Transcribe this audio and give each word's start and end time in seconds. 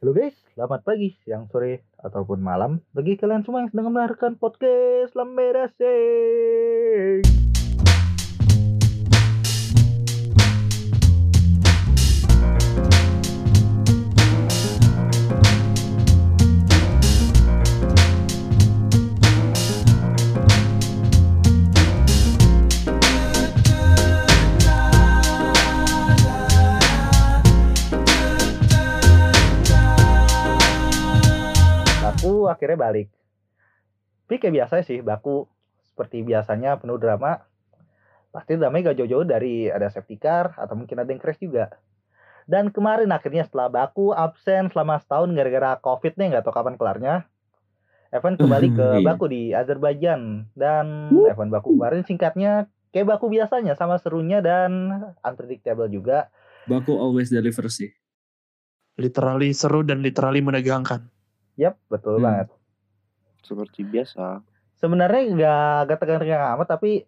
Halo 0.00 0.16
guys, 0.16 0.32
selamat 0.56 0.80
pagi, 0.80 1.12
siang, 1.28 1.44
sore, 1.52 1.84
ataupun 2.00 2.40
malam 2.40 2.80
bagi 2.96 3.20
kalian 3.20 3.44
semua 3.44 3.60
yang 3.60 3.68
sedang 3.68 3.92
mendengarkan 3.92 4.32
podcast 4.40 5.12
Lamberasing. 5.12 7.20
Akhirnya 32.60 32.76
balik. 32.76 33.08
Tapi 34.28 34.36
kayak 34.36 34.54
biasa 34.60 34.84
sih, 34.84 35.00
Baku 35.00 35.48
seperti 35.88 36.20
biasanya 36.20 36.76
penuh 36.76 37.00
drama. 37.00 37.40
Pasti 38.30 38.54
dramanya 38.54 38.92
gak 38.92 39.02
jauh-jauh 39.02 39.26
dari 39.26 39.66
ada 39.66 39.90
safety 39.90 40.20
car 40.20 40.54
atau 40.54 40.78
mungkin 40.78 41.00
ada 41.00 41.08
yang 41.10 41.18
crash 41.18 41.40
juga. 41.42 41.72
Dan 42.46 42.70
kemarin 42.70 43.10
akhirnya 43.10 43.42
setelah 43.42 43.66
Baku 43.72 44.14
absen 44.14 44.70
selama 44.70 45.02
setahun 45.02 45.34
gara-gara 45.34 45.74
covid 45.82 46.14
nih 46.14 46.34
nggak 46.36 46.44
tahu 46.46 46.54
kapan 46.54 46.74
kelarnya. 46.78 47.14
Evan 48.10 48.34
kembali 48.38 48.68
ke 48.74 48.86
Iya. 49.02 49.06
Baku 49.06 49.24
di 49.30 49.42
Azerbaijan 49.50 50.50
dan 50.54 51.10
Evan 51.30 51.50
Baku 51.50 51.74
kemarin 51.78 52.02
singkatnya 52.02 52.66
kayak 52.90 53.06
Baku 53.06 53.30
biasanya 53.30 53.74
sama 53.78 53.98
serunya 53.98 54.42
dan 54.42 54.90
unpredictable 55.22 55.90
juga. 55.90 56.30
Baku 56.70 56.94
always 56.94 57.34
deliver 57.34 57.66
sih. 57.66 57.90
literally 58.94 59.50
seru 59.50 59.80
dan 59.82 60.04
literally 60.04 60.44
menegangkan. 60.44 61.09
Yap, 61.60 61.76
betul 61.86 62.16
Hmm. 62.16 62.24
banget. 62.24 62.48
seperti 63.40 63.84
biasa. 63.84 64.44
sebenarnya 64.76 65.22
nggak 65.32 65.76
nggak 65.88 65.98
tegang-tegang 65.98 66.44
amat 66.56 66.68
tapi 66.68 67.04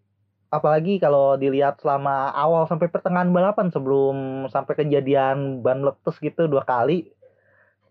apalagi 0.49 0.97
kalau 0.97 1.37
dilihat 1.37 1.77
selama 1.81 2.33
awal 2.33 2.65
sampai 2.65 2.89
pertengahan 2.89 3.29
balapan 3.29 3.69
sebelum 3.69 4.45
sampai 4.49 4.77
kejadian 4.77 5.61
ban 5.61 5.81
meletus 5.81 6.17
gitu 6.21 6.49
dua 6.49 6.65
kali 6.65 7.09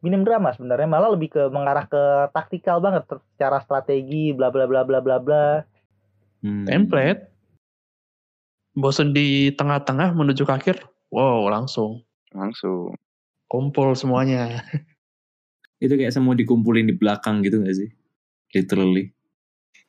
minim 0.02 0.22
drama 0.22 0.53
sebenarnya 0.53 0.86
malah 0.86 1.14
lebih 1.14 1.34
ke 1.34 1.42
mengarah 1.50 1.86
ke 1.86 2.03
taktikal 2.34 2.78
banget 2.78 3.06
secara 3.34 3.62
strategi 3.62 4.34
bla 4.34 4.50
bla 4.50 4.66
bla 4.66 4.81
bla 4.86 5.00
bla 5.02 5.18
bla 5.22 5.46
Hmm. 6.42 6.66
Template. 6.66 7.30
Bosen 8.73 9.14
di 9.14 9.53
tengah-tengah 9.53 10.18
menuju 10.18 10.42
ke 10.42 10.53
akhir. 10.58 10.75
Wow, 11.14 11.46
langsung 11.53 12.02
Langsung. 12.34 12.98
kumpul 13.46 13.94
semuanya. 13.94 14.66
Itu 15.82 15.98
kayak 15.98 16.14
semua 16.14 16.38
dikumpulin 16.38 16.86
di 16.86 16.94
belakang 16.94 17.42
gitu 17.42 17.60
gak 17.66 17.74
sih? 17.76 17.90
Literally. 18.54 19.10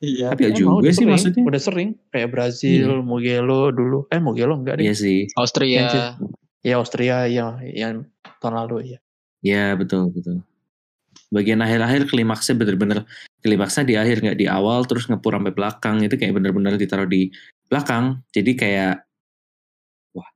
Iya. 0.03 0.35
Tapi 0.35 0.51
ya 0.51 0.53
juga 0.57 0.91
sih 0.91 1.07
maksudnya. 1.07 1.45
Udah 1.47 1.61
sering 1.62 1.95
kayak 2.11 2.33
Brazil, 2.33 3.05
Mugello 3.07 3.71
dulu. 3.71 4.09
Eh 4.11 4.19
Mugello 4.19 4.59
enggak 4.59 4.81
deh. 4.81 4.91
Iya 4.91 4.95
sih. 4.98 5.31
Austria. 5.39 5.87
Yang- 6.19 6.41
Ya 6.63 6.79
Austria 6.79 7.27
ya 7.27 7.59
yang 7.67 8.07
tahun 8.39 8.55
lalu 8.55 8.95
ya. 8.95 8.98
Ya 9.43 9.75
betul 9.75 10.15
betul. 10.15 10.47
Bagian 11.35 11.59
akhir-akhir 11.59 12.07
klimaksnya 12.07 12.55
bener-bener 12.55 13.03
klimaksnya 13.43 13.83
di 13.83 13.95
akhir 13.98 14.23
nggak 14.23 14.39
di 14.39 14.47
awal 14.47 14.87
terus 14.87 15.11
ngepur 15.11 15.35
sampai 15.35 15.51
belakang 15.51 16.07
itu 16.07 16.15
kayak 16.15 16.39
bener-bener 16.39 16.79
ditaruh 16.79 17.11
di 17.11 17.35
belakang. 17.67 18.23
Jadi 18.31 18.55
kayak 18.55 19.03
wah 20.15 20.31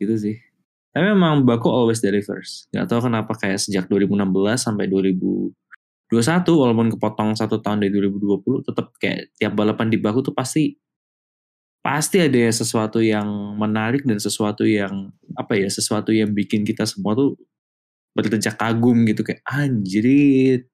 gitu 0.00 0.16
sih. 0.16 0.36
Tapi 0.90 1.04
memang 1.06 1.46
Baku 1.46 1.70
always 1.70 2.02
delivers. 2.02 2.66
Gak 2.74 2.90
tahu 2.90 3.06
kenapa 3.06 3.32
kayak 3.38 3.62
sejak 3.62 3.86
2016 3.86 4.26
sampai 4.58 4.90
2021 4.90 5.54
walaupun 6.50 6.90
kepotong 6.98 7.38
satu 7.38 7.62
tahun 7.62 7.86
dari 7.86 7.94
2020 7.94 8.66
tetap 8.66 8.90
kayak 8.98 9.30
tiap 9.38 9.54
balapan 9.54 9.86
di 9.86 9.98
Baku 10.02 10.26
tuh 10.26 10.34
pasti 10.34 10.74
pasti 11.80 12.20
ada 12.20 12.44
sesuatu 12.52 13.00
yang 13.00 13.56
menarik 13.56 14.04
dan 14.04 14.20
sesuatu 14.20 14.68
yang 14.68 15.08
apa 15.38 15.56
ya 15.56 15.70
sesuatu 15.70 16.12
yang 16.12 16.28
bikin 16.36 16.60
kita 16.66 16.84
semua 16.84 17.16
tuh 17.16 17.38
berdecak 18.12 18.58
kagum 18.58 19.06
gitu. 19.06 19.22
Kayak 19.22 19.40
anjrit 19.46 20.66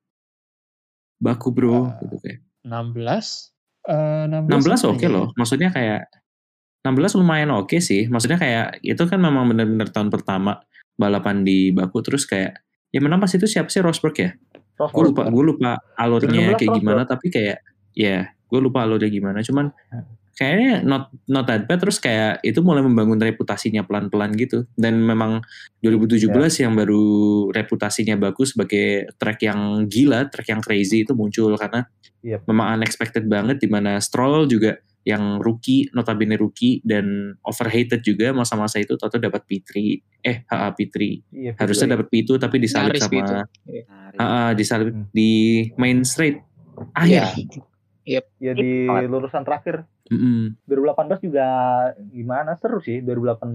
baku 1.17 1.49
bro 1.53 1.89
Ah, 1.93 1.97
gitu 2.05 2.17
kayak. 2.21 2.41
16 2.67 3.53
eh 3.87 4.25
16, 4.27 4.51
16 4.51 4.83
apa 4.83 4.89
oke 4.91 5.07
ya? 5.07 5.11
loh. 5.13 5.27
Maksudnya 5.39 5.71
kayak 5.71 6.01
16 6.87 7.19
lumayan 7.19 7.51
oke 7.51 7.83
sih. 7.83 8.07
Maksudnya 8.07 8.39
kayak 8.39 8.67
itu 8.87 9.03
kan 9.11 9.19
memang 9.19 9.51
bener-bener 9.51 9.91
tahun 9.91 10.07
pertama 10.09 10.63
balapan 10.95 11.43
di 11.43 11.75
Baku 11.75 11.99
terus 12.07 12.23
kayak 12.25 12.63
yang 12.95 13.03
menang 13.03 13.19
pas 13.19 13.35
itu 13.35 13.45
siapa 13.45 13.67
sih? 13.67 13.83
Rosberg 13.83 14.15
ya? 14.15 14.31
Gue 14.79 15.11
lupa 15.11 15.27
gue 15.27 15.45
lupa 15.45 15.83
alurnya 15.99 16.55
2016 16.55 16.61
kayak 16.63 16.73
gimana 16.79 17.03
Rosberg. 17.03 17.11
tapi 17.11 17.27
kayak 17.35 17.59
ya 17.93 18.17
gue 18.31 18.61
lupa 18.63 18.79
alurnya 18.87 19.11
gimana. 19.11 19.43
Cuman 19.43 19.75
kayaknya 20.37 20.85
not 20.85 21.09
not 21.27 21.45
that 21.49 21.65
bad. 21.65 21.81
Terus 21.81 21.97
kayak 21.99 22.45
itu 22.45 22.61
mulai 22.61 22.85
membangun 22.85 23.17
reputasinya 23.19 23.83
pelan-pelan 23.83 24.37
gitu. 24.37 24.69
Dan 24.77 25.01
memang 25.03 25.41
2017 25.81 26.29
Ya. 26.61 26.69
yang 26.69 26.77
baru 26.77 27.05
reputasinya 27.51 28.15
bagus 28.17 28.53
sebagai 28.53 29.11
track 29.17 29.43
yang 29.43 29.89
gila 29.89 30.29
track 30.29 30.49
yang 30.53 30.61
crazy 30.63 31.03
itu 31.03 31.17
muncul. 31.17 31.57
Karena 31.57 31.89
Yep. 32.21 32.49
memang 32.51 32.81
unexpected 32.81 33.25
banget 33.27 33.63
di 33.63 33.69
mana 33.71 33.97
Stroll 34.03 34.45
juga 34.45 34.77
yang 35.07 35.39
rookie 35.39 35.87
notabene 35.95 36.35
rookie 36.35 36.83
dan 36.83 37.39
overhated 37.47 38.03
juga 38.03 38.35
masa-masa 38.35 38.83
itu 38.83 38.99
atau 38.99 39.23
dapat 39.23 39.47
P3 39.47 39.71
eh 40.21 40.43
HA 40.43 40.75
P3 40.75 40.97
Iya, 41.31 41.53
harusnya 41.55 41.95
dapat 41.95 42.11
P2 42.11 42.43
tapi 42.43 42.59
disalip 42.59 42.99
Nyaris 42.99 43.07
sama 43.07 43.15
P2. 43.15 43.31
Ah, 43.87 44.11
ah, 44.19 44.51
disalip 44.53 44.91
Hmm. 44.91 45.07
di 45.15 45.31
main 45.79 46.03
straight 46.03 46.43
akhir. 46.93 47.39
Iya. 48.03 48.23
ya 48.39 48.53
di 48.55 48.87
lulusan 48.87 49.43
terakhir 49.43 49.83
Mm-mm. 50.07 50.55
2018 50.71 51.27
juga 51.27 51.47
gimana 52.15 52.55
seru 52.55 52.79
sih 52.79 53.03
2018 53.03 53.51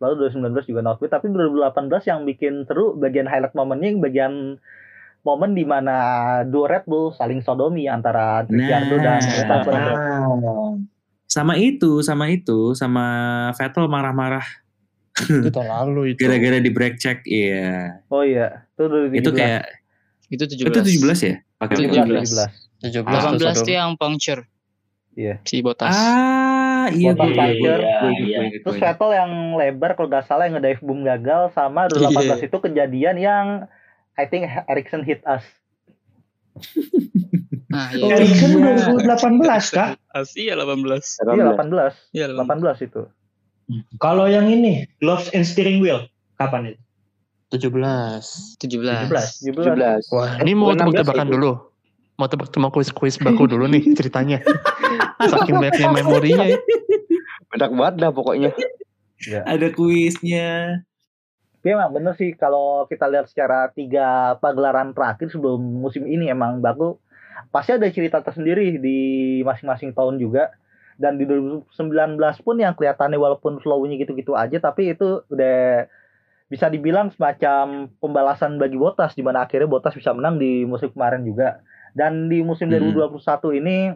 lalu 0.00 0.12
2019 0.32 0.64
juga 0.72 0.80
not 0.80 0.96
bad 0.96 1.20
tapi 1.20 1.28
2018 1.28 2.08
yang 2.08 2.24
bikin 2.24 2.64
seru 2.64 2.96
bagian 2.96 3.28
highlight 3.28 3.52
momennya 3.52 3.92
yang 3.92 4.00
bagian 4.00 4.32
momen 5.26 5.50
di 5.52 5.66
mana 5.66 5.96
dua 6.46 6.78
Red 6.78 6.84
Bull 6.86 7.10
saling 7.10 7.42
sodomi 7.42 7.90
antara 7.90 8.46
Ricciardo 8.46 8.96
dan 8.96 9.18
Nah. 9.18 9.26
Verstappen. 9.26 9.82
Sama 11.26 11.58
itu, 11.58 11.98
sama 12.00 12.30
itu, 12.30 12.72
sama 12.72 13.06
Vettel 13.58 13.90
marah-marah 13.90 14.46
Itu 15.18 15.50
tahun 15.50 15.66
lalu 15.66 16.14
itu. 16.14 16.22
gara-gara 16.22 16.62
di 16.62 16.70
brake 16.70 16.96
check. 16.96 17.26
Iya. 17.26 18.04
Oh 18.06 18.22
iya, 18.22 18.68
itu 18.70 18.84
2017. 18.86 19.18
Itu 19.18 19.30
kayak 19.32 19.62
Itu 20.28 20.42
itu 20.46 20.62
17. 20.70 21.02
17 21.02 21.18
ya? 21.22 21.34
Pakai 21.56 21.74
17, 21.82 22.46
17. 22.78 23.02
17 23.02 23.50
18 23.50 23.66
tuh 23.66 23.74
yang 23.74 23.90
puncture. 23.96 24.46
Iya. 25.16 25.40
Si 25.42 25.64
Botas. 25.64 25.90
Ah, 25.90 26.92
iya 26.92 27.16
Botas 27.16 27.32
gue 27.32 27.48
inget, 27.56 27.80
gue 27.80 28.12
inget, 28.12 28.60
Terus. 28.62 28.76
Vettel 28.76 29.10
yang 29.16 29.32
lebar 29.56 29.90
kalau 29.96 30.06
nggak 30.06 30.26
salah 30.28 30.44
yang 30.46 30.60
ngedive 30.60 30.84
boom 30.84 31.00
gagal 31.02 31.50
sama 31.56 31.88
2018 31.88 32.46
itu 32.46 32.56
kejadian 32.60 33.16
yang 33.16 33.46
I 34.16 34.24
think 34.24 34.48
Ericsson 34.48 35.04
hit 35.04 35.20
us. 35.28 35.44
Nah, 37.68 37.92
Oh, 38.00 38.08
iya. 38.08 38.16
Ericsson 38.16 38.50
iya. 38.64 38.72
2018 39.12 39.76
kah? 39.76 39.88
Iya 40.32 40.54
18. 40.56 41.28
Iya 41.36 41.44
18. 41.52 42.16
Iya 42.16 42.26
18. 42.32 42.80
18 42.80 42.88
itu. 42.88 43.02
Kalau 43.98 44.30
yang 44.30 44.46
ini, 44.46 44.86
gloves 45.02 45.28
and 45.34 45.42
steering 45.42 45.82
wheel, 45.82 46.06
kapan 46.38 46.72
itu? 46.72 46.80
17. 47.50 48.58
17. 48.62 49.10
17. 49.10 49.52
17. 49.52 50.14
Wah, 50.14 50.38
ini 50.42 50.52
mau 50.54 50.74
16 50.74 50.80
tebak-tebakan 50.82 51.28
dulu. 51.30 51.52
Mau 52.16 52.26
tebak 52.32 52.48
mau 52.56 52.72
kuis-kuis 52.72 53.20
baku 53.20 53.44
dulu 53.44 53.68
nih 53.68 53.92
ceritanya. 53.92 54.40
Saking 55.30 55.60
banyaknya 55.60 55.88
memorinya 55.92 56.44
ya. 56.48 56.58
Bedak 57.52 57.70
banget 57.76 57.94
dah 58.00 58.10
pokoknya. 58.10 58.50
Ada 59.44 59.68
kuisnya. 59.76 60.80
Tapi 61.66 61.74
emang 61.74 61.90
bener 61.90 62.14
sih. 62.14 62.30
Kalau 62.38 62.86
kita 62.86 63.10
lihat 63.10 63.26
secara 63.26 63.66
tiga 63.74 64.38
pagelaran 64.38 64.94
terakhir 64.94 65.34
sebelum 65.34 65.58
musim 65.58 66.06
ini 66.06 66.30
emang 66.30 66.62
baku 66.62 66.94
pasti 67.50 67.74
ada 67.74 67.90
cerita 67.90 68.22
tersendiri 68.22 68.78
di 68.78 68.98
masing-masing 69.42 69.90
tahun 69.90 70.22
juga. 70.22 70.54
Dan 70.94 71.18
di 71.18 71.26
2019 71.26 71.66
pun 72.46 72.62
yang 72.62 72.78
kelihatannya 72.78 73.18
walaupun 73.18 73.58
flow-nya 73.58 73.98
gitu-gitu 73.98 74.38
aja 74.38 74.62
tapi 74.62 74.94
itu 74.94 75.26
udah 75.26 75.90
bisa 76.46 76.70
dibilang 76.70 77.10
semacam 77.10 77.90
pembalasan 77.98 78.62
bagi 78.62 78.78
Botas 78.78 79.18
di 79.18 79.26
mana 79.26 79.42
akhirnya 79.42 79.66
Botas 79.66 79.98
bisa 79.98 80.14
menang 80.14 80.38
di 80.38 80.62
musim 80.62 80.94
kemarin 80.94 81.26
juga. 81.26 81.66
Dan 81.98 82.30
di 82.30 82.46
musim 82.46 82.70
Hmm. 82.70 82.94
2021 82.94 83.58
ini 83.58 83.90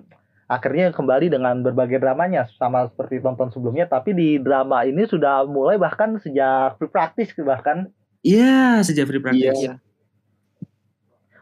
akhirnya 0.50 0.90
kembali 0.90 1.30
dengan 1.30 1.62
berbagai 1.62 2.02
dramanya 2.02 2.50
sama 2.58 2.90
seperti 2.90 3.22
tonton 3.22 3.54
sebelumnya 3.54 3.86
tapi 3.86 4.10
di 4.10 4.42
drama 4.42 4.82
ini 4.82 5.06
sudah 5.06 5.46
mulai 5.46 5.78
bahkan 5.78 6.18
sejak 6.18 6.74
free 6.76 6.90
practice 6.90 7.30
bahkan 7.46 7.86
Iya, 8.20 8.84
sejak 8.84 9.08
free 9.08 9.22
practice. 9.22 9.60
Iya. 9.62 9.74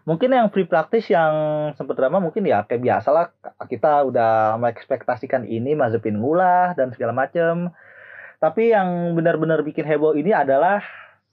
mungkin 0.04 0.32
yang 0.32 0.48
free 0.48 0.64
practice 0.64 1.08
yang 1.12 1.32
sempat 1.76 1.96
drama 1.96 2.20
mungkin 2.20 2.44
ya 2.44 2.64
kayak 2.64 2.80
biasa 2.80 3.08
lah 3.12 3.26
kita 3.68 4.08
udah 4.08 4.56
mengekspektasikan 4.56 5.44
ini 5.44 5.76
Mazepin 5.76 6.16
ngulah 6.16 6.72
dan 6.76 6.92
segala 6.96 7.12
macem 7.12 7.68
tapi 8.38 8.70
yang 8.70 9.18
benar-benar 9.18 9.60
bikin 9.66 9.84
heboh 9.84 10.14
ini 10.14 10.30
adalah 10.30 10.80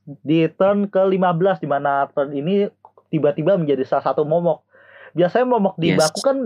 di 0.05 0.45
turn 0.53 0.89
ke-15 0.89 1.61
di 1.61 1.67
mana 1.69 2.09
turn 2.13 2.33
ini 2.33 2.69
tiba-tiba 3.13 3.57
menjadi 3.57 3.85
salah 3.85 4.11
satu 4.11 4.25
momok. 4.25 4.64
Biasanya 5.15 5.47
momok 5.47 5.79
di 5.79 5.95
Yes. 5.95 5.99
Baku 6.11 6.19
kan 6.21 6.37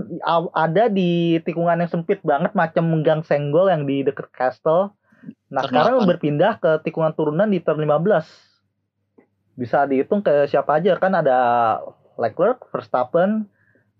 ada 0.54 0.88
di 0.88 1.42
tikungan 1.42 1.81
yang 1.81 1.89
sempit 1.89 2.21
banget 2.21 2.54
macam 2.54 2.86
menggang 2.86 3.25
senggol 3.25 3.66
yang 3.66 3.89
di 3.89 4.06
dekat 4.06 4.30
castle. 4.30 4.94
Nah, 5.50 5.66
sekarang 5.66 6.06
8. 6.06 6.10
berpindah 6.16 6.54
ke 6.62 6.71
tikungan 6.86 7.12
turunan 7.18 7.50
di 7.50 7.60
turn 7.60 7.81
15. 7.81 8.24
Bisa 9.57 9.83
dihitung 9.89 10.21
ke 10.21 10.45
siapa 10.48 10.77
aja 10.77 10.95
kan 10.95 11.18
ada 11.18 11.38
Leclerc, 12.16 12.69
Verstappen, 12.69 13.50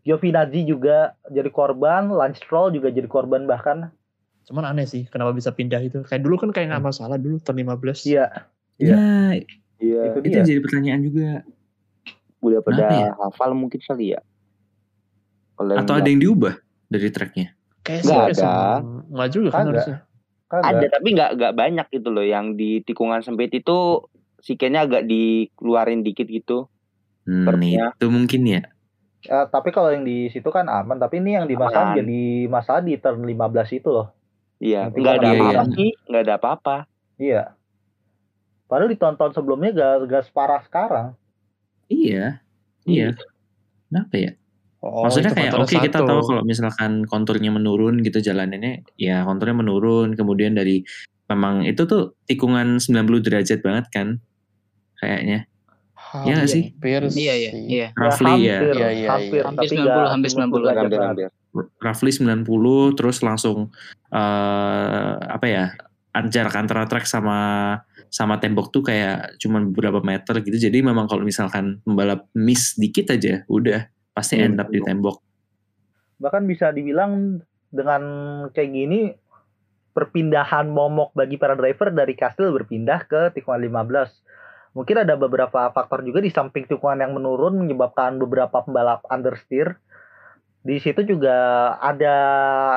Giovinazzi 0.06 0.64
juga 0.64 1.18
jadi 1.28 1.50
korban, 1.50 2.08
Lance 2.14 2.40
Stroll 2.40 2.72
juga 2.72 2.94
jadi 2.94 3.10
korban 3.10 3.50
bahkan. 3.50 3.90
Cuman 4.48 4.70
aneh 4.70 4.86
sih, 4.88 5.10
kenapa 5.10 5.34
bisa 5.34 5.52
pindah 5.52 5.82
itu? 5.82 6.06
Kayak 6.06 6.24
dulu 6.24 6.40
kan 6.40 6.50
kayak 6.54 6.72
nggak 6.72 6.86
masalah 6.86 7.18
dulu 7.18 7.42
turn 7.42 7.58
15. 7.58 8.06
Iya, 8.06 8.26
Iya, 8.80 8.96
Iya. 9.82 10.02
itu 10.14 10.18
itu 10.24 10.30
dia. 10.32 10.46
jadi 10.46 10.60
pertanyaan 10.64 11.02
juga. 11.04 11.30
Udah 12.40 12.60
pada 12.64 12.88
ya? 12.88 13.12
hafal 13.20 13.52
mungkin 13.52 13.84
kali 13.84 14.16
ya. 14.16 14.22
Kalau 15.60 15.76
Atau 15.76 15.94
ada 16.00 16.08
yang 16.08 16.24
diubah 16.24 16.56
dari 16.88 17.12
tracknya? 17.12 17.52
Kayak 17.84 18.08
Nggak 18.08 18.26
sih, 18.32 18.48
ada. 18.48 18.80
Nggak 19.12 19.30
juga 19.36 19.50
kan 19.52 19.66
harusnya. 19.68 19.98
Ada 20.50 20.86
tapi 20.88 21.08
nggak 21.14 21.32
nggak 21.36 21.54
banyak 21.54 21.88
gitu 22.00 22.10
loh 22.16 22.24
yang 22.24 22.56
di 22.56 22.80
tikungan 22.88 23.20
sempit 23.20 23.52
itu 23.52 24.08
sikenya 24.40 24.88
agak 24.88 25.04
dikeluarin 25.04 26.02
dikit 26.02 26.32
gitu. 26.32 26.72
Hmm, 27.28 27.46
itu 27.60 28.08
mungkin 28.08 28.42
ya. 28.48 28.62
Eh, 29.28 29.46
tapi 29.52 29.76
kalau 29.76 29.92
yang 29.92 30.08
di 30.08 30.32
situ 30.32 30.48
kan 30.48 30.72
aman, 30.72 30.96
tapi 30.96 31.20
ini 31.20 31.36
yang 31.36 31.44
di 31.44 31.60
masalah 31.60 31.92
Aman. 31.92 32.00
jadi 32.00 32.22
masalah 32.48 32.82
di 32.82 32.96
turn 32.96 33.20
15 33.28 33.76
itu 33.76 33.90
loh. 33.92 34.16
Iya, 34.64 34.88
nggak 34.88 35.16
ada 35.20 35.30
apa-apa 35.36 35.64
iya. 35.68 35.76
sih, 35.76 35.90
nggak 36.08 36.24
ada 36.24 36.34
apa-apa. 36.40 36.78
Iya. 37.20 37.44
Padahal 38.72 38.90
di 38.94 39.00
tahun-tahun 39.02 39.34
sebelumnya 39.34 39.70
gak, 39.74 39.94
gak 40.08 40.24
separah 40.30 40.62
sekarang. 40.62 41.08
Iya. 41.90 42.38
Iya. 42.86 43.18
Kenapa 43.90 44.14
ya? 44.14 44.32
Oh, 44.80 45.04
Maksudnya 45.04 45.36
kayak 45.36 45.60
oke 45.60 45.76
kita 45.76 46.00
satu. 46.00 46.08
tahu 46.08 46.20
kalau 46.24 46.44
misalkan 46.48 47.04
konturnya 47.04 47.52
menurun 47.52 48.00
gitu 48.00 48.24
jalanannya 48.24 48.88
ya 48.96 49.28
konturnya 49.28 49.60
menurun 49.60 50.16
kemudian 50.16 50.56
dari 50.56 50.88
memang 51.28 51.68
itu 51.68 51.84
tuh 51.84 52.16
tikungan 52.24 52.80
90 52.80 53.20
derajat 53.20 53.60
banget 53.60 53.86
kan 53.92 54.08
kayaknya 54.98 55.44
Iya 56.10 56.42
nggak 56.42 56.50
sih? 56.50 56.64
Hampir 56.74 57.02
Iya 57.14 57.34
iya 57.38 57.52
iya. 57.54 57.88
roughly 57.94 58.50
ya, 58.50 58.58
hampir, 58.58 58.74
Iya, 58.74 58.90
iya, 58.90 59.08
hampir, 59.14 59.38
iya. 59.38 59.46
Hampir 59.46 59.62
tapi 59.62 59.68
90, 59.70 59.84
nggak 59.84 60.10
hampir 60.10 60.30
90 60.32 60.40
90. 60.50 60.64
derajat 60.64 60.80
Hampir, 60.82 61.00
hampir. 61.06 61.30
roughly 61.78 62.12
90 62.16 62.98
terus 62.98 63.18
langsung 63.20 63.58
eh 64.10 65.14
apa 65.22 65.46
ya 65.46 65.66
jarak 66.26 66.56
antara 66.56 66.90
track 66.90 67.06
sama 67.06 67.38
sama 68.10 68.42
tembok 68.42 68.74
tuh 68.74 68.82
kayak 68.82 69.38
cuman 69.38 69.70
beberapa 69.70 70.02
meter 70.02 70.42
gitu 70.42 70.58
jadi 70.58 70.82
memang 70.82 71.06
kalau 71.06 71.22
misalkan 71.22 71.78
pembalap 71.86 72.26
miss 72.34 72.74
dikit 72.74 73.14
aja 73.14 73.46
udah 73.46 73.86
pasti 74.20 74.36
Hmm, 74.36 74.54
end 74.54 74.60
up 74.60 74.68
di 74.68 74.84
tembok 74.84 75.18
Bahkan 76.20 76.44
bisa 76.44 76.76
dibilang 76.76 77.40
dengan 77.72 78.04
kayak 78.52 78.70
gini 78.76 79.16
perpindahan 79.96 80.70
momok 80.70 81.16
bagi 81.16 81.40
para 81.40 81.56
driver 81.56 81.90
dari 81.92 82.14
Kastil 82.14 82.54
berpindah 82.54 83.08
ke 83.10 83.22
tikungan 83.34 83.60
15. 83.60 84.76
Mungkin 84.78 84.96
ada 85.02 85.18
beberapa 85.18 85.74
faktor 85.74 86.06
juga 86.06 86.22
di 86.22 86.30
samping 86.30 86.70
tikungan 86.70 87.02
yang 87.02 87.12
menurun 87.18 87.58
menyebabkan 87.58 88.22
beberapa 88.22 88.62
pembalap 88.62 89.02
understeer. 89.10 89.82
Di 90.60 90.78
situ 90.78 91.08
juga 91.08 91.36
ada 91.80 92.16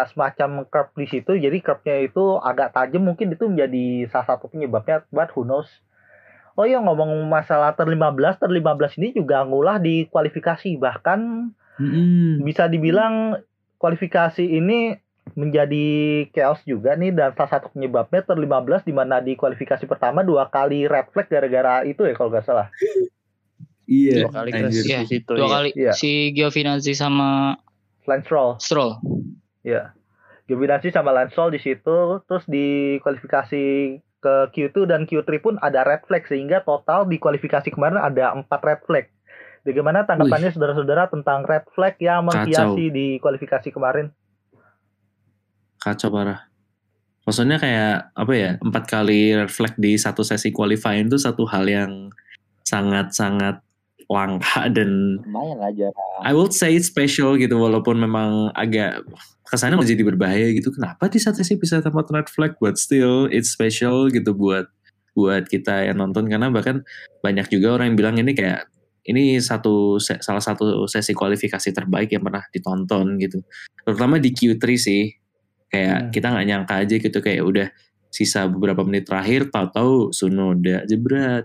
semacam 0.08 0.64
curve 0.70 0.94
di 1.02 1.06
situ, 1.10 1.34
jadi 1.34 1.58
curve-nya 1.58 2.06
itu 2.06 2.38
agak 2.38 2.78
tajam 2.78 3.02
mungkin 3.02 3.34
itu 3.34 3.50
menjadi 3.50 4.06
salah 4.06 4.34
satu 4.34 4.46
penyebabnya, 4.46 5.02
but 5.10 5.34
who 5.34 5.42
knows. 5.42 5.66
Oh 6.52 6.64
iya 6.64 6.78
ngomong 6.78 7.08
masalah 7.26 7.72
ter 7.72 7.84
15, 7.84 7.96
ter 8.36 8.48
15 8.48 8.98
ini 9.00 9.08
juga 9.14 9.40
ngulah 9.42 9.76
di 9.76 10.04
kualifikasi 10.06 10.76
bahkan 10.76 11.48
Mm-mm. 11.76 12.42
bisa 12.42 12.68
dibilang 12.68 13.40
kualifikasi 13.76 14.42
ini 14.42 15.00
menjadi 15.32 15.86
chaos 16.28 16.60
juga 16.62 16.92
nih 16.92 17.10
dan 17.10 17.32
salah 17.32 17.56
satu 17.56 17.70
penyebabnya 17.70 18.20
ter 18.20 18.34
15 18.34 18.44
di 18.82 18.92
mana 18.92 19.18
di 19.18 19.32
kualifikasi 19.32 19.86
pertama 19.86 20.20
dua 20.20 20.46
kali 20.46 20.84
red 20.84 21.08
flag 21.08 21.26
gara-gara 21.26 21.82
itu 21.82 22.02
ya 22.02 22.12
kalau 22.12 22.28
nggak 22.28 22.44
salah. 22.44 22.68
iya 23.84 24.26
Dua 24.26 24.32
kali 24.34 24.50
Iya, 24.52 24.68
di 25.00 25.08
situ. 25.08 25.32
Dua 25.32 25.46
iya. 25.46 25.52
kali 25.52 25.70
Iya. 25.74 25.92
si 25.94 26.10
Giovinazzi 26.32 26.92
sama 26.92 27.56
Lance 28.04 28.26
Stroll, 28.26 28.50
Stroll. 28.58 28.92
ya. 29.62 29.94
Giovinazzi 30.44 30.90
sama 30.90 31.14
Lance 31.14 31.32
Stroll 31.32 31.54
di 31.54 31.60
situ, 31.60 31.96
terus 32.26 32.44
di 32.44 32.66
kualifikasi 32.98 33.64
ke 34.22 34.34
Q2 34.54 34.86
dan 34.86 35.04
Q3 35.04 35.28
pun 35.42 35.54
ada 35.58 35.82
red 35.82 36.06
flag 36.06 36.22
sehingga 36.30 36.62
total 36.62 37.10
di 37.10 37.18
kualifikasi 37.18 37.66
kemarin 37.74 37.98
ada 37.98 38.32
empat 38.38 38.60
red 38.62 38.80
flag. 38.86 39.06
Bagaimana 39.66 40.06
tanggapannya 40.06 40.54
saudara-saudara 40.54 41.10
tentang 41.10 41.42
red 41.42 41.66
flag 41.74 41.98
yang 41.98 42.26
menghiasi 42.26 42.90
di 42.94 43.18
kualifikasi 43.18 43.70
kemarin? 43.74 44.14
kacau 45.82 46.14
parah 46.14 46.46
maksudnya 47.26 47.58
kayak 47.58 48.14
apa 48.14 48.32
ya 48.34 48.50
empat 48.62 48.84
kali 48.86 49.34
red 49.34 49.50
flag 49.50 49.74
di 49.74 49.98
satu 49.98 50.22
sesi 50.22 50.54
qualifying 50.54 51.10
itu 51.10 51.18
satu 51.18 51.42
hal 51.50 51.66
yang 51.66 52.14
sangat 52.62 53.10
sangat 53.10 53.58
langka 54.12 54.68
dan 54.76 55.18
Lumayan 55.24 55.72
jarang. 55.72 56.20
I 56.20 56.36
would 56.36 56.52
say 56.52 56.76
it's 56.76 56.86
special 56.86 57.34
gitu 57.34 57.56
walaupun 57.56 57.96
memang 57.96 58.52
agak 58.52 59.00
kesannya 59.48 59.80
menjadi 59.80 60.04
berbahaya 60.04 60.52
gitu 60.52 60.72
kenapa 60.72 61.08
di 61.08 61.16
satu 61.16 61.40
sesi 61.40 61.56
bisa 61.56 61.80
dapat 61.80 62.08
red 62.08 62.28
flag 62.28 62.52
but 62.60 62.76
still 62.76 63.28
it's 63.28 63.52
special 63.52 64.08
gitu 64.08 64.32
buat 64.32 64.68
buat 65.12 65.44
kita 65.44 65.92
yang 65.92 66.00
nonton 66.00 66.24
karena 66.24 66.48
bahkan 66.48 66.80
banyak 67.20 67.48
juga 67.48 67.76
orang 67.76 67.92
yang 67.92 67.98
bilang 68.00 68.16
ini 68.16 68.32
kayak 68.32 68.64
ini 69.04 69.36
satu 69.42 70.00
salah 70.00 70.40
satu 70.40 70.86
sesi 70.86 71.12
kualifikasi 71.12 71.68
terbaik 71.68 72.14
yang 72.14 72.24
pernah 72.24 72.44
ditonton 72.48 73.20
gitu 73.20 73.44
terutama 73.84 74.16
di 74.16 74.32
Q3 74.32 74.62
sih 74.76 75.12
kayak 75.68 75.98
Hmm. 75.98 76.10
kita 76.12 76.26
nggak 76.32 76.46
nyangka 76.48 76.74
aja 76.80 76.94
gitu 76.96 77.18
kayak 77.20 77.42
udah 77.44 77.68
sisa 78.08 78.44
beberapa 78.48 78.84
menit 78.84 79.04
terakhir 79.04 79.48
tahu-tahu 79.48 80.12
Sunoda 80.12 80.84
jebret 80.84 81.44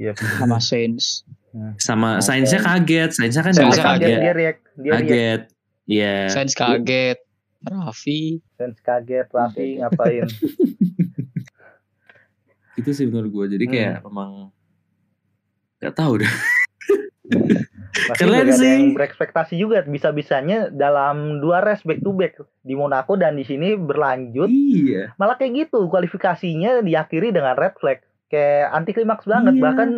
Iya. 0.00 0.16
sama 0.16 0.56
Sainz. 0.56 1.28
Sama 1.76 2.16
Oke. 2.16 2.24
Sainsnya 2.24 2.60
kaget 2.60 3.10
Sainsnya 3.10 3.42
kan 3.42 3.52
Sainz 3.52 3.74
juga 3.74 3.82
Kaget, 3.84 4.00
kaget 4.00 4.08
dia 4.16 4.32
react, 4.32 4.60
dia 4.74 4.90
react. 4.90 5.02
kaget 5.02 5.40
Iya. 5.84 6.14
Sainz 6.28 6.54
kaget. 6.54 7.18
Raffi. 7.60 8.22
Sainz 8.54 8.78
kaget, 8.78 9.26
Raffi 9.28 9.66
ngapain? 9.76 10.24
itu 12.76 12.90
sih 12.90 13.04
menurut 13.04 13.28
gue 13.28 13.46
jadi 13.50 13.64
kayak 13.66 13.94
memang 14.02 14.48
nggak 15.78 15.92
tahu 15.92 16.12
deh 16.18 16.32
Masih 18.00 18.16
Keren 18.16 18.48
sih. 18.50 18.64
yang 18.64 18.84
berekspektasi 18.90 19.54
juga 19.54 19.82
bisa-bisanya 19.82 20.70
dalam 20.70 21.38
dua 21.38 21.60
race 21.60 21.82
back 21.82 22.00
to 22.00 22.10
back 22.10 22.34
di 22.60 22.72
Monaco 22.72 23.14
dan 23.14 23.34
di 23.34 23.42
sini 23.42 23.74
berlanjut 23.74 24.48
iya 24.48 25.12
malah 25.14 25.36
kayak 25.36 25.68
gitu 25.68 25.86
kualifikasinya 25.86 26.80
diakhiri 26.80 27.30
dengan 27.30 27.54
red 27.54 27.76
flag 27.76 28.00
kayak 28.26 28.72
anti 28.72 28.90
klimaks 28.90 29.26
banget 29.26 29.54
Iya. 29.54 29.62
bahkan 29.62 29.90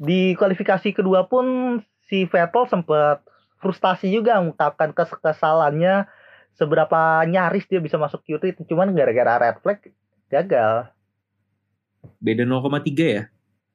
di 0.00 0.32
kualifikasi 0.34 0.96
kedua 0.96 1.28
pun 1.28 1.76
si 2.08 2.24
Vettel 2.24 2.64
sempat 2.66 3.20
frustasi 3.60 4.08
juga 4.08 4.40
mengungkapkan 4.40 4.96
kekesalannya 4.96 6.08
seberapa 6.56 7.22
nyaris 7.24 7.68
dia 7.68 7.78
bisa 7.78 8.00
masuk 8.00 8.24
Q3 8.24 8.56
itu 8.56 8.62
cuman 8.66 8.96
gara-gara 8.96 9.36
red 9.38 9.60
flag 9.60 9.78
gagal 10.26 10.88
beda 12.16 12.42
0,3 12.42 12.80
ya 12.96 13.22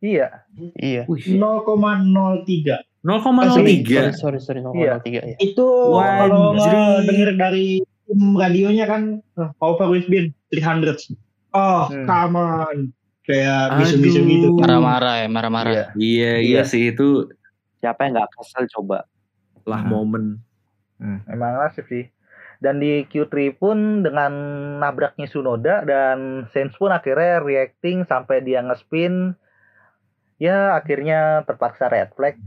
iya 0.01 0.27
Iya. 0.75 1.03
Wih, 1.05 1.38
0,03. 1.38 2.82
0,03 3.05 4.17
Sorry, 4.17 4.39
sorry, 4.39 4.39
sorry, 4.41 4.60
Iya. 4.75 4.98
0,3 4.98 5.29
ya. 5.34 5.38
Itu 5.38 5.65
kalau 5.94 6.58
denger 7.05 7.38
dari 7.38 7.86
tim 8.05 8.34
radionya 8.34 8.86
kan 8.86 9.01
uh, 9.38 9.50
over 9.62 9.89
with 9.89 10.10
bin 10.10 10.34
300. 10.50 11.13
Oh, 11.53 11.86
Hmm. 11.89 12.05
come 12.05 12.36
on. 12.36 12.77
Kayak 13.25 13.62
bisu-bisu 13.75 14.20
gitu. 14.22 14.48
Marah-marah 14.55 15.15
ya, 15.20 15.27
marah-marah. 15.27 15.74
iya 15.74 15.86
iya 15.98 16.32
iya 16.38 16.62
Iya. 16.62 16.63
sih 16.63 16.94
itu 16.94 17.25
Siapa 17.77 18.05
yang 18.05 18.15
nggak 18.15 18.32
kesel 18.34 18.65
coba? 18.72 19.05
lah 19.65 19.82
Hmm. 19.82 19.89
momen 19.91 20.24
Hmm, 20.96 21.20
emang 21.27 21.58
nasib 21.58 21.89
sih. 21.89 22.05
Dan 22.58 22.77
di 22.77 23.03
Q3 23.03 23.34
pun 23.51 23.77
dengan 24.00 24.32
nabraknya 24.77 25.25
Sunoda 25.25 25.82
dan 25.82 26.46
Sainz 26.48 26.72
pun 26.74 26.88
akhirnya 26.88 27.41
reacting 27.41 28.05
sampai 28.05 28.39
dia 28.39 28.62
ngespin. 28.62 29.34
Ya 30.38 30.72
akhirnya 30.72 31.44
terpaksa 31.44 31.88
red 31.88 32.13
flag 32.13 32.38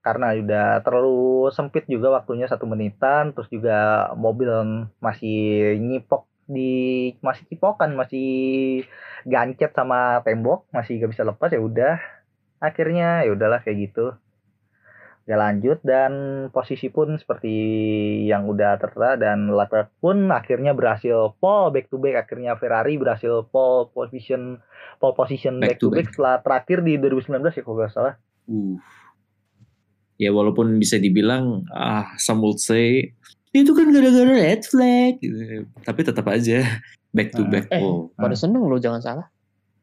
karena 0.00 0.32
udah 0.34 0.68
terlalu 0.80 1.20
sempit 1.50 1.84
juga 1.84 2.14
waktunya 2.14 2.46
satu 2.46 2.64
menitan. 2.64 3.34
Terus 3.34 3.50
juga 3.50 3.78
mobil 4.14 4.48
masih 5.00 5.36
nyipok 5.76 6.27
di 6.48 7.12
masih 7.20 7.44
cipokan 7.52 7.92
masih 7.92 8.28
gancet 9.28 9.76
sama 9.76 10.24
tembok 10.24 10.64
masih 10.72 10.96
gak 11.04 11.12
bisa 11.12 11.22
lepas 11.28 11.52
ya 11.52 11.60
udah 11.60 12.00
akhirnya 12.58 13.28
ya 13.28 13.36
udahlah 13.36 13.60
kayak 13.60 13.92
gitu 13.92 14.16
Gak 15.28 15.36
lanjut 15.36 15.78
dan 15.84 16.12
posisi 16.56 16.88
pun 16.88 17.20
seperti 17.20 17.52
yang 18.24 18.48
udah 18.48 18.80
tertera 18.80 19.12
dan 19.20 19.52
Leclerc 19.52 19.92
pun 20.00 20.32
akhirnya 20.32 20.72
berhasil 20.72 21.36
pole 21.36 21.68
back 21.68 21.92
to 21.92 22.00
back 22.00 22.24
akhirnya 22.24 22.56
Ferrari 22.56 22.96
berhasil 22.96 23.44
pole 23.52 23.92
position 23.92 24.56
pole 24.96 25.12
position 25.12 25.60
back, 25.60 25.76
Back 25.76 25.84
to 25.84 25.92
to 25.92 26.00
back 26.00 26.08
setelah 26.08 26.40
terakhir 26.40 26.80
di 26.80 26.96
2019 26.96 27.44
ya 27.44 27.60
kalau 27.60 27.76
nggak 27.76 27.92
salah. 27.92 28.14
Uh. 28.48 28.80
Ya 30.16 30.32
walaupun 30.32 30.80
bisa 30.80 30.96
dibilang 30.96 31.68
ah 31.76 32.16
some 32.16 32.40
would 32.40 32.56
say 32.56 33.12
itu 33.50 33.70
kan 33.70 33.86
gara-gara 33.88 34.28
red 34.30 34.62
flag 34.62 35.12
gitu. 35.18 35.36
Tapi 35.78 36.00
tetap 36.02 36.26
aja 36.26 36.62
back 37.08 37.28
to 37.30 37.40
Hmm. 37.40 37.50
back. 37.50 37.64
Eh, 37.68 37.78
oh, 37.78 38.12
pada 38.12 38.34
seneng 38.34 38.62
loh 38.62 38.76
jangan 38.76 39.00
salah. 39.00 39.26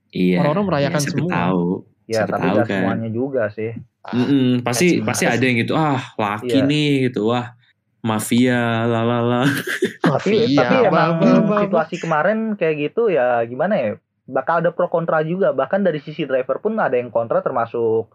iya. 0.08 0.40
orang-orang 0.40 0.66
merayakan 0.86 1.02
siapa 1.02 1.12
semua. 1.14 1.32
Tahu. 1.34 1.64
Ya 2.06 2.14
Siapa 2.20 2.32
tapi 2.32 2.46
tahu 2.46 2.58
kan. 2.58 2.68
semuanya 2.70 3.10
juga 3.10 3.44
sih. 3.50 3.72
Mm-mm, 4.08 4.62
pasti 4.62 4.88
Kacau. 4.96 5.06
pasti 5.08 5.24
ada 5.26 5.42
yang 5.42 5.58
gitu 5.60 5.74
ah 5.74 5.98
laki 6.16 6.56
Iya. 6.56 6.64
nih 6.64 6.90
gitu 7.04 7.26
wah 7.28 7.58
mafia 8.00 8.56
lalala 8.86 9.50
Tapi 10.06 10.46
Mafia, 10.46 10.62
tapi 10.62 10.76
emang 10.86 11.10
apa. 11.18 11.56
situasi 11.60 11.96
kemarin 11.98 12.38
kayak 12.54 12.76
gitu 12.86 13.10
ya 13.10 13.42
gimana 13.44 13.74
ya? 13.76 13.90
Bakal 14.24 14.62
ada 14.62 14.70
pro 14.70 14.86
kontra 14.86 15.22
juga. 15.22 15.50
Bahkan 15.52 15.82
dari 15.82 15.98
sisi 15.98 16.24
driver 16.24 16.58
pun 16.60 16.78
ada 16.78 16.94
yang 16.94 17.10
kontra 17.10 17.42
termasuk 17.42 18.14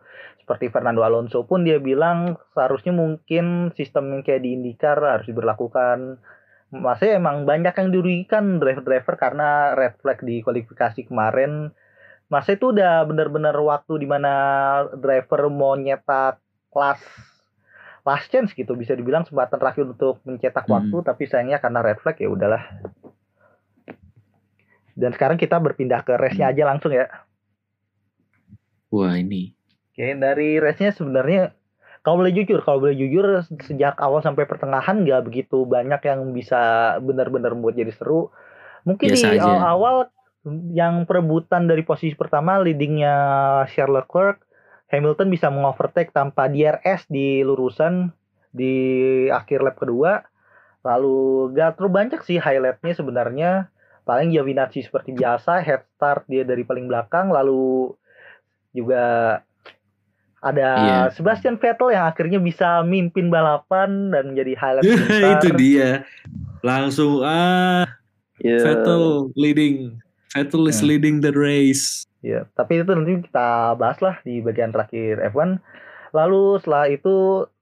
seperti 0.51 0.67
Fernando 0.75 1.07
Alonso 1.07 1.47
pun 1.47 1.63
dia 1.63 1.79
bilang 1.79 2.35
seharusnya 2.59 2.91
mungkin 2.91 3.71
sistem 3.79 4.11
yang 4.19 4.27
kayak 4.27 4.43
di 4.43 4.59
IndyCar 4.59 4.99
harus 4.99 5.31
diberlakukan. 5.31 6.19
Masih 6.75 7.23
emang 7.23 7.47
banyak 7.47 7.71
yang 7.71 7.95
dirugikan 7.95 8.59
driver-driver 8.59 9.15
karena 9.15 9.79
red 9.79 9.95
flag 10.03 10.19
di 10.27 10.43
kualifikasi 10.43 11.07
kemarin. 11.07 11.71
Masa 12.27 12.59
itu 12.59 12.75
udah 12.75 13.07
bener-bener 13.07 13.55
waktu 13.63 14.03
di 14.03 14.11
mana 14.11 14.35
driver 14.99 15.47
mau 15.55 15.79
nyetak 15.79 16.43
kelas 16.75 16.99
last 18.03 18.27
chance 18.35 18.51
gitu 18.51 18.75
bisa 18.75 18.99
dibilang 18.99 19.23
kesempatan 19.23 19.55
terakhir 19.55 19.87
untuk 19.87 20.19
mencetak 20.27 20.67
Hmm. 20.67 20.75
waktu 20.83 20.97
tapi 21.07 21.31
sayangnya 21.31 21.63
karena 21.63 21.79
red 21.79 22.03
flag 22.03 22.19
ya 22.19 22.27
udahlah 22.33 22.63
dan 24.97 25.11
sekarang 25.13 25.37
kita 25.37 25.61
berpindah 25.61 26.01
ke 26.01 26.17
race-nya 26.17 26.49
aja 26.49 26.65
langsung 26.65 26.97
ya 26.97 27.13
wah 28.89 29.13
ini 29.21 29.60
oke 30.01 30.09
dari 30.17 30.57
race-nya 30.57 30.97
sebenarnya 30.97 31.53
kalau 32.01 32.25
boleh 32.25 32.33
jujur 32.33 32.65
kalau 32.65 32.81
boleh 32.81 32.97
jujur 32.97 33.45
sejak 33.61 34.01
awal 34.01 34.25
sampai 34.25 34.49
pertengahan 34.49 35.05
nggak 35.05 35.21
begitu 35.29 35.69
banyak 35.69 36.01
yang 36.09 36.33
bisa 36.33 36.97
benar-benar 37.05 37.53
membuat 37.53 37.77
jadi 37.77 37.93
seru 37.93 38.33
mungkin 38.89 39.13
Biasa 39.13 39.37
di 39.37 39.37
aja. 39.37 39.45
awal-awal 39.45 40.09
yang 40.73 41.05
perebutan 41.05 41.69
dari 41.69 41.85
posisi 41.85 42.17
pertama 42.17 42.57
leadingnya 42.57 43.13
Charles 43.69 44.09
Leclerc 44.09 44.41
Hamilton 44.91 45.29
bisa 45.31 45.47
mengovertake 45.53 46.11
tanpa 46.11 46.51
DRS 46.51 47.07
di 47.07 47.47
lurusan 47.47 48.11
di 48.51 48.75
akhir 49.31 49.63
lap 49.63 49.79
kedua. 49.79 50.27
Lalu 50.83 51.55
gak 51.55 51.79
terlalu 51.79 51.93
banyak 51.95 52.21
sih 52.27 52.43
highlightnya 52.43 52.95
sebenarnya. 52.99 53.51
Paling 54.03 54.35
Giovinazzi 54.35 54.83
seperti 54.83 55.15
biasa, 55.15 55.63
head 55.63 55.87
start 55.95 56.27
dia 56.27 56.43
dari 56.43 56.67
paling 56.67 56.91
belakang. 56.91 57.31
Lalu 57.31 57.95
juga 58.75 59.39
ada 60.41 60.69
Iya. 60.75 60.99
Sebastian 61.13 61.57
Vettel 61.57 61.91
yang 61.91 62.05
akhirnya 62.07 62.37
bisa 62.37 62.81
mimpin 62.81 63.29
balapan 63.29 64.09
dan 64.09 64.33
menjadi 64.33 64.53
highlight 64.55 64.85
besar. 64.89 65.31
itu 65.37 65.49
dia 65.55 65.89
langsung 66.61 67.21
ah 67.21 67.85
Ya. 68.37 68.57
Vettel 68.59 69.29
leading 69.35 70.01
Vettel 70.31 70.65
is 70.65 70.81
Hmm. 70.81 70.89
leading 70.89 71.21
the 71.21 71.29
race 71.29 72.09
Ya, 72.19 72.45
tapi 72.51 72.77
itu 72.79 72.89
nanti 72.89 73.21
kita 73.23 73.49
bahas 73.75 73.97
lah 73.99 74.21
di 74.21 74.41
bagian 74.41 74.69
terakhir 74.69 75.25
F1. 75.27 75.57
Lalu 76.11 76.57
setelah 76.57 76.85
itu 76.85 77.17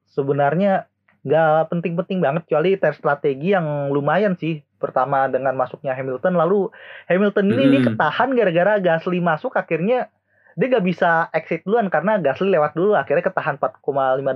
sebenarnya 0.08 0.90
nggak 1.20 1.68
penting-penting 1.68 2.18
banget 2.18 2.42
kecuali 2.42 2.74
tes 2.74 2.94
strategi 2.94 3.54
yang 3.54 3.64
lumayan 3.88 4.34
sih. 4.34 4.58
Pertama 4.76 5.26
dengan 5.26 5.54
masuknya 5.54 5.90
Hamilton, 5.92 6.34
lalu 6.34 6.70
Hamilton 7.06 7.46
ini, 7.48 7.62
ini 7.64 7.76
Mm-mm. 7.76 7.86
ketahan 7.88 8.30
gara-gara 8.30 8.78
Gasly 8.78 9.18
masuk 9.18 9.54
akhirnya 9.54 10.10
dia 10.58 10.66
nggak 10.66 10.86
bisa 10.90 11.30
exit 11.30 11.62
duluan 11.62 11.86
karena 11.86 12.18
Gasly 12.18 12.50
lewat 12.50 12.74
dulu 12.74 12.98
akhirnya 12.98 13.22
ketahan 13.22 13.62
4,5 13.62 13.78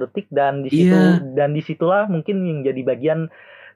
detik 0.06 0.30
dan 0.30 0.62
di 0.62 0.70
situ 0.70 0.94
Iya. 0.94 1.18
dan 1.34 1.50
di 1.50 1.58
situlah 1.58 2.06
mungkin 2.06 2.46
yang 2.46 2.62
jadi 2.62 2.78
bagian 2.86 3.26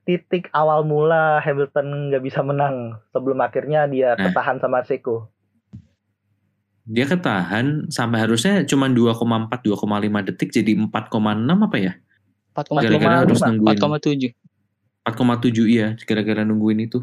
titik 0.06 0.46
awal 0.54 0.86
mula 0.86 1.42
Hamilton 1.42 2.14
nggak 2.14 2.22
bisa 2.22 2.46
menang 2.46 3.02
sebelum 3.10 3.42
akhirnya 3.42 3.90
dia 3.90 4.14
Nah. 4.14 4.30
ketahan 4.30 4.62
sama 4.62 4.86
Seko. 4.86 5.26
dia 6.86 7.02
ketahan 7.02 7.90
sampai 7.90 8.22
harusnya 8.22 8.62
cuma 8.62 8.86
2,4 8.86 9.58
2,5 9.66 10.22
detik 10.22 10.54
jadi 10.54 10.78
4,6 10.86 11.66
apa 11.66 11.76
ya 11.82 11.92
4,5 12.54 12.78
gara-gara 12.78 13.16
harus 13.26 13.42
4,5, 13.42 13.50
nungguin 13.50 13.74
4,7 13.74 14.30
4,7 15.02 15.66
iya 15.66 15.98
gara-gara 16.06 16.46
nungguin 16.46 16.86
itu 16.86 17.02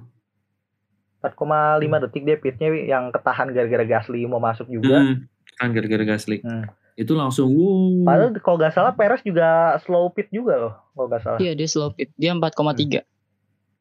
4,5 1.20 2.04
detik 2.08 2.24
dia 2.24 2.38
pitnya 2.40 2.68
yang 2.72 3.12
ketahan 3.12 3.52
gara-gara 3.52 3.84
Gasly 3.84 4.28
mau 4.28 4.44
masuk 4.44 4.68
juga. 4.68 5.00
Mm, 5.00 5.16
kan 5.64 5.72
gara-gara 5.72 6.04
Gasly 6.06 6.38
Hmm. 6.40 6.68
itu 6.94 7.12
langsung 7.12 7.50
wuh 7.50 8.04
Padahal 8.04 8.36
kalau 8.38 8.58
nggak 8.60 8.74
salah 8.74 8.94
Perez 8.94 9.24
juga 9.24 9.74
slow 9.82 10.12
pit 10.12 10.28
juga 10.30 10.54
loh 10.56 10.74
kalau 10.92 11.08
nggak 11.08 11.22
salah. 11.22 11.40
Iya 11.40 11.52
dia 11.54 11.66
slow 11.66 11.90
pit 11.90 12.12
Dia 12.14 12.36
4,3 12.36 13.02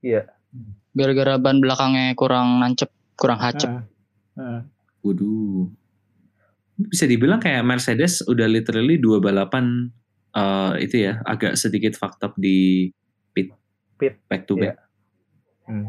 Iya. 0.00 0.22
Gara-gara 0.92 1.36
ban 1.36 1.58
belakangnya 1.58 2.14
kurang 2.14 2.58
nancep 2.58 2.88
Kurang 3.14 3.38
hacep 3.38 3.68
Hmm. 3.68 3.84
Hmm. 4.32 4.60
Waduh. 5.02 5.68
Bisa 6.74 7.04
dibilang 7.04 7.36
kayak 7.36 7.62
Mercedes 7.62 8.24
udah 8.24 8.46
literally 8.46 8.96
dua 8.96 9.18
balapan 9.18 9.92
eh, 10.32 10.72
itu 10.80 11.04
ya 11.04 11.20
agak 11.22 11.54
sedikit 11.54 11.92
fucked 11.92 12.22
up 12.22 12.32
di 12.34 12.88
pit. 13.30 13.52
Pit, 13.94 14.16
Back 14.24 14.48
to 14.48 14.56
back. 14.56 14.80
Hmm. 15.62 15.86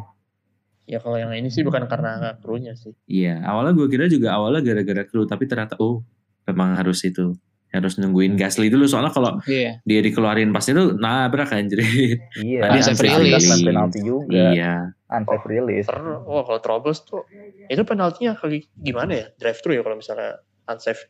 Ya 0.83 0.99
kalau 0.99 1.15
yang 1.15 1.31
ini 1.31 1.47
sih 1.47 1.63
bukan 1.63 1.87
karena 1.87 2.35
krunya 2.43 2.75
sih. 2.75 2.91
Iya, 3.07 3.39
awalnya 3.47 3.71
gue 3.71 3.87
kira 3.87 4.11
juga 4.11 4.35
awalnya 4.35 4.59
gara-gara 4.59 5.07
kru 5.07 5.23
tapi 5.23 5.47
ternyata 5.47 5.79
oh 5.79 6.03
memang 6.43 6.75
harus 6.75 6.99
itu 7.07 7.31
harus 7.73 7.97
nungguin 7.97 8.37
Gasly 8.37 8.69
dulu 8.69 8.85
soalnya 8.85 9.09
kalau 9.09 9.41
Iya 9.49 9.81
dia 9.81 9.99
dikeluarin 10.05 10.53
pas 10.53 10.61
itu 10.67 10.93
nabrak 10.99 11.49
anjir. 11.55 11.81
Iya. 12.37 12.61
Tadi 12.67 12.77
unsafe 12.83 13.07
release. 13.09 13.47
dan 13.49 13.59
penalti 13.65 13.99
juga. 14.05 14.53
iya. 14.53 14.73
Unsafe 15.09 15.45
release. 15.49 15.87
Wah 16.27 16.43
kalau 16.45 16.59
troubles 16.61 16.99
tuh 17.01 17.23
itu 17.71 17.81
penaltinya 17.81 18.35
kali 18.37 18.67
gimana 18.77 19.11
ya? 19.15 19.25
Drive 19.39 19.59
thru 19.63 19.73
ya 19.73 19.81
kalau 19.81 19.97
misalnya 19.97 20.37
unsafe. 20.67 21.09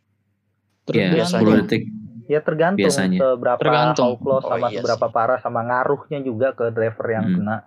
Iya, 0.87 1.15
biasanya. 1.15 1.43
10 1.43 1.59
detik. 1.65 1.83
Ya 2.23 2.39
tergantung 2.39 2.79
Biasanya. 2.87 3.19
seberapa 3.19 3.59
Tergantung. 3.59 4.15
Oh, 4.23 4.39
sama 4.39 4.67
iya 4.71 4.79
seberapa 4.79 5.07
parah 5.11 5.39
sama 5.43 5.59
ngaruhnya 5.67 6.23
juga 6.23 6.55
ke 6.55 6.71
driver 6.71 7.07
yang 7.11 7.25
Hmm. 7.27 7.35
kena. 7.43 7.57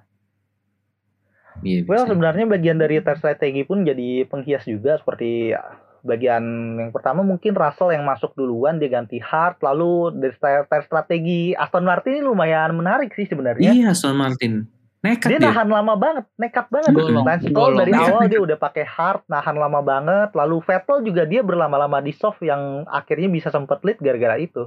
Iya, 1.60 1.84
Well 1.84 2.04
bisa. 2.04 2.12
sebenarnya 2.12 2.44
bagian 2.46 2.76
dari 2.76 3.00
tes 3.00 3.16
strategi 3.16 3.62
pun 3.62 3.82
jadi 3.82 4.24
penghias 4.24 4.64
juga 4.64 4.96
seperti 4.96 5.50
ya, 5.50 5.62
bagian 6.00 6.42
yang 6.78 6.90
pertama 6.90 7.20
mungkin 7.20 7.52
Russell 7.52 7.90
yang 7.90 8.04
masuk 8.04 8.34
duluan 8.34 8.76
dia 8.76 8.86
ganti 8.86 9.16
Hart 9.18 9.58
lalu 9.60 10.12
dari 10.14 10.36
tes 10.38 10.84
strategi 10.84 11.52
Aston 11.52 11.82
Martin 11.82 12.16
ini 12.16 12.22
lumayan 12.22 12.76
menarik 12.76 13.10
sih 13.12 13.24
sebenarnya. 13.24 13.72
Iya, 13.72 13.90
Aston 13.90 14.14
Martin. 14.14 14.68
Nekat 14.96 15.28
dia 15.28 15.38
dia. 15.38 15.52
nahan 15.54 15.70
lama 15.70 15.94
banget, 15.94 16.24
nekat 16.34 16.66
banget. 16.66 16.90
Golong, 16.90 17.22
Lance 17.22 17.46
Stroll 17.46 17.54
golong. 17.54 17.78
dari 17.78 17.92
awal 17.94 18.26
dia 18.26 18.40
udah 18.42 18.58
pakai 18.58 18.82
hard, 18.82 19.22
nahan 19.26 19.54
lama 19.54 19.78
banget. 19.78 20.34
Lalu 20.34 20.56
Vettel 20.60 20.98
juga 21.04 21.22
dia 21.22 21.46
berlama-lama 21.46 22.02
di 22.02 22.10
soft 22.10 22.42
yang 22.42 22.82
akhirnya 22.84 23.30
bisa 23.30 23.48
sempet 23.48 23.78
lead 23.86 23.98
gara-gara 24.02 24.34
itu. 24.36 24.66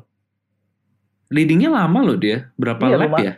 Leadingnya 1.27 1.69
lama 1.69 1.99
loh 2.01 2.15
dia. 2.15 2.49
Berapa 2.55 2.87
Iya, 2.87 2.95
lap 2.97 3.05
luma- 3.05 3.19
ya? 3.19 3.33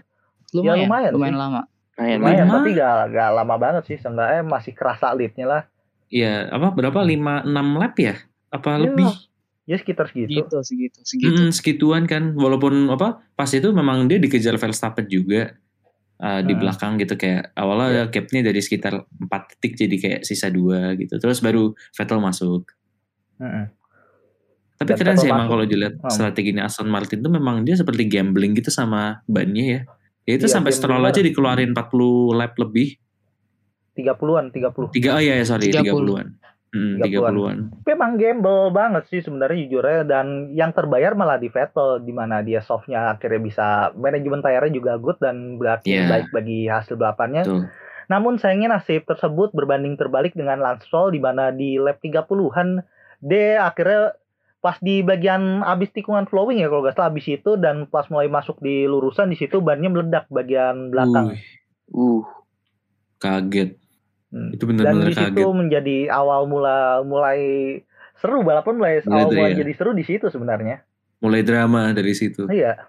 Lumayan 0.52 0.78
lumayan 0.84 1.12
Lumayan, 1.16 1.34
sih. 1.34 1.42
lama 1.42 1.62
Lumayan, 2.02 2.18
Lumayan, 2.18 2.46
Lima? 2.46 2.56
tapi 2.58 2.70
gak, 2.74 2.96
gak 3.12 3.30
lama 3.32 3.56
banget 3.56 3.84
sih. 3.86 3.98
Seenggaknya 3.98 4.42
masih 4.42 4.74
kerasa 4.74 5.14
leadnya 5.14 5.46
lah. 5.46 5.62
Iya, 6.10 6.50
apa 6.50 6.74
berapa? 6.74 7.00
5 7.00 7.46
6 7.46 7.68
lap 7.78 7.94
ya? 7.96 8.16
Apa 8.50 8.76
Iya, 8.76 8.90
lebih? 8.90 9.08
Ya 9.64 9.78
sekitar 9.78 10.10
segitu. 10.10 10.42
Gitu 10.42 10.58
segitu 10.66 10.98
Segitu 11.06 11.40
Mm, 11.40 11.52
segituan 11.54 12.04
kan. 12.04 12.34
Walaupun 12.34 12.90
apa? 12.90 13.22
Pas 13.32 13.48
itu 13.48 13.70
memang 13.70 14.10
dia 14.10 14.18
dikejar 14.18 14.58
Verstappen 14.58 15.06
juga. 15.06 15.56
uh, 16.18 16.38
di 16.38 16.54
Hmm. 16.54 16.62
belakang 16.62 17.02
gitu 17.02 17.18
kayak 17.18 17.50
awalnya 17.58 18.06
gapnya 18.06 18.46
dari 18.46 18.62
sekitar 18.62 18.94
4 18.94 19.58
detik 19.58 19.74
jadi 19.74 19.96
kayak 19.98 20.22
sisa 20.22 20.54
dua 20.54 20.94
gitu. 20.94 21.18
Terus 21.18 21.42
baru 21.42 21.74
Vettel 21.98 22.22
masuk. 22.22 22.70
Mm-mm. 23.42 23.66
Tapi 24.78 24.86
Dan 24.86 24.98
keren 25.02 25.18
Vettel 25.18 25.24
sih 25.26 25.30
emang 25.34 25.50
kalau 25.50 25.66
dilihat 25.66 25.98
Hmm. 25.98 26.14
strateginya 26.14 26.70
Aston 26.70 26.94
Martin 26.94 27.26
tuh 27.26 27.34
memang 27.34 27.66
dia 27.66 27.74
seperti 27.74 28.06
gambling 28.06 28.54
gitu 28.54 28.70
sama 28.70 29.26
bannya 29.26 29.66
ya. 29.66 29.82
Ya 30.32 30.40
itu 30.40 30.48
Iya, 30.48 30.56
sampai 30.56 30.72
Stroll 30.72 31.04
aja 31.04 31.20
dikeluarin 31.20 31.76
40 31.76 32.32
lap 32.32 32.56
lebih. 32.56 32.96
30-an, 34.00 34.56
30. 34.56 34.96
Tiga 34.96 35.20
oh 35.20 35.22
iya 35.22 35.36
ya 35.36 35.46
sorry 35.46 35.68
30. 35.68 35.84
30-an. 35.84 36.28
Hmm, 36.72 36.96
30-an. 37.04 37.36
30-an. 37.36 37.58
Memang 37.84 38.12
gamble 38.16 38.72
banget 38.72 39.04
sih 39.12 39.20
sebenarnya 39.20 39.68
jujurnya 39.68 40.02
dan 40.08 40.56
yang 40.56 40.72
terbayar 40.72 41.12
malah 41.12 41.36
di 41.36 41.52
Vettel 41.52 42.00
di 42.00 42.16
mana 42.16 42.40
dia 42.40 42.64
softnya 42.64 43.12
akhirnya 43.12 43.44
bisa 43.44 43.68
manajemen 44.00 44.40
tayarnya 44.40 44.72
juga 44.72 44.96
good 44.96 45.20
dan 45.20 45.60
berarti 45.60 45.92
Iya. 45.92 46.08
baik 46.08 46.28
bagi 46.32 46.72
hasil 46.72 46.96
balapannya. 46.96 47.44
Betul. 47.44 47.68
Namun 48.08 48.40
sayangnya 48.40 48.80
nasib 48.80 49.04
tersebut 49.04 49.52
berbanding 49.52 50.00
terbalik 50.00 50.32
dengan 50.32 50.64
Lance 50.64 50.88
Stroll 50.88 51.12
di 51.12 51.20
mana 51.20 51.52
di 51.52 51.76
lap 51.76 52.00
30-an 52.00 52.80
dia 53.20 53.68
akhirnya 53.68 54.16
pas 54.62 54.78
di 54.78 55.02
bagian 55.02 55.66
abis 55.66 55.90
tikungan 55.90 56.30
flowing 56.30 56.62
ya 56.62 56.70
kalau 56.70 56.86
nggak 56.86 56.94
salah 56.94 57.10
abis 57.10 57.26
itu 57.28 57.58
dan 57.58 57.90
pas 57.90 58.06
mulai 58.08 58.30
masuk 58.30 58.62
di 58.62 58.86
lurusan 58.86 59.28
di 59.28 59.36
situ 59.36 59.58
bannya 59.58 59.90
meledak 59.90 60.30
bagian 60.30 60.90
belakang. 60.90 61.34
Wih, 61.34 61.42
Uh, 61.92 62.24
kaget. 63.20 63.76
Hmm. 64.32 64.56
Itu 64.56 64.64
Dan 64.64 64.80
benar-benar 64.80 65.12
di 65.12 65.16
situ 65.18 65.44
kaget. 65.44 65.58
menjadi 65.60 65.98
awal 66.08 66.48
mula 66.48 67.04
mulai 67.04 67.40
seru 68.16 68.48
balapan 68.48 68.80
mulai 68.80 68.94
Mulai 69.04 69.12
awal 69.12 69.28
dari 69.28 69.36
mulai 69.36 69.52
ya. 69.52 69.58
jadi 69.60 69.72
seru 69.76 69.92
di 69.92 70.06
situ 70.08 70.32
sebenarnya. 70.32 70.88
Mulai 71.20 71.42
drama 71.44 71.92
dari 71.92 72.16
situ. 72.16 72.48
Iya. 72.48 72.88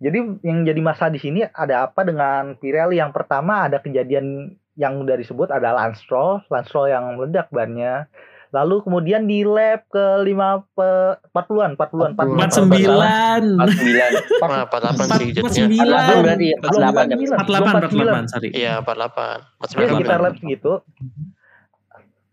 Jadi 0.00 0.18
yang 0.42 0.64
jadi 0.64 0.80
masalah 0.80 1.12
di 1.12 1.20
sini 1.20 1.44
ada 1.44 1.86
apa 1.86 2.02
dengan 2.02 2.56
Pirelli? 2.56 2.98
Yang 2.98 3.12
pertama 3.14 3.68
ada 3.68 3.78
kejadian 3.78 4.56
yang 4.74 4.96
udah 4.98 5.14
disebut 5.14 5.52
ada 5.52 5.70
Lance 5.70 6.00
Stroll, 6.00 6.40
Lance 6.48 6.66
Stroll 6.66 6.88
yang 6.88 7.14
meledak 7.14 7.46
bannya. 7.52 8.08
Lalu 8.50 8.82
kemudian 8.82 9.30
di 9.30 9.46
lap 9.46 9.86
ke 9.86 10.26
5 10.26 10.26
pe 10.74 10.90
40-an, 11.30 11.78
40-an, 11.78 12.10
40-an. 12.18 12.50
40-an. 12.50 13.42
49. 13.62 13.62
49. 13.62 14.42
Nah, 14.42 14.66
48 14.66 15.06
sih 15.06 15.28
jadinya. 15.30 15.94
49. 15.94 16.18
48 16.18 16.24
berarti 16.26 16.46
ya, 16.50 16.56
48, 16.58 17.46
48, 17.46 18.26
48, 18.26 18.26
48. 18.26 18.32
sorry. 18.34 18.48
Iya, 18.50 18.74
48. 18.82 18.90
Ya, 18.90 19.86
49. 19.86 19.94
sekitar 19.94 20.18
lap 20.18 20.34
segitu. 20.42 20.72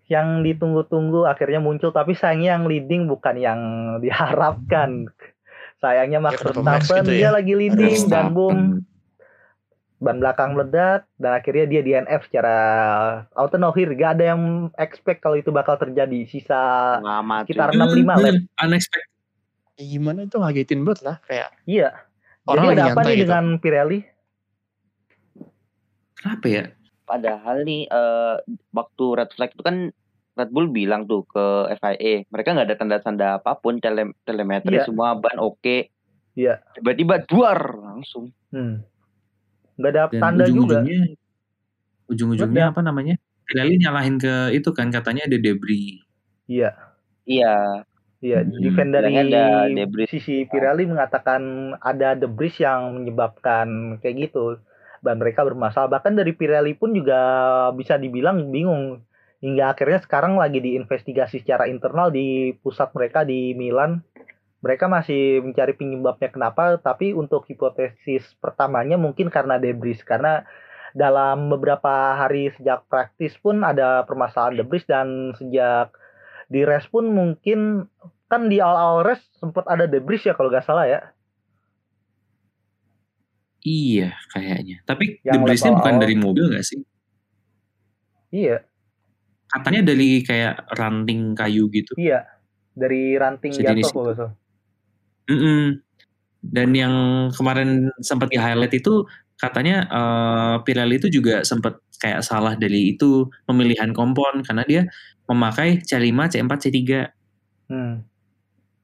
Yang 0.07 0.27
ditunggu-tunggu 0.47 1.19
akhirnya 1.27 1.59
muncul 1.61 1.91
tapi 1.93 2.15
sayangnya 2.17 2.57
yang 2.57 2.65
leading 2.65 3.05
bukan 3.05 3.35
yang 3.37 3.59
diharapkan. 4.01 5.05
Sayangnya 5.77 6.17
Max 6.17 6.41
Ya, 6.41 6.49
Verstappen 6.49 7.05
gitu 7.05 7.11
dia 7.13 7.21
ya? 7.21 7.29
lagi 7.29 7.53
leading 7.53 8.09
dan 8.09 8.33
boom 8.33 8.57
Verstappen. 8.81 8.96
Ban 9.97 10.21
belakang 10.21 10.53
meledak 10.53 11.09
dan 11.17 11.31
akhirnya 11.33 11.65
dia 11.65 11.81
DNF 11.81 12.29
secara 12.29 12.55
auto 13.33 13.57
no 13.57 13.73
hit. 13.73 13.89
Gak 13.91 14.21
ada 14.21 14.33
yang 14.33 14.41
expect 14.75 15.19
kalau 15.19 15.35
itu 15.35 15.49
bakal 15.49 15.73
terjadi. 15.75 16.25
Sisa 16.25 16.57
Ngamat. 17.01 17.49
Sekitar 17.49 17.73
cuy. 17.73 18.05
65 18.05 18.23
lap. 18.23 18.33
Hmm, 18.35 18.63
Unexpected. 18.63 19.09
Ya, 19.77 19.83
gimana 19.87 20.19
itu 20.23 20.35
ngagetin 20.35 20.81
banget 20.81 21.01
lah 21.01 21.17
kayak 21.23 21.49
Iya. 21.65 21.89
Orang 22.45 22.63
Jadi 22.63 22.69
lagi 22.71 22.79
ada 22.79 22.85
apa 22.87 23.01
nih 23.03 23.11
gitu. 23.11 23.23
dengan 23.27 23.45
Pirelli? 23.57 23.99
Kenapa 26.15 26.45
ya? 26.47 26.63
Padahal 27.03 27.55
nih 27.63 27.81
eh, 27.85 28.35
waktu 28.71 29.05
red 29.15 29.31
flag 29.33 29.51
itu 29.53 29.63
kan 29.63 29.77
Red 30.37 30.53
Bull 30.53 30.69
bilang 30.69 31.09
tuh 31.09 31.25
ke 31.25 31.45
FIA, 31.75 32.21
mereka 32.29 32.53
nggak 32.53 32.67
ada 32.69 32.77
tanda-tanda 32.77 33.27
apa 33.41 33.57
pun, 33.57 33.81
tele 33.81 34.13
telemetri 34.21 34.77
Iya. 34.77 34.85
semua 34.85 35.17
ban 35.17 35.41
oke. 35.41 35.89
Iya. 36.37 36.61
Tiba-tiba 36.77 37.25
duar 37.25 37.57
langsung. 37.73 38.29
Hmm. 38.53 38.85
Gak 39.77 39.91
ada 39.93 40.03
Dan 40.09 40.21
tanda 40.21 40.43
juga. 40.49 40.81
ujung-ujungnya 40.81 40.99
ujung-ujungnya 42.09 42.63
apa 42.71 42.81
namanya? 42.81 43.15
Pirelli 43.47 43.79
nyalahin 43.79 44.17
ke 44.19 44.51
itu 44.51 44.69
kan 44.75 44.91
katanya 44.91 45.23
ada 45.27 45.37
debris. 45.39 46.03
Iya. 46.47 46.71
Iya, 47.27 47.83
Iya, 48.17 48.41
Hmm. 48.41 48.57
defend 48.65 48.91
dari 48.97 49.13
ada 49.13 49.69
debris. 49.69 50.09
sisi 50.09 50.49
Pirelli 50.49 50.89
mengatakan 50.89 51.75
ada 51.77 52.17
debris 52.17 52.57
yang 52.57 52.97
menyebabkan 52.97 53.99
kayak 54.01 54.31
gitu. 54.31 54.57
Ban 55.05 55.21
mereka 55.21 55.45
bermasalah. 55.45 55.85
Bahkan 55.91 56.17
dari 56.17 56.33
Pirelli 56.33 56.73
pun 56.73 56.97
juga 56.97 57.19
bisa 57.77 57.99
dibilang 58.01 58.49
bingung. 58.49 59.05
Hingga 59.37 59.77
akhirnya 59.77 60.01
sekarang 60.01 60.33
lagi 60.33 60.57
diinvestigasi 60.57 61.45
secara 61.45 61.69
internal 61.69 62.09
di 62.09 62.57
pusat 62.57 62.89
mereka 62.97 63.21
di 63.21 63.53
Milan. 63.53 64.01
Mereka 64.57 64.89
masih 64.89 65.45
mencari 65.45 65.77
penyebabnya 65.77 66.33
kenapa, 66.33 66.81
tapi 66.81 67.13
untuk 67.13 67.45
hipotesis 67.45 68.25
pertamanya 68.41 68.97
mungkin 68.97 69.29
karena 69.29 69.61
debris. 69.61 70.01
Karena 70.01 70.41
dalam 70.97 71.53
beberapa 71.53 72.17
hari 72.17 72.49
sejak 72.57 72.89
praktis 72.89 73.37
pun 73.37 73.61
ada 73.61 74.01
permasalahan 74.09 74.65
debris 74.65 74.81
dan 74.89 75.37
sejak 75.37 75.93
di 76.49 76.65
race 76.65 76.89
pun 76.89 77.05
mungkin 77.11 77.85
kan 78.25 78.49
di 78.49 78.57
awal-awal 78.57 79.05
race 79.05 79.23
sempat 79.37 79.67
ada 79.69 79.85
debris 79.85 80.25
ya 80.25 80.33
kalau 80.33 80.49
nggak 80.49 80.65
salah 80.65 80.89
ya. 80.89 81.01
Iya, 83.61 84.15
kayaknya. 84.31 84.79
Tapi 84.87 85.19
Yang 85.27 85.33
debrisnya 85.43 85.71
bukan 85.75 85.93
awal. 85.99 86.03
dari 86.07 86.15
mobil 86.15 86.45
gak 86.55 86.63
sih? 86.63 86.79
Iya, 88.31 88.63
Katanya 89.47 89.81
dari 89.95 90.23
kayak 90.27 90.75
ranting 90.75 91.31
kayu 91.31 91.71
gitu. 91.71 91.95
iya. 91.95 92.27
Dari 92.77 93.17
ranting 93.17 93.57
Sejenis 93.57 93.89
jatuh 93.89 94.13
kalau 94.13 94.29
Mm-mm. 95.27 95.83
Dan 96.43 96.69
yang 96.71 96.95
kemarin 97.35 97.91
sempat 97.99 98.31
di 98.31 98.37
highlight 98.39 98.73
itu 98.77 99.03
katanya 99.37 99.85
eh, 99.89 100.55
Pirelli 100.65 100.97
itu 100.97 101.09
juga 101.11 101.43
sempat 101.45 101.77
kayak 101.97 102.21
salah 102.25 102.53
dari 102.55 102.93
itu 102.93 103.27
pemilihan 103.49 103.91
kompon 103.93 104.45
karena 104.45 104.63
dia 104.65 104.81
memakai 105.27 105.83
C5, 105.83 106.29
C4, 106.31 106.51
C3. 106.61 106.79
Hmm. 107.67 108.05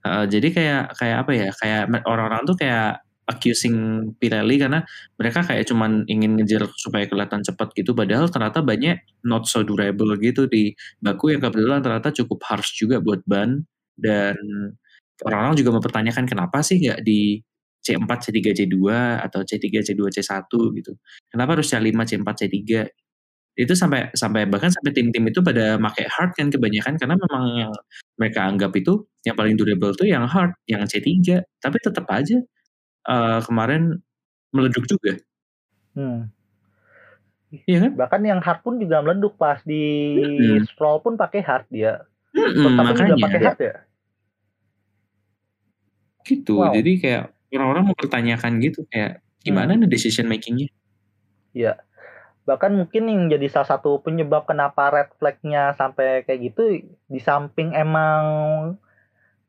Eh, 0.03 0.25
jadi 0.27 0.47
kayak 0.51 0.83
kayak 0.99 1.17
apa 1.23 1.31
ya? 1.31 1.49
Kayak 1.55 1.83
me- 1.91 2.05
orang-orang 2.07 2.43
tuh 2.43 2.57
kayak 2.59 3.03
accusing 3.23 3.75
Pirelli 4.19 4.59
karena 4.59 4.83
mereka 5.15 5.47
kayak 5.47 5.63
cuman 5.71 6.03
ingin 6.11 6.35
ngejar 6.35 6.67
supaya 6.75 7.07
kelihatan 7.07 7.39
cepat 7.39 7.71
gitu 7.71 7.95
padahal 7.95 8.27
ternyata 8.27 8.59
banyak 8.59 8.99
not 9.23 9.47
so 9.47 9.63
durable 9.63 10.11
gitu 10.19 10.43
di 10.51 10.75
baku 10.99 11.31
yang 11.31 11.39
kebetulan 11.39 11.79
ternyata 11.79 12.11
cukup 12.11 12.43
harsh 12.43 12.75
juga 12.75 12.99
buat 12.99 13.23
ban 13.23 13.63
dan 13.95 14.35
orang-orang 15.21 15.55
juga 15.59 15.71
mempertanyakan 15.77 16.25
kenapa 16.25 16.65
sih 16.65 16.81
nggak 16.81 17.05
di 17.05 17.37
C4, 17.83 18.07
C3, 18.07 18.39
C2 18.63 18.77
atau 19.19 19.43
C3, 19.43 19.83
C2, 19.83 20.01
C1 20.07 20.47
gitu. 20.49 20.91
Kenapa 21.27 21.59
harus 21.59 21.67
C5, 21.67 21.91
C4, 21.91 22.27
C3? 22.47 22.87
Itu 23.53 23.73
sampai 23.77 24.09
sampai 24.17 24.49
bahkan 24.49 24.73
sampai 24.73 24.95
tim-tim 24.95 25.29
itu 25.29 25.43
pada 25.45 25.77
pakai 25.77 26.09
hard 26.09 26.31
kan 26.33 26.47
kebanyakan 26.49 26.97
karena 26.97 27.13
memang 27.19 27.43
yang 27.67 27.73
mereka 28.17 28.49
anggap 28.49 28.73
itu 28.73 29.05
yang 29.27 29.37
paling 29.37 29.53
durable 29.59 29.93
tuh 29.93 30.09
yang 30.09 30.25
hard, 30.25 30.55
yang 30.65 30.81
C3. 30.87 31.43
Tapi 31.61 31.77
tetap 31.83 32.07
aja 32.09 32.39
eh, 33.11 33.39
kemarin 33.45 33.99
meleduk 34.55 34.87
juga. 34.89 35.19
Hmm. 35.93 36.33
Iya 37.69 37.85
kan? 37.85 37.91
Bahkan 37.93 38.21
yang 38.25 38.41
hard 38.41 38.65
pun 38.65 38.81
juga 38.81 39.05
meleduk 39.05 39.37
pas 39.37 39.61
di 39.61 40.17
Mm-mm. 40.17 40.65
Stroll 40.73 41.05
pun 41.05 41.13
pakai 41.13 41.45
hard 41.45 41.69
dia. 41.69 42.01
Verstappen 42.33 42.57
juga 42.57 42.81
makanya 42.81 43.15
pakai 43.21 43.39
hard 43.45 43.59
ya. 43.61 43.75
Gitu. 46.25 46.63
Wow. 46.63 46.73
Jadi 46.73 46.99
kayak 46.99 47.23
orang-orang 47.53 47.93
mempertanyakan 47.93 48.57
gitu 48.63 48.87
kayak 48.89 49.21
gimana 49.43 49.77
nih 49.77 49.87
decision 49.91 50.25
makingnya? 50.25 50.71
Iya. 51.53 51.77
Bahkan 52.43 52.75
mungkin 52.75 53.07
yang 53.07 53.31
jadi 53.31 53.47
salah 53.47 53.77
satu 53.77 54.03
penyebab 54.03 54.43
kenapa 54.43 54.91
red 54.91 55.09
flag-nya 55.15 55.75
sampai 55.79 56.27
kayak 56.27 56.39
gitu 56.51 56.83
di 57.07 57.19
samping 57.23 57.71
emang 57.71 58.23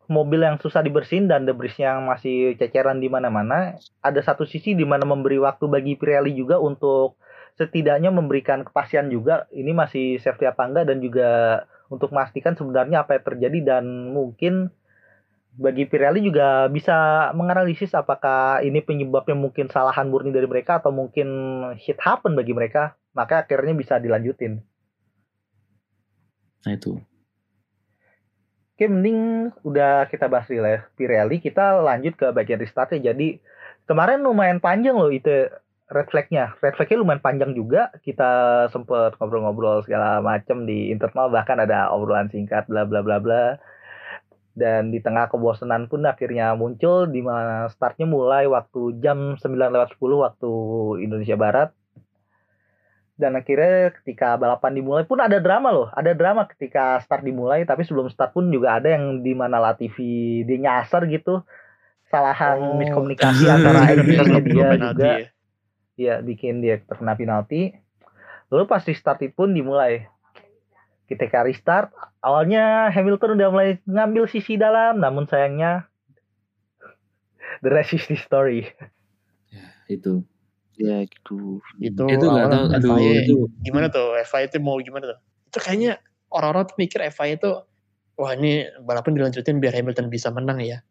mobil 0.07 0.45
yang 0.45 0.61
susah 0.61 0.85
dibersihin 0.85 1.27
dan 1.27 1.49
debris 1.49 1.75
yang 1.81 2.05
masih 2.05 2.55
ceceran 2.61 3.01
di 3.01 3.09
mana-mana, 3.09 3.81
ada 4.05 4.21
satu 4.21 4.45
sisi 4.45 4.77
di 4.77 4.85
mana 4.85 5.09
memberi 5.09 5.41
waktu 5.41 5.65
bagi 5.65 5.97
Pirelli 5.97 6.37
juga 6.37 6.61
untuk 6.61 7.17
setidaknya 7.57 8.11
memberikan 8.11 8.67
kepastian 8.67 9.09
juga 9.09 9.47
ini 9.55 9.71
masih 9.71 10.19
safety 10.19 10.45
apa 10.45 10.67
enggak 10.67 10.91
dan 10.91 10.99
juga 10.99 11.63
untuk 11.87 12.11
memastikan 12.11 12.59
sebenarnya 12.59 13.07
apa 13.07 13.17
yang 13.17 13.25
terjadi 13.25 13.59
dan 13.63 13.85
mungkin 14.11 14.75
bagi 15.55 15.87
Pirelli 15.87 16.27
juga 16.27 16.67
bisa 16.67 17.31
menganalisis 17.31 17.95
apakah 17.95 18.59
ini 18.67 18.83
penyebabnya 18.83 19.38
mungkin 19.38 19.71
kesalahan 19.71 20.11
murni 20.11 20.35
dari 20.35 20.51
mereka 20.51 20.83
atau 20.83 20.90
mungkin 20.90 21.29
shit 21.79 21.99
happen 22.03 22.35
bagi 22.35 22.51
mereka 22.51 22.99
maka 23.14 23.47
akhirnya 23.47 23.75
bisa 23.75 24.03
dilanjutin. 24.03 24.59
Nah 26.67 26.75
itu. 26.75 26.99
oke 28.75 28.90
mending 28.90 29.55
udah 29.62 30.11
kita 30.11 30.27
bahas 30.27 30.51
relay 30.51 30.83
Pirelli 30.99 31.38
kita 31.38 31.79
lanjut 31.79 32.19
ke 32.19 32.27
bagian 32.35 32.59
restartnya 32.59 33.14
jadi 33.14 33.38
kemarin 33.87 34.27
lumayan 34.27 34.59
panjang 34.59 34.99
loh 34.99 35.14
itu 35.14 35.47
red 35.95 36.09
flagnya. 36.11 36.57
Red 36.59 36.75
flagnya 36.75 36.99
lumayan 36.99 37.23
panjang 37.23 37.53
juga. 37.53 37.93
Kita 38.01 38.64
sempet 38.73 39.14
ngobrol-ngobrol 39.21 39.85
segala 39.85 40.19
macam 40.25 40.64
di 40.64 40.90
internal 40.90 41.29
bahkan 41.29 41.61
ada 41.61 41.93
obrolan 41.93 42.33
singkat 42.33 42.67
bla 42.67 42.83
bla 42.88 43.05
bla 43.05 43.21
bla 43.21 43.61
dan 44.55 44.95
di 44.95 45.03
tengah 45.03 45.27
kebosanan 45.27 45.90
pun 45.90 46.07
akhirnya 46.07 46.55
muncul 46.55 47.11
di 47.11 47.19
mana 47.21 47.67
startnya 47.75 48.07
mulai 48.07 48.47
waktu 48.47 49.03
jam 49.03 49.35
9 49.35 49.43
lewat 49.51 49.99
10 49.99 50.25
waktu 50.25 50.51
Indonesia 51.03 51.35
Barat. 51.35 51.71
Dan 53.14 53.38
akhirnya 53.38 53.95
ketika 54.03 54.35
balapan 54.35 54.75
dimulai 54.75 55.07
pun 55.07 55.23
ada 55.23 55.38
drama 55.38 55.71
loh. 55.71 55.87
Ada 55.95 56.14
drama 56.19 56.47
ketika 56.51 56.99
start 57.03 57.23
dimulai 57.23 57.62
tapi 57.67 57.83
sebelum 57.87 58.11
start 58.11 58.35
pun 58.35 58.51
juga 58.51 58.79
ada 58.79 58.90
yang 58.95 59.23
di 59.23 59.35
mana 59.35 59.59
Latifi 59.59 60.43
dia 60.47 60.59
nyasar 60.59 61.07
gitu. 61.11 61.43
Kesalahan 62.07 62.59
Oh. 62.59 62.79
miskomunikasi 62.79 63.51
antara 63.55 63.90
engineer-nya 63.90 64.40
dia 64.43 64.67
juga. 64.79 65.11
ya. 65.19 65.27
ya 65.95 66.14
bikin 66.23 66.62
dia 66.62 66.79
terkena 66.83 67.14
penalti. 67.19 67.75
Lalu 68.51 68.71
pas 68.71 68.83
restart 68.87 69.23
pun 69.35 69.51
dimulai 69.51 70.07
ketika 71.05 71.45
restart 71.45 71.93
awalnya 72.25 72.88
Hamilton 72.88 73.37
udah 73.37 73.49
mulai 73.53 73.71
ngambil 73.85 74.25
sisi 74.29 74.57
dalam 74.57 74.99
namun 74.99 75.29
sayangnya 75.29 75.85
the 77.61 77.69
rest 77.69 77.93
is 77.93 78.05
the 78.09 78.17
story 78.17 78.73
Itu. 79.88 80.25
Ya 80.75 81.07
gitu. 81.07 81.62
Itu, 81.79 82.03
itu 82.11 82.25
nggak 82.25 82.49
tahu. 82.51 82.64
Aduh 82.75 82.97
FIA 82.99 83.12
itu. 83.23 83.37
gimana 83.62 83.87
tuh 83.93 84.19
FIA 84.27 84.51
itu 84.51 84.59
mau 84.59 84.81
gimana 84.83 85.14
tuh? 85.14 85.19
Itu 85.53 85.59
kayaknya 85.62 86.03
orang-orang 86.35 86.67
tuh 86.67 86.77
mikir 86.81 86.99
FIA 87.14 87.38
itu 87.38 87.51
wah 88.19 88.33
ini 88.35 88.67
balapan 88.83 89.14
dilanjutin 89.14 89.62
biar 89.62 89.75
Hamilton 89.75 90.11
bisa 90.11 90.35
menang 90.35 90.59
ya. 90.62 90.83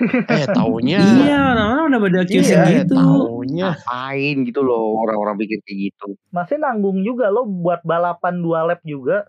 Eh 0.32 0.46
taunya, 0.48 1.02
Iya, 1.02 1.40
orang-orang 1.52 1.84
udah 1.92 2.00
pada 2.00 2.18
accusing 2.24 2.56
eh, 2.56 2.84
gitu. 2.84 2.94
taunya 2.96 3.76
Ngapain 3.76 4.36
gitu 4.48 4.60
loh 4.64 4.96
orang-orang 5.04 5.36
bikin 5.40 5.60
kayak 5.64 5.78
gitu. 5.92 6.06
Masih 6.32 6.56
nanggung 6.56 7.04
juga 7.04 7.28
lo 7.28 7.44
buat 7.44 7.84
balapan 7.84 8.40
dua 8.40 8.64
lap 8.64 8.80
juga 8.84 9.28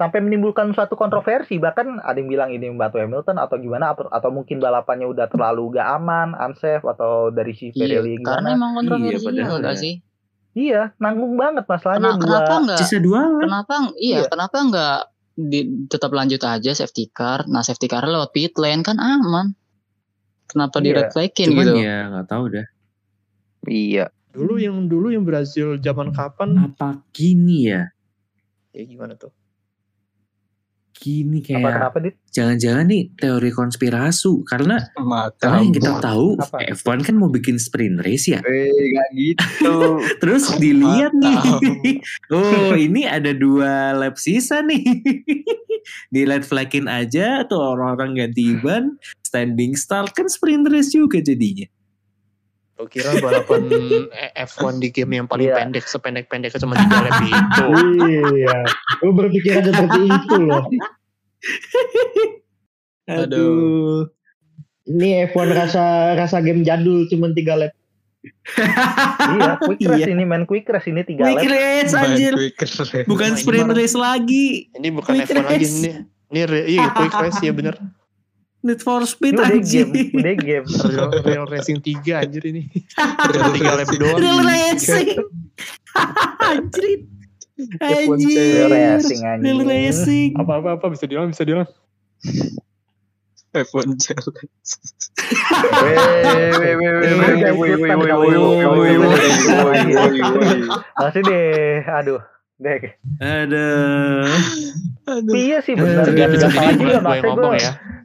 sampai 0.00 0.24
menimbulkan 0.24 0.72
suatu 0.72 0.96
kontroversi 0.96 1.60
bahkan 1.60 2.00
ada 2.00 2.16
yang 2.16 2.26
bilang 2.26 2.48
ini 2.48 2.72
membantu 2.72 2.96
Hamilton 2.96 3.36
atau 3.36 3.60
gimana 3.60 3.92
atau, 3.92 4.08
atau 4.08 4.32
mungkin 4.32 4.56
balapannya 4.56 5.04
udah 5.04 5.28
terlalu 5.28 5.76
gak 5.76 5.88
aman, 5.92 6.32
unsafe 6.32 6.80
atau 6.80 7.28
dari 7.28 7.52
si 7.52 7.68
Iya, 7.68 8.00
Pirelli 8.00 8.24
karena 8.24 8.40
gimana? 8.40 8.56
emang 8.56 8.70
kontroversi 8.74 9.20
padahal 9.20 9.58
juga 9.58 9.68
ya. 9.68 9.76
sih. 9.76 9.94
Iya, 10.50 10.82
nanggung 10.96 11.36
banget 11.36 11.62
masalahnya 11.62 12.00
Kena- 12.10 12.16
dua. 12.16 12.26
kenapa 12.32 12.52
enggak? 12.58 12.78
Sisa 12.80 12.96
dua 12.98 13.20
lap. 13.22 13.40
Kenapa 13.44 13.74
iya, 13.94 14.16
Iya. 14.16 14.22
kenapa 14.26 14.56
enggak 14.58 14.98
di, 15.36 15.60
tetap 15.86 16.10
lanjut 16.10 16.40
aja 16.42 16.70
safety 16.74 17.04
car. 17.06 17.44
Nah, 17.44 17.60
safety 17.60 17.86
car 17.86 18.02
lewat 18.02 18.32
pit 18.32 18.56
lane 18.56 18.80
kan 18.80 18.96
aman. 18.96 19.52
Kenapa 20.46 20.80
di 20.80 20.90
Iya. 20.90 20.96
red 20.96 21.08
flagin 21.12 21.46
Cuman 21.46 21.60
gitu? 21.62 21.72
ya 21.78 21.96
nggak 22.08 22.26
tahu 22.26 22.44
dah. 22.50 22.66
Iya. 23.62 24.06
dulu 24.30 24.56
yang 24.56 24.86
dulu 24.86 25.10
yang 25.10 25.22
Brazil 25.22 25.74
zaman 25.76 26.10
kapan? 26.10 26.54
Apa 26.56 27.02
gini 27.10 27.66
ya? 27.66 27.90
Ya 28.70 28.82
gimana 28.82 29.14
tuh? 29.14 29.34
Gini 31.00 31.40
Apa 31.40 31.48
kayak 31.48 31.72
kenapa 31.80 31.96
dit? 32.04 32.14
jangan-jangan 32.30 32.84
nih 32.84 33.02
teori 33.16 33.50
konspirasi 33.50 34.44
karena 34.44 34.76
karena 35.40 35.58
yang 35.64 35.72
kita 35.72 35.96
tahu 35.98 36.36
Apa? 36.36 36.60
F1 36.76 37.08
kan 37.08 37.16
mau 37.16 37.32
bikin 37.32 37.56
sprint 37.56 38.04
race 38.04 38.28
ya. 38.28 38.44
Eh, 38.44 38.68
gak 38.92 39.08
gitu. 39.16 39.76
Terus 40.20 40.52
dilihat 40.60 41.16
nih, 41.16 41.40
oh 42.36 42.76
ini 42.76 43.08
ada 43.08 43.32
dua 43.32 43.96
lap 43.96 44.20
sisa 44.20 44.60
nih. 44.60 44.84
Di 46.12 46.28
red 46.28 46.44
flagin 46.44 46.84
aja 46.84 47.48
tuh 47.48 47.56
orang-orang 47.56 48.20
ganti 48.28 48.52
ban, 48.62 49.00
standing 49.24 49.72
start 49.74 50.12
kan 50.12 50.28
sprint 50.28 50.68
race 50.68 50.92
juga 50.92 51.18
jadinya. 51.24 51.64
Lo 52.80 52.88
kira 52.88 53.12
balapan 53.14 53.68
eh, 54.16 54.32
F1 54.40 54.80
di 54.80 54.88
game 54.88 55.12
yang 55.14 55.28
paling 55.28 55.46
Iya. 55.46 55.56
pendek 55.60 55.84
sependek-pendeknya 55.84 56.56
cuma 56.58 56.74
tiga 56.74 56.96
lap 57.04 57.20
itu. 57.20 57.66
Iya. 58.32 58.58
Gue 58.98 59.12
berpikiran 59.12 59.62
seperti 59.62 60.00
itu 60.02 60.36
loh. 60.40 60.64
Aduh. 63.06 64.08
Ini 64.86 65.08
F1 65.28 65.48
rasa 65.50 65.84
rasa 66.16 66.40
game 66.40 66.62
jadul 66.62 67.06
cuma 67.06 67.30
tiga 67.30 67.54
lap. 67.56 67.72
iya, 69.30 69.56
quick 69.58 69.80
race 69.82 70.04
Iya. 70.04 70.12
ini 70.12 70.24
main 70.24 70.44
quick 70.44 70.64
race 70.66 70.84
ini 70.86 71.00
tiga 71.02 71.24
Quick 71.24 71.40
lap. 71.40 71.52
race 71.52 71.92
anjir, 71.94 72.32
bukan 73.04 73.32
ini 73.32 73.38
sprint 73.38 73.70
race 73.70 73.96
lagi. 73.96 74.68
Ini 74.72 74.88
bukan 74.90 75.12
Quick 75.14 75.28
F1 75.30 75.36
lagi 75.38 75.56
race. 75.58 75.72
ini. 75.78 75.90
Ini 76.30 76.40
re- 76.44 76.66
iya 76.66 76.86
quick 76.90 77.12
race 77.12 77.40
ya 77.40 77.52
bener. 77.52 77.76
Need 78.60 78.84
for 78.84 79.00
Ini 79.00 79.08
speed 79.08 79.34
udah 79.34 79.56
anjir. 79.56 79.88
game, 79.88 80.12
udah 80.12 80.34
game. 80.36 80.66
Real, 80.92 81.08
real 81.24 81.46
racing 81.48 81.80
3 81.80 81.96
anjir 82.20 82.44
ini. 82.44 82.68
Cuma 82.92 83.48
tiga 83.56 83.72
lap 83.72 83.88
doang. 83.88 84.20
Real 84.20 84.40
racing. 84.44 85.08
anjir. 86.52 87.08
Anjir. 87.80 88.36
Real 88.36 88.68
racing. 88.68 89.20
Real 89.40 89.60
racing. 89.64 90.30
Apa-apa 90.36 90.76
apa 90.76 90.86
bisa 90.92 91.08
diulang 91.08 91.32
bisa 91.32 91.48
diulang. 91.48 91.68
F1 93.50 93.98
challenge. 93.98 94.70
Masih 101.00 101.20
deh, 101.26 101.82
aduh. 101.82 102.20
Deh. 102.60 102.92
Aduh. 103.18 104.28
Iya 105.32 105.58
sih 105.64 105.74
benar. 105.74 106.06
Eh, 106.06 106.14
Gak 106.14 106.52
salah 106.52 106.70
ini 106.70 106.84
juga 106.84 107.00
bukan 107.00 107.18
gue 107.18 107.32
ngomong 107.32 107.54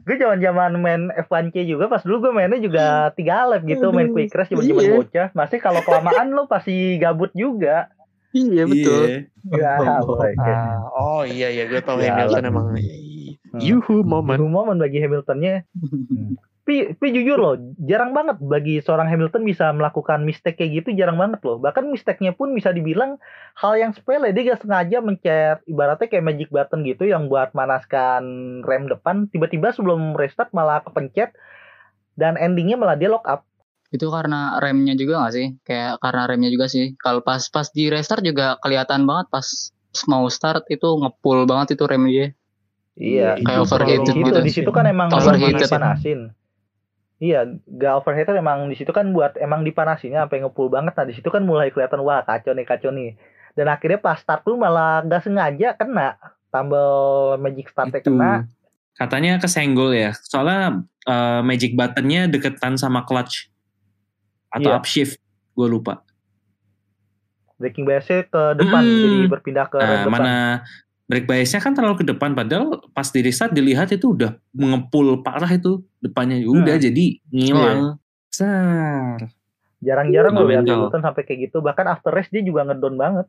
gue. 0.06 0.16
zaman 0.16 0.38
zaman 0.38 0.70
main 0.78 1.02
F1C 1.18 1.66
juga 1.66 1.86
pas 1.86 2.00
dulu 2.00 2.22
gue 2.22 2.32
mainnya 2.32 2.56
juga 2.56 2.84
tiga 3.12 3.42
lap 3.44 3.62
gitu 3.62 3.90
main 3.90 4.08
quick 4.08 4.30
race 4.30 4.48
zaman 4.48 4.62
zaman 4.64 4.80
Iya. 4.80 4.94
bocah. 4.96 5.28
Masih 5.32 5.58
kalau 5.58 5.82
kelamaan 5.82 6.30
lo 6.30 6.46
pasti 6.46 6.94
gabut 6.96 7.34
juga. 7.34 7.90
Iya 8.30 8.64
betul. 8.64 9.02
Iya. 9.04 9.22
Ya, 9.46 10.02
boy. 10.02 10.34
Ah, 10.36 10.82
oh 10.90 11.22
iya 11.22 11.46
iya 11.48 11.66
gue 11.66 11.78
tau 11.78 11.98
Ya, 11.98 12.14
Hamilton 12.14 12.44
emang 12.44 12.66
Hmm. 13.46 13.62
yuhu 13.62 14.02
momen. 14.02 14.36
Baru 14.36 14.46
momen 14.46 14.76
bagi 14.76 14.98
Hamiltonnya. 14.98 15.62
Tapi, 16.66 16.98
tapi 16.98 17.14
jujur 17.14 17.38
loh, 17.38 17.54
jarang 17.78 18.10
banget 18.10 18.42
bagi 18.42 18.82
seorang 18.82 19.06
Hamilton 19.06 19.46
bisa 19.46 19.70
melakukan 19.70 20.26
mistake 20.26 20.58
kayak 20.58 20.82
gitu, 20.82 20.98
jarang 20.98 21.14
banget 21.14 21.38
loh. 21.46 21.62
Bahkan 21.62 21.86
mistake-nya 21.94 22.34
pun 22.34 22.50
bisa 22.58 22.74
dibilang 22.74 23.22
hal 23.54 23.78
yang 23.78 23.94
sepele. 23.94 24.34
Dia 24.34 24.50
gak 24.50 24.66
sengaja 24.66 24.98
mencet, 24.98 25.62
ibaratnya 25.70 26.10
kayak 26.10 26.26
magic 26.26 26.50
button 26.50 26.82
gitu 26.82 27.06
yang 27.06 27.30
buat 27.30 27.54
manaskan 27.54 28.26
rem 28.66 28.90
depan. 28.90 29.30
Tiba-tiba 29.30 29.70
sebelum 29.70 30.18
restart 30.18 30.50
malah 30.50 30.82
kepencet, 30.82 31.38
dan 32.18 32.34
endingnya 32.34 32.74
malah 32.74 32.98
dia 32.98 33.14
lock 33.14 33.30
up. 33.30 33.46
Itu 33.94 34.10
karena 34.10 34.58
remnya 34.58 34.98
juga 34.98 35.22
gak 35.22 35.38
sih? 35.38 35.54
Kayak 35.62 36.02
karena 36.02 36.26
remnya 36.26 36.50
juga 36.50 36.66
sih. 36.66 36.98
Kalau 36.98 37.22
pas 37.22 37.46
pas 37.46 37.70
di 37.70 37.86
restart 37.94 38.26
juga 38.26 38.58
kelihatan 38.58 39.06
banget 39.06 39.30
pas 39.30 39.46
mau 40.10 40.26
start 40.26 40.66
itu 40.66 40.98
ngepull 40.98 41.46
banget 41.46 41.78
itu 41.78 41.86
rem 41.86 42.10
dia. 42.10 42.34
Iya, 42.98 43.38
Kayak 43.38 43.60
overheated 43.70 44.14
gitu. 44.18 44.40
di 44.42 44.50
situ 44.50 44.70
kan 44.74 44.90
emang 44.90 45.14
Overheated. 45.14 45.70
emang 45.70 45.94
dipanasin. 45.94 46.20
Iya, 47.16 47.48
gak 47.64 48.04
overheated 48.04 48.36
emang 48.36 48.68
di 48.68 48.76
situ 48.76 48.92
kan 48.92 49.08
buat 49.08 49.40
emang 49.40 49.64
dipanasinnya 49.64 50.28
sampai 50.28 50.44
ngepul 50.44 50.68
banget. 50.68 50.92
Nah 50.92 51.06
di 51.08 51.14
situ 51.16 51.28
kan 51.32 51.40
mulai 51.42 51.72
kelihatan 51.72 52.04
wah 52.04 52.20
kacau 52.20 52.52
nih 52.52 52.68
kacau 52.68 52.92
nih. 52.92 53.16
Dan 53.56 53.72
akhirnya 53.72 53.96
pas 53.96 54.20
start 54.20 54.44
tuh 54.44 54.52
malah 54.54 55.00
gak 55.00 55.24
sengaja 55.24 55.72
kena 55.74 56.20
tambal 56.52 56.92
magic 57.40 57.72
startnya 57.72 58.04
Itu. 58.04 58.12
kena. 58.12 58.44
Katanya 58.92 59.40
kesenggol 59.40 59.96
ya. 59.96 60.12
Soalnya 60.12 60.84
eh, 61.06 61.40
magic 61.40 61.72
buttonnya 61.72 62.28
deketan 62.28 62.76
sama 62.76 63.04
clutch 63.04 63.48
atau 64.50 64.68
Iya. 64.68 64.76
upshift. 64.76 65.16
Gue 65.52 65.68
lupa. 65.68 66.04
Breaking 67.56 67.88
biasnya 67.88 68.28
ke 68.28 68.42
depan 68.54 68.84
Mm. 68.84 69.00
jadi 69.00 69.16
berpindah 69.32 69.66
ke 69.72 69.80
Nah, 69.80 70.04
depan. 70.04 70.12
mana 70.12 70.34
brake 71.06 71.24
biasnya 71.24 71.62
kan 71.62 71.70
terlalu 71.70 72.02
ke 72.02 72.06
depan 72.06 72.34
padahal 72.34 72.82
pas 72.90 73.06
di 73.06 73.22
restart 73.22 73.54
dilihat 73.54 73.94
itu 73.94 74.10
udah 74.10 74.34
mengepul 74.50 75.22
parah 75.22 75.48
itu 75.48 75.86
depannya 76.02 76.42
udah 76.42 76.74
Hmm. 76.76 76.84
jadi 76.84 77.04
ngilang. 77.30 77.80
Sar. 78.28 79.30
Jarang-jarang 79.78 80.34
Kena 80.34 80.42
loh 80.42 80.48
lihat. 80.50 80.64
Hamilton 80.66 81.02
sampai 81.04 81.22
kayak 81.22 81.38
gitu. 81.48 81.62
Bahkan 81.62 81.84
after 81.86 82.10
race 82.10 82.28
dia 82.28 82.42
juga 82.42 82.66
ngedown 82.66 82.96
banget. 82.96 83.26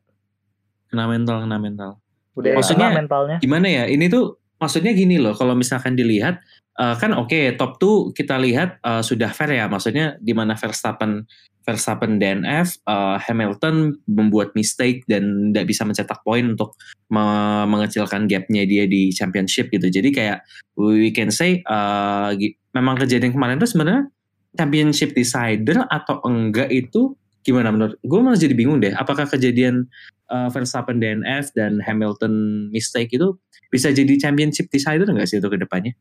Kena 0.90 1.06
mental, 1.06 1.46
kena 1.46 1.58
mental. 1.60 1.92
Udah 2.34 2.58
Maksudnya- 2.58 2.90
kena 2.92 3.00
mentalnya. 3.06 3.38
Gimana 3.38 3.68
ya? 3.68 3.84
Ini 3.86 4.06
tuh 4.08 4.26
maksudnya 4.58 4.92
gini 4.92 5.22
loh, 5.22 5.38
kalau 5.38 5.54
misalkan 5.54 5.94
dilihat 5.94 6.42
eh, 6.78 6.96
kan 6.98 7.14
oke 7.14 7.58
top 7.58 7.78
tuh 7.78 8.10
kita 8.10 8.38
lihat 8.38 8.82
eh, 8.82 9.02
sudah 9.02 9.30
fair 9.30 9.54
ya. 9.54 9.70
Maksudnya 9.70 10.18
di 10.18 10.34
mana 10.34 10.58
Verstappen 10.58 11.26
Verstappen 11.68 12.16
DNF, 12.16 12.80
eh, 12.88 13.18
Hamilton 13.28 14.00
membuat 14.08 14.56
mistake 14.56 15.04
dan 15.12 15.52
tidak 15.52 15.68
bisa 15.68 15.84
mencetak 15.84 16.24
poin 16.24 16.56
untuk 16.56 16.80
me- 17.12 17.68
mengecilkan 17.68 18.24
gapnya 18.32 18.64
dia 18.64 18.88
di 18.88 19.12
championship 19.12 19.68
gitu. 19.68 19.92
Jadi 19.92 20.16
kayak 20.16 20.48
we 20.80 21.12
can 21.12 21.28
say 21.28 21.60
eh, 21.60 22.30
gi- 22.40 22.56
memang 22.72 22.96
kejadian 22.96 23.36
kemarin 23.36 23.60
tuh 23.60 23.68
sebenarnya 23.68 24.08
championship 24.56 25.12
decider 25.12 25.84
atau 25.92 26.24
enggak 26.24 26.72
itu 26.72 27.20
gimana 27.44 27.72
menurut 27.72 28.00
gue 28.00 28.20
malah 28.24 28.40
jadi 28.40 28.56
bingung 28.56 28.80
deh. 28.80 28.96
Apakah 28.96 29.28
kejadian 29.28 29.92
eh, 30.32 30.50
Verstappen 30.56 31.04
DNF 31.04 31.52
dan 31.52 31.84
Hamilton 31.84 32.68
mistake 32.72 33.12
itu 33.12 33.36
bisa 33.68 33.92
jadi 33.92 34.16
championship 34.16 34.72
decider 34.72 35.04
nggak 35.04 35.28
sih 35.28 35.44
itu 35.44 35.52
ke 35.52 35.60
depannya? 35.60 35.92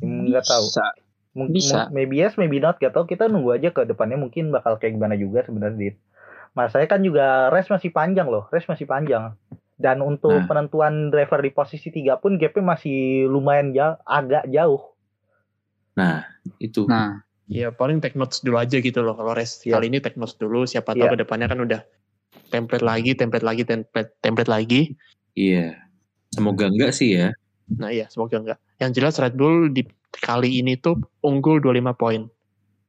Nggak 0.00 0.44
tahu. 0.48 0.64
Bisa. 0.72 1.05
Mung- 1.36 1.52
Bisa. 1.52 1.92
maybe 1.92 2.16
yes, 2.16 2.40
maybe 2.40 2.56
not. 2.56 2.80
Gak 2.80 2.96
tau. 2.96 3.04
Kita 3.04 3.28
nunggu 3.28 3.60
aja 3.60 3.68
ke 3.68 3.84
depannya 3.84 4.16
mungkin 4.16 4.48
bakal 4.48 4.80
kayak 4.80 4.96
gimana 4.96 5.14
juga 5.14 5.44
sebenarnya. 5.44 5.76
Dit. 5.92 5.96
Mas 6.56 6.72
saya 6.72 6.88
kan 6.88 7.04
juga 7.04 7.52
race 7.52 7.68
masih 7.68 7.92
panjang 7.92 8.24
loh. 8.24 8.48
Race 8.48 8.64
masih 8.64 8.88
panjang. 8.88 9.36
Dan 9.76 10.00
untuk 10.00 10.32
Nah. 10.32 10.48
penentuan 10.48 11.12
driver 11.12 11.44
di 11.44 11.52
posisi 11.52 11.92
tiga 11.92 12.16
pun 12.16 12.40
gapnya 12.40 12.64
masih 12.64 13.28
lumayan 13.28 13.76
jauh, 13.76 14.00
agak 14.02 14.48
jauh. 14.48 14.96
Itu. 16.58 16.88
Nah, 16.88 17.20
Ya 17.46 17.70
paling 17.70 18.02
take 18.02 18.18
notes 18.18 18.42
dulu 18.42 18.58
aja 18.58 18.74
gitu 18.82 19.06
loh. 19.06 19.14
Kalau 19.14 19.30
race 19.30 19.62
Iya. 19.62 19.78
kali 19.78 19.86
ini 19.86 20.02
take 20.02 20.18
notes 20.18 20.34
dulu. 20.34 20.66
Siapa 20.66 20.98
tahu 20.98 21.06
Iya. 21.06 21.14
ke 21.14 21.18
depannya 21.22 21.46
kan 21.46 21.62
udah 21.62 21.78
template 22.50 22.82
lagi, 22.82 23.14
template 23.14 23.46
lagi, 23.46 23.62
template, 23.62 24.18
template 24.18 24.50
lagi. 24.50 24.98
Iya. 25.38 25.78
Semoga 26.34 26.66
enggak 26.66 26.90
sih 26.90 27.14
ya. 27.14 27.30
Nah 27.70 27.94
iya 27.94 28.10
semoga 28.10 28.42
enggak. 28.42 28.58
Yang 28.82 28.90
jelas 28.98 29.14
Red 29.22 29.38
Bull 29.38 29.70
di 29.70 29.86
kali 30.18 30.60
ini 30.60 30.76
tuh 30.76 30.96
unggul 31.20 31.58
25 31.58 31.92
poin. 31.92 32.22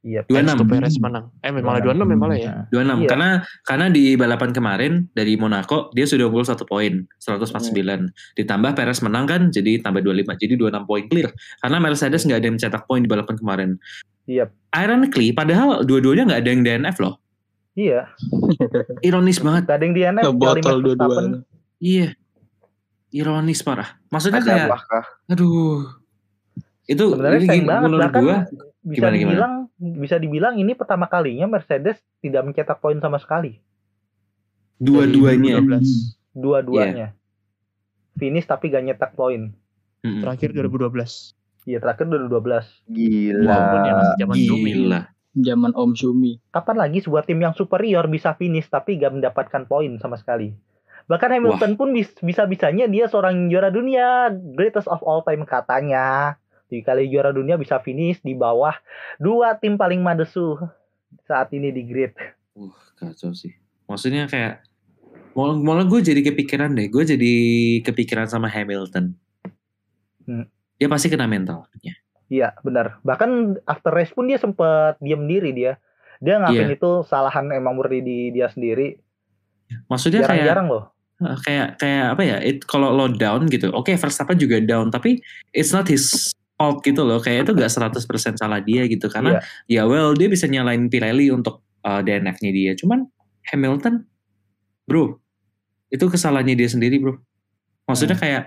Iya. 0.01 0.23
Thanks 0.23 0.55
26. 0.55 0.61
to 0.61 0.65
Perez 0.65 0.95
menang. 0.97 1.25
Eh 1.41 1.51
malah 1.51 1.83
26 1.83 2.07
ya 2.07 2.15
malah 2.15 2.37
ya. 2.37 2.47
Nah, 2.47 2.63
26 2.71 2.79
Iya. 2.95 3.09
karena 3.09 3.29
karena 3.61 3.85
di 3.89 4.03
balapan 4.15 4.51
kemarin 4.51 4.93
dari 5.11 5.33
Monaco 5.35 5.91
dia 5.91 6.05
sudah 6.05 6.25
unggul 6.25 6.41
satu 6.41 6.63
poin 6.63 7.03
149 7.19 8.07
ditambah 8.33 8.71
Perez 8.71 8.99
menang 9.01 9.25
kan 9.25 9.41
jadi 9.49 9.81
tambah 9.81 9.99
25 9.99 10.37
jadi 10.37 10.53
26 10.55 10.85
poin 10.85 11.03
clear 11.05 11.27
karena 11.59 11.77
Mercedes 11.77 12.23
nggak 12.23 12.39
ada 12.39 12.45
yang 12.45 12.55
mencetak 12.55 12.83
poin 12.83 13.01
di 13.01 13.09
balapan 13.09 13.35
kemarin 13.35 13.69
Iya. 14.23 14.47
ironically 14.71 15.31
padahal 15.31 15.83
dua-duanya 15.83 16.23
nggak 16.25 16.39
ada 16.39 16.49
yang 16.49 16.61
DNF 16.61 16.97
loh 16.97 17.15
Iya. 17.73 18.01
ironis 19.01 19.37
banget 19.37 19.63
Gak 19.65 19.75
ada 19.75 19.83
yang 19.83 19.93
di 19.93 20.03
NF. 20.03 20.23
ngebotol 20.25 20.77
dua-duanya. 20.83 21.39
iya 21.77 22.07
ironis 23.09 23.59
parah. 23.59 23.95
Maksudnya 24.07 24.39
Ada 24.39 24.47
kayak 24.47 24.67
apakah? 24.67 25.03
aduh. 25.27 25.83
Itu 26.87 27.11
Sebenarnya 27.11 27.41
sayang 27.43 27.59
gini, 27.59 27.67
banget 27.67 27.89
bahkan 27.93 28.23
gua 28.23 28.37
bisa 28.81 28.95
gimana, 29.03 29.13
gimana? 29.13 29.27
dibilang 29.27 29.53
bisa 29.77 30.15
dibilang 30.15 30.55
ini 30.55 30.71
pertama 30.71 31.05
kalinya 31.05 31.45
Mercedes 31.45 31.99
tidak 32.23 32.47
mencetak 32.47 32.79
poin 32.79 32.97
sama 32.97 33.19
sekali. 33.19 33.59
dua-duanya. 34.77 35.57
2012. 35.59 36.15
Dua-duanya. 36.31 37.07
Finish 38.15 38.45
tapi 38.45 38.69
gak 38.69 38.85
nyetak 38.85 39.11
poin. 39.13 39.51
Mm-mm. 40.01 40.21
Terakhir 40.21 40.53
2012. 40.53 41.33
Iya 41.65 41.77
terakhir 41.81 42.05
2012. 42.07 42.87
Gila. 42.87 43.43
Walaupun 43.43 43.79
ya 43.83 43.93
masih 43.93 44.15
zaman. 44.17 44.35
Gila. 44.37 45.01
Zaman 45.37 45.71
Om 45.73 45.91
Shumi. 45.93 46.41
Kapan 46.49 46.77
lagi 46.77 46.97
sebuah 47.01 47.25
tim 47.25 47.37
yang 47.37 47.53
superior 47.53 48.05
bisa 48.05 48.33
finish 48.33 48.69
tapi 48.69 48.97
gak 48.97 49.13
mendapatkan 49.13 49.65
poin 49.65 49.97
sama 49.97 50.17
sekali. 50.17 50.53
Bahkan 51.05 51.29
Hamilton 51.29 51.73
pun 51.73 51.89
bis- 51.91 52.17
bisa-bisanya 52.19 52.85
dia 52.85 53.07
seorang 53.07 53.47
juara 53.47 53.69
dunia, 53.69 54.27
greatest 54.53 54.85
of 54.85 55.01
all 55.01 55.21
time 55.21 55.41
katanya. 55.43 56.37
Di 56.67 56.83
kali 56.83 57.07
juara 57.07 57.31
dunia 57.31 57.55
bisa 57.55 57.79
finish 57.79 58.19
di 58.19 58.35
bawah 58.35 58.75
dua 59.17 59.55
tim 59.55 59.79
paling 59.79 60.03
madesu 60.03 60.59
saat 61.23 61.51
ini 61.55 61.71
di 61.71 61.83
grid. 61.87 62.11
Uh, 62.55 62.75
kacau 62.99 63.31
sih. 63.31 63.55
Maksudnya 63.87 64.27
kayak 64.27 64.67
malah, 65.31 65.55
malah 65.55 65.85
gue 65.87 66.03
jadi 66.03 66.19
kepikiran 66.19 66.75
deh. 66.75 66.91
Gue 66.91 67.07
jadi 67.07 67.33
kepikiran 67.87 68.27
sama 68.27 68.51
Hamilton. 68.51 69.15
Hmm. 70.27 70.45
Dia 70.75 70.91
pasti 70.91 71.07
kena 71.07 71.25
mentalnya. 71.25 71.95
Iya 72.27 72.51
benar. 72.59 72.99
Bahkan 73.07 73.63
after 73.63 73.95
race 73.95 74.11
pun 74.11 74.27
dia 74.27 74.35
sempat 74.35 74.99
diam 74.99 75.23
diri 75.25 75.55
dia. 75.55 75.79
Dia 76.19 76.41
ngapain 76.41 76.73
itu 76.73 77.05
salahan 77.07 77.47
emang 77.53 77.77
murni 77.77 78.03
di 78.03 78.17
dia 78.35 78.51
sendiri. 78.51 78.99
Maksudnya 79.87 80.25
kayak 80.27 80.43
Jarang-jarang 80.43 80.67
loh. 80.67 80.85
kayak 81.17 81.81
kayak 81.81 82.05
apa 82.13 82.23
ya? 82.25 82.37
It, 82.41 82.57
kalau 82.69 82.93
lo 82.93 83.09
down 83.09 83.49
gitu, 83.49 83.73
oke 83.73 83.89
Verstappen 83.89 84.37
juga 84.37 84.61
down, 84.61 84.93
tapi 84.93 85.17
it's 85.49 85.73
not 85.73 85.89
his 85.89 86.33
fault 86.57 86.81
gitu 86.81 87.05
loh. 87.05 87.21
Kayak 87.21 87.47
itu 87.47 87.51
gak 87.55 87.71
100% 87.71 88.35
salah 88.41 88.59
dia 88.59 88.83
gitu. 88.89 89.07
Karena 89.07 89.37
Iya. 89.69 89.85
ya 89.85 89.89
well 89.89 90.11
dia 90.17 90.27
bisa 90.27 90.49
nyalain 90.49 90.89
Pirelli 90.89 91.29
untuk 91.29 91.61
uh, 91.85 92.01
DNF-nya 92.01 92.51
dia. 92.51 92.71
Cuman 92.73 93.05
Hamilton, 93.47 94.03
bro, 94.83 95.21
itu 95.87 96.03
kesalahannya 96.03 96.57
dia 96.57 96.67
sendiri 96.67 96.99
bro. 96.99 97.15
Maksudnya 97.87 98.17
Hmm. 98.19 98.23
kayak 98.25 98.43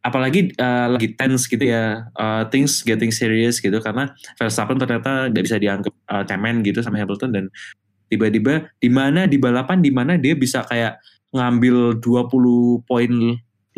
apalagi 0.00 0.50
uh, 0.56 0.96
lagi 0.96 1.12
tense 1.14 1.44
gitu 1.46 1.60
ya, 1.60 2.08
uh, 2.16 2.48
things 2.48 2.80
getting 2.82 3.12
serious 3.12 3.60
gitu 3.60 3.76
karena 3.84 4.08
Verstappen 4.40 4.80
ternyata 4.80 5.28
nggak 5.28 5.44
bisa 5.44 5.60
dianggap 5.60 5.92
uh, 6.08 6.24
cemen 6.24 6.64
gitu 6.64 6.80
sama 6.80 6.96
Hamilton 6.98 7.30
dan 7.36 7.44
tiba-tiba 8.08 8.66
di 8.80 8.88
mana 8.90 9.28
di 9.28 9.36
balapan 9.38 9.78
di 9.84 9.92
mana 9.92 10.16
dia 10.16 10.32
bisa 10.34 10.64
kayak 10.66 10.98
ngambil 11.30 12.00
20 12.02 12.88
poin 12.88 13.12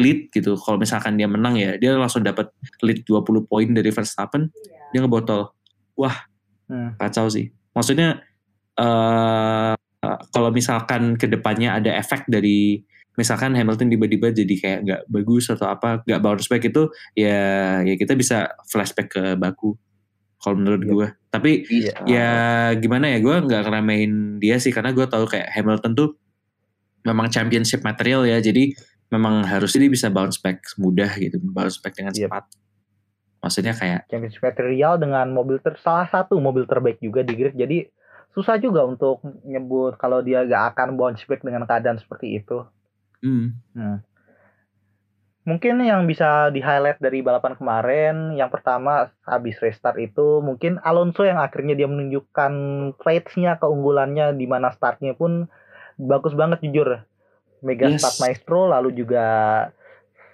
lead 0.03 0.35
gitu. 0.35 0.59
Kalau 0.59 0.77
misalkan 0.77 1.15
dia 1.15 1.31
menang 1.31 1.55
ya, 1.55 1.79
dia 1.79 1.95
langsung 1.95 2.27
dapat 2.27 2.51
lead 2.83 3.07
20 3.07 3.23
poin 3.47 3.69
dari 3.71 3.88
Verstappen, 3.88 4.51
dia 4.91 4.99
ngebotol. 4.99 5.55
Wah, 5.95 6.27
Hmm. 6.67 6.97
kacau 6.99 7.29
sih. 7.29 7.53
Maksudnya 7.73 8.19
eh 8.75 9.75
kalau 10.35 10.51
misalkan 10.51 11.15
ke 11.15 11.31
depannya 11.31 11.79
ada 11.79 11.95
efek 11.95 12.27
dari 12.27 12.83
misalkan 13.15 13.53
Hamilton 13.53 13.93
tiba-tiba 13.93 14.33
jadi 14.33 14.55
kayak 14.57 14.79
nggak 14.83 15.03
bagus 15.07 15.53
atau 15.53 15.69
apa, 15.69 16.01
nggak 16.03 16.21
bounce 16.21 16.49
back 16.49 16.65
itu 16.65 16.88
ya 17.15 17.38
ya 17.85 17.95
kita 17.95 18.17
bisa 18.17 18.51
flashback 18.67 19.09
ke 19.12 19.23
Baku. 19.37 19.77
Kalau 20.43 20.59
menurut 20.59 20.83
Iya. 20.83 20.91
gue. 20.91 21.09
Tapi 21.31 21.51
Bisa. 21.62 21.93
ya 22.09 22.31
gimana 22.75 23.12
ya 23.15 23.23
gue 23.23 23.37
nggak 23.47 23.62
ngeremehin 23.62 24.12
dia 24.43 24.57
sih 24.59 24.75
karena 24.75 24.91
gue 24.91 25.07
tahu 25.07 25.29
kayak 25.29 25.55
Hamilton 25.55 25.93
tuh 25.95 26.09
memang 27.05 27.31
championship 27.31 27.85
material 27.85 28.27
ya 28.27 28.41
jadi 28.41 28.75
memang 29.12 29.44
harusnya 29.44 29.85
dia 29.85 29.92
bisa 29.92 30.09
bounce 30.09 30.40
back 30.40 30.64
mudah 30.81 31.12
gitu 31.20 31.37
bounce 31.44 31.77
back 31.79 31.92
dengan 31.92 32.16
Yep. 32.16 32.33
cepat 32.33 32.44
maksudnya 33.42 33.75
kayak 33.77 34.07
Championship 34.09 34.42
material 34.42 34.96
dengan 34.96 35.27
mobil 35.35 35.59
ter 35.59 35.75
salah 35.83 36.07
satu 36.07 36.38
mobil 36.38 36.64
terbaik 36.64 37.03
juga 37.03 37.27
di 37.27 37.35
grid. 37.35 37.59
Jadi 37.59 37.90
susah 38.33 38.57
juga 38.57 38.87
untuk 38.87 39.20
nyebut 39.44 39.98
kalau 40.01 40.22
dia 40.25 40.46
gak 40.46 40.72
akan 40.72 40.96
bounce 40.96 41.27
back 41.29 41.42
dengan 41.44 41.66
keadaan 41.68 41.98
seperti 41.98 42.38
itu. 42.40 42.64
hmm, 43.20 43.98
Mungkin 45.42 45.83
yang 45.83 46.07
bisa 46.07 46.55
di 46.55 46.62
highlight 46.62 47.03
dari 47.03 47.18
balapan 47.18 47.59
kemarin, 47.59 48.31
yang 48.38 48.46
pertama 48.46 49.11
habis 49.27 49.59
restart 49.59 49.98
itu 49.98 50.38
mungkin 50.38 50.79
Alonso 50.87 51.27
yang 51.27 51.42
akhirnya 51.42 51.75
dia 51.75 51.90
menunjukkan 51.90 52.53
traits-nya, 53.03 53.59
keunggulannya 53.59 54.38
di 54.38 54.46
mana 54.46 54.70
startnya 54.70 55.18
pun 55.18 55.51
bagus 55.98 56.38
banget 56.38 56.62
jujur. 56.62 57.03
Mega 57.62 57.88
Yes. 57.88 58.03
start 58.03 58.16
maestro, 58.27 58.66
lalu 58.68 58.92
juga 58.92 59.27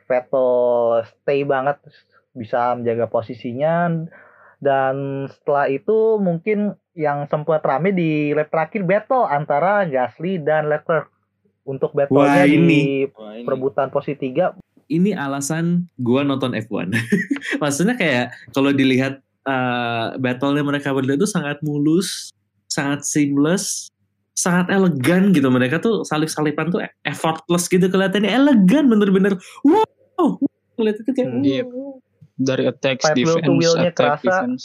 Vettel 0.09 0.51
stay 1.05 1.45
banget 1.45 1.77
bisa 2.33 2.73
menjaga 2.75 3.07
posisinya. 3.12 4.09
Dan 4.59 5.29
setelah 5.31 5.71
itu 5.71 6.19
mungkin 6.19 6.75
yang 6.97 7.29
sempat 7.31 7.62
rame 7.62 7.95
di 7.95 8.35
lap 8.35 8.51
terakhir 8.51 8.83
battle 8.83 9.29
antara 9.29 9.87
Gasly 9.87 10.41
dan 10.41 10.67
Leclerc. 10.67 11.12
Untuk 11.69 11.93
battle-nya 11.93 12.49
Wah, 12.49 12.49
di 12.49 12.57
ini. 12.57 13.45
perebutan 13.45 13.93
posisi 13.93 14.33
3 14.33 14.57
ini 14.88 15.12
alasan 15.12 15.85
gua 16.01 16.25
nonton 16.25 16.57
F1 16.57 16.97
maksudnya 17.62 17.95
kayak 17.95 18.33
kalau 18.57 18.73
dilihat 18.73 19.21
uh, 19.45 20.17
battle-nya 20.17 20.64
mereka 20.64 20.91
berdua 20.91 21.21
itu 21.21 21.29
sangat 21.29 21.61
mulus 21.61 22.33
sangat 22.73 23.05
seamless 23.05 23.93
sangat 24.38 24.70
elegan 24.70 25.35
gitu 25.35 25.48
mereka 25.48 25.77
tuh 25.77 26.03
salip-salipan 26.03 26.70
tuh 26.70 26.79
effortless 27.03 27.66
gitu 27.66 27.83
kelihatannya 27.85 28.31
elegan 28.31 28.87
bener-bener 28.87 29.35
wow 29.61 30.38
kelihatan 30.72 31.03
tuh 31.03 31.12
kayak 31.12 31.29
Hmm. 31.29 31.42
Iya. 31.42 31.62
Dari 32.38 32.64
attack, 32.64 33.03
Fight 33.03 33.12
to 33.12 33.27
defense, 33.27 33.51
wheel-nya 33.51 33.90
attack, 33.90 33.98
kerasa. 34.14 34.22
defense. 34.22 34.62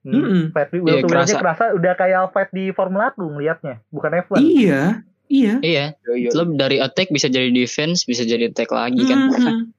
Hmm. 0.00 0.14
Mm-mm. 0.14 0.42
Fight 0.54 0.70
wheel 0.70 0.86
Iya, 0.86 1.02
to 1.02 1.10
wheel-nya 1.10 1.10
kerasa. 1.26 1.42
kerasa 1.42 1.64
udah 1.74 1.92
kayak 1.94 2.20
fight 2.30 2.50
di 2.50 2.64
Formula 2.70 3.10
1 3.10 3.18
ngeliatnya, 3.20 3.74
bukan 3.88 4.10
F1. 4.16 4.38
iya 4.38 4.82
iya 5.26 5.54
Iya, 5.58 5.84
lo 6.32 6.54
dari 6.54 6.78
attack 6.78 7.10
bisa 7.10 7.26
jadi 7.26 7.50
defense, 7.50 8.02
bisa 8.04 8.22
jadi 8.22 8.46
attack 8.46 8.70
lagi 8.70 9.02
kan. 9.02 9.26
Mhm. 9.28 9.74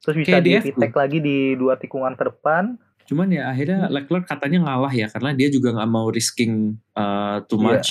Terus 0.00 0.16
bisa 0.18 0.28
Kayak 0.30 0.40
di 0.40 0.50
di 0.50 0.56
F2. 0.58 0.68
retake 0.74 0.96
lagi 0.98 1.18
di 1.18 1.36
dua 1.54 1.74
tikungan 1.76 2.12
ke 2.12 2.24
depan. 2.26 2.76
Cuman 3.04 3.28
ya 3.28 3.42
akhirnya 3.46 3.88
Leclerc 3.88 4.24
katanya 4.24 4.58
ngalah 4.62 4.92
ya 4.94 5.06
karena 5.06 5.30
dia 5.32 5.48
juga 5.48 5.68
nggak 5.70 5.90
mau 5.90 6.08
risking 6.08 6.52
uh, 6.94 7.44
too 7.44 7.56
Iya. 7.58 7.64
much. 7.70 7.88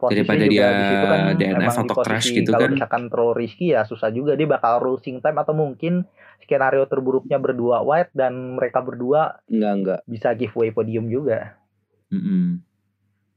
Posisinya 0.00 0.24
Daripada 0.24 0.44
juga 0.48 0.48
dia 0.48 0.68
di 0.72 0.94
kan 0.96 1.20
DNF 1.36 1.60
di 1.60 1.80
atau 1.84 1.96
posisi 2.00 2.08
crash 2.08 2.28
gitu 2.32 2.50
kalau 2.56 2.64
kan. 2.64 2.72
misalkan 2.72 3.02
terlalu 3.12 3.32
risky 3.44 3.66
ya 3.76 3.82
susah 3.84 4.08
juga 4.08 4.32
dia 4.32 4.48
bakal 4.48 4.80
losing 4.80 5.20
time 5.20 5.36
atau 5.36 5.52
mungkin 5.52 6.08
skenario 6.40 6.88
terburuknya 6.88 7.36
berdua 7.36 7.84
white 7.84 8.08
dan 8.16 8.56
mereka 8.56 8.80
berdua 8.80 9.44
Enggak, 9.52 9.72
enggak. 9.76 10.00
bisa 10.08 10.32
giveaway 10.32 10.72
podium 10.72 11.12
juga. 11.12 11.60
Mm-mm. 12.08 12.64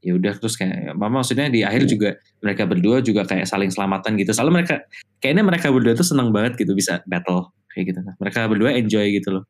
Ya 0.00 0.16
udah 0.16 0.32
terus 0.40 0.56
kayak 0.56 0.96
mama 0.96 1.20
maksudnya 1.20 1.52
di 1.52 1.60
akhir 1.60 1.84
juga 1.84 2.16
mereka 2.40 2.64
berdua 2.64 3.04
juga 3.04 3.28
kayak 3.28 3.44
saling 3.44 3.68
selamatan 3.68 4.16
gitu. 4.16 4.32
Soalnya 4.32 4.64
mereka 4.64 4.74
kayaknya 5.20 5.44
mereka 5.44 5.68
berdua 5.68 5.92
tuh 5.92 6.08
senang 6.08 6.32
banget 6.32 6.56
gitu 6.64 6.72
bisa 6.72 7.04
battle 7.04 7.52
kayak 7.76 7.92
gitu. 7.92 8.00
Mereka 8.00 8.48
berdua 8.48 8.72
enjoy 8.72 9.20
gitu 9.20 9.40
loh. 9.40 9.44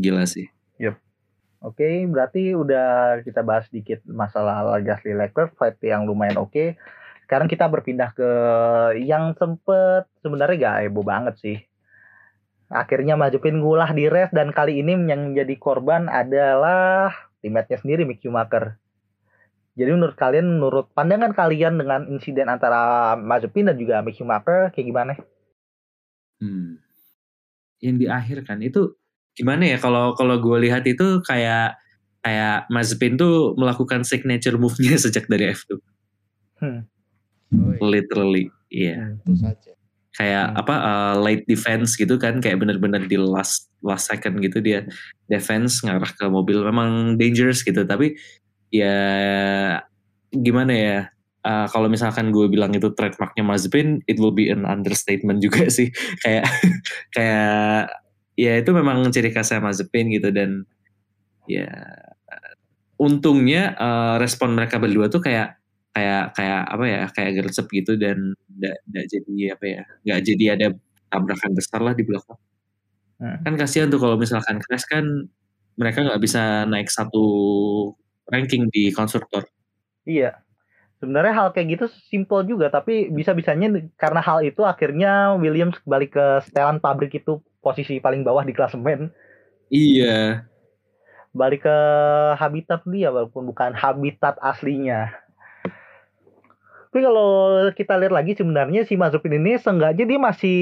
Gila 0.00 0.24
sih. 0.24 0.48
Oke, 1.62 1.86
berarti 2.10 2.58
udah 2.58 3.22
kita 3.22 3.46
bahas 3.46 3.70
sedikit 3.70 4.02
masalah 4.10 4.82
Gasly 4.82 5.14
Leclerc 5.14 5.54
fight 5.54 5.78
yang 5.86 6.10
lumayan 6.10 6.42
oke. 6.42 6.74
Sekarang 7.22 7.46
kita 7.46 7.70
berpindah 7.70 8.10
ke 8.18 8.30
yang 8.98 9.38
sempet 9.38 10.10
sebenarnya 10.26 10.58
gak 10.58 10.78
heboh 10.90 11.06
banget 11.06 11.34
sih. 11.38 11.58
Akhirnya 12.66 13.14
Mazepin 13.14 13.62
ngulah 13.62 13.94
di 13.94 14.10
race 14.10 14.34
dan 14.34 14.50
kali 14.50 14.82
ini 14.82 14.98
yang 15.06 15.30
menjadi 15.30 15.54
korban 15.54 16.10
adalah 16.10 17.14
teammate-nya 17.44 17.78
sendiri 17.78 18.10
Mick 18.10 18.24
Schumacher. 18.26 18.82
Jadi 19.78 19.90
menurut 19.92 20.18
kalian, 20.18 20.58
menurut 20.58 20.90
pandangan 20.92 21.30
kalian 21.32 21.78
dengan 21.78 22.10
insiden 22.10 22.50
antara 22.50 23.14
Mazepin 23.14 23.70
dan 23.70 23.78
juga 23.78 24.02
Mick 24.02 24.18
Schumacher 24.18 24.74
kayak 24.74 24.86
gimana? 24.88 25.12
Hmm. 26.42 26.82
Yang 27.78 27.96
di 28.02 28.06
akhir 28.10 28.38
kan 28.50 28.58
itu 28.64 28.98
gimana 29.32 29.64
ya 29.64 29.78
kalau 29.80 30.12
kalau 30.12 30.36
gue 30.38 30.68
lihat 30.68 30.84
itu 30.84 31.20
kayak 31.24 31.76
kayak 32.22 32.70
Mazepin 32.70 33.18
tuh 33.18 33.52
melakukan 33.58 34.06
signature 34.06 34.54
move-nya 34.56 34.94
sejak 35.04 35.26
dari 35.26 35.50
F2. 35.50 35.80
Literally, 37.82 38.48
iya. 38.72 39.18
Itu 39.20 39.34
saja. 39.36 39.72
kayak 40.12 40.52
Hmm. 40.52 40.60
apa 40.60 40.74
uh, 40.76 41.14
late 41.24 41.48
defense 41.48 41.96
gitu 41.96 42.20
kan 42.20 42.36
kayak 42.44 42.60
bener-bener 42.60 43.00
di 43.08 43.16
last 43.16 43.72
last 43.80 44.12
second 44.12 44.44
gitu 44.44 44.60
dia 44.60 44.84
defense 45.32 45.80
ngarah 45.80 46.12
ke 46.12 46.28
mobil 46.28 46.60
memang 46.60 47.16
dangerous 47.16 47.64
gitu 47.64 47.80
tapi 47.88 48.12
ya 48.68 48.92
gimana 50.36 50.72
ya 50.76 50.98
uh, 51.48 51.64
kalau 51.72 51.88
misalkan 51.88 52.28
gue 52.28 52.44
bilang 52.44 52.76
itu 52.76 52.92
trademarknya 52.92 53.40
Mazepin 53.40 54.04
it 54.04 54.20
will 54.20 54.36
be 54.36 54.52
an 54.52 54.68
understatement 54.68 55.40
juga 55.48 55.72
sih 55.72 55.88
kayak 56.20 56.44
kayak 57.16 57.88
ya 58.38 58.58
itu 58.58 58.70
memang 58.72 59.04
ciri 59.12 59.30
khasnya 59.30 59.60
Mazepin 59.60 60.08
gitu 60.12 60.32
dan 60.32 60.64
ya 61.50 61.68
untungnya 62.96 63.74
uh, 63.76 64.14
respon 64.16 64.54
mereka 64.54 64.78
berdua 64.78 65.10
tuh 65.10 65.20
kayak 65.20 65.58
kayak 65.92 66.32
kayak 66.32 66.62
apa 66.64 66.84
ya 66.88 67.00
kayak 67.12 67.32
gercep 67.42 67.66
gitu 67.68 67.98
dan 68.00 68.32
nggak 68.58 69.06
jadi 69.10 69.36
apa 69.58 69.64
ya 69.68 69.82
nggak 70.08 70.20
jadi 70.24 70.44
ada 70.56 70.66
tabrakan 71.12 71.52
besar 71.52 71.80
lah 71.84 71.92
di 71.92 72.04
belakang 72.06 72.38
Hmm. 73.22 73.38
kan 73.46 73.54
kasihan 73.54 73.86
tuh 73.86 74.02
kalau 74.02 74.18
misalkan 74.18 74.58
crash 74.58 74.82
kan 74.90 75.06
mereka 75.78 76.02
nggak 76.02 76.18
bisa 76.18 76.66
naik 76.66 76.90
satu 76.90 77.22
ranking 78.26 78.66
di 78.74 78.90
konstruktor 78.90 79.46
Iya. 80.02 80.42
Sebenarnya 80.98 81.34
hal 81.34 81.48
kayak 81.50 81.78
gitu 81.78 81.86
simple 82.10 82.46
juga, 82.46 82.70
tapi 82.70 83.10
bisa-bisanya 83.10 83.90
karena 83.98 84.22
hal 84.22 84.42
itu 84.46 84.62
akhirnya 84.62 85.34
Williams 85.34 85.78
balik 85.82 86.14
ke 86.14 86.26
setelan 86.46 86.78
pabrik 86.78 87.10
itu 87.14 87.42
posisi 87.62 88.02
paling 88.02 88.26
bawah 88.26 88.42
di 88.42 88.52
klasemen, 88.52 89.08
iya. 89.70 90.44
Balik 91.32 91.64
ke 91.64 91.78
habitat 92.36 92.84
dia 92.84 93.08
walaupun 93.08 93.48
bukan 93.48 93.72
habitat 93.72 94.36
aslinya. 94.44 95.16
Tapi 96.92 97.08
kalau 97.08 97.32
kita 97.72 97.96
lihat 97.96 98.12
lagi 98.12 98.36
sebenarnya 98.36 98.84
si 98.84 99.00
Mazepin 99.00 99.40
ini 99.40 99.56
seenggaknya 99.56 100.04
dia 100.04 100.20
masih 100.20 100.60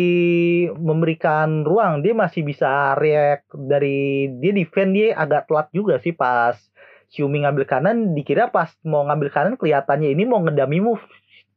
memberikan 0.78 1.66
ruang, 1.66 2.06
dia 2.06 2.14
masih 2.14 2.46
bisa 2.46 2.94
react 3.02 3.50
dari 3.50 4.30
dia 4.38 4.54
defend 4.54 4.94
dia 4.94 5.18
agak 5.18 5.50
telat 5.50 5.66
juga 5.74 5.98
sih 5.98 6.14
pas 6.14 6.54
Xiaomi 7.10 7.42
ngambil 7.42 7.66
kanan. 7.66 8.14
Dikira 8.14 8.46
pas 8.46 8.70
mau 8.86 9.02
ngambil 9.10 9.28
kanan 9.34 9.54
kelihatannya 9.58 10.14
ini 10.14 10.22
mau 10.22 10.38
ngedami 10.38 10.78
move. 10.78 11.02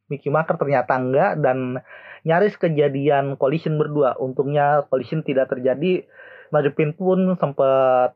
Mickey 0.09 0.33
Maker 0.33 0.57
ternyata 0.57 0.97
enggak 0.97 1.37
dan 1.37 1.77
nyaris 2.23 2.55
kejadian 2.59 3.35
collision 3.39 3.79
berdua. 3.79 4.15
Untungnya 4.19 4.87
collision 4.87 5.23
tidak 5.23 5.51
terjadi. 5.51 6.07
Mazepin 6.51 6.95
pun 6.95 7.35
sempat 7.39 8.15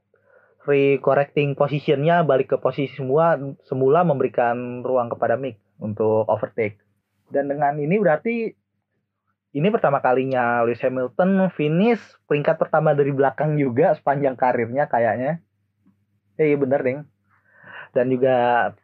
re-correcting 0.67 1.55
positionnya 1.55 2.27
balik 2.27 2.51
ke 2.51 2.57
posisi 2.59 2.91
semua 2.99 3.39
semula 3.63 4.03
memberikan 4.03 4.83
ruang 4.83 5.07
kepada 5.07 5.39
Mick 5.39 5.59
untuk 5.79 6.27
overtake. 6.27 6.83
Dan 7.31 7.47
dengan 7.47 7.79
ini 7.79 7.95
berarti 7.97 8.51
ini 9.55 9.67
pertama 9.71 10.03
kalinya 10.03 10.61
Lewis 10.67 10.83
Hamilton 10.83 11.49
finish 11.55 12.03
peringkat 12.27 12.59
pertama 12.59 12.91
dari 12.91 13.15
belakang 13.15 13.55
juga 13.55 13.95
sepanjang 13.95 14.35
karirnya 14.35 14.91
kayaknya. 14.91 15.39
Eh, 16.37 16.53
iya 16.53 16.57
bener 16.59 16.83
deng 16.83 16.99
dan 17.97 18.13
juga 18.13 18.35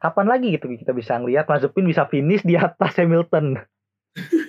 kapan 0.01 0.25
lagi 0.25 0.57
gitu 0.57 0.65
kita 0.73 0.89
bisa 0.89 1.21
ngelihat 1.21 1.45
Mazepin 1.45 1.85
bisa 1.85 2.09
finish 2.09 2.41
di 2.41 2.57
atas 2.57 2.97
Hamilton 2.97 3.61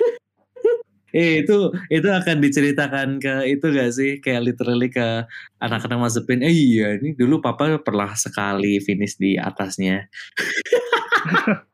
Eh 1.15 1.47
itu 1.47 1.71
itu 1.95 2.09
akan 2.11 2.43
diceritakan 2.43 3.23
ke 3.23 3.47
itu 3.47 3.67
gak 3.71 3.91
sih 3.95 4.19
kayak 4.19 4.51
literally 4.51 4.91
ke 4.91 5.23
anak-anak 5.63 6.11
Mazepin. 6.11 6.43
Eh 6.43 6.51
iya 6.51 6.99
ini 6.99 7.15
dulu 7.15 7.39
papa 7.39 7.79
pernah 7.79 8.11
sekali 8.19 8.83
finish 8.83 9.15
di 9.15 9.39
atasnya. 9.39 10.11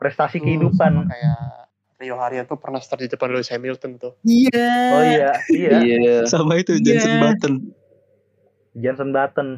prestasi 0.00 0.40
kehidupan 0.40 1.04
kayak 1.08 1.40
Rio 2.00 2.16
Haryanto 2.16 2.56
pernah 2.56 2.80
start 2.80 3.04
di 3.04 3.12
depan 3.12 3.28
Lewis 3.28 3.52
Hamilton 3.52 4.00
tuh. 4.00 4.12
Iya. 4.24 4.72
oh 4.96 5.02
iya 5.04 5.30
iya 5.52 5.70
Iya. 5.84 6.16
Sama 6.24 6.56
itu 6.56 6.80
Iya. 6.80 6.84
Jensen 6.96 7.14
Button. 7.20 7.54
Jenson 8.80 9.10
Button 9.12 9.48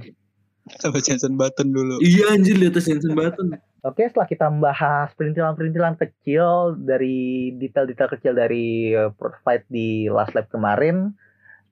Sama 0.83 0.98
Jensen 0.98 1.35
Button 1.38 1.68
dulu. 1.70 2.02
Iya 2.02 2.35
anjir 2.35 2.59
di 2.59 2.66
atas 2.66 2.90
Jensen 2.90 3.14
Button. 3.14 3.55
Oke, 3.83 4.07
setelah 4.07 4.31
kita 4.31 4.47
membahas 4.47 5.11
perintilan-perintilan 5.18 5.99
kecil 5.99 6.79
dari 6.79 7.51
detail-detail 7.59 8.14
kecil 8.14 8.33
dari 8.38 8.95
uh, 8.95 9.11
fight 9.42 9.66
di 9.66 10.07
last 10.07 10.38
lap 10.38 10.47
kemarin, 10.55 11.11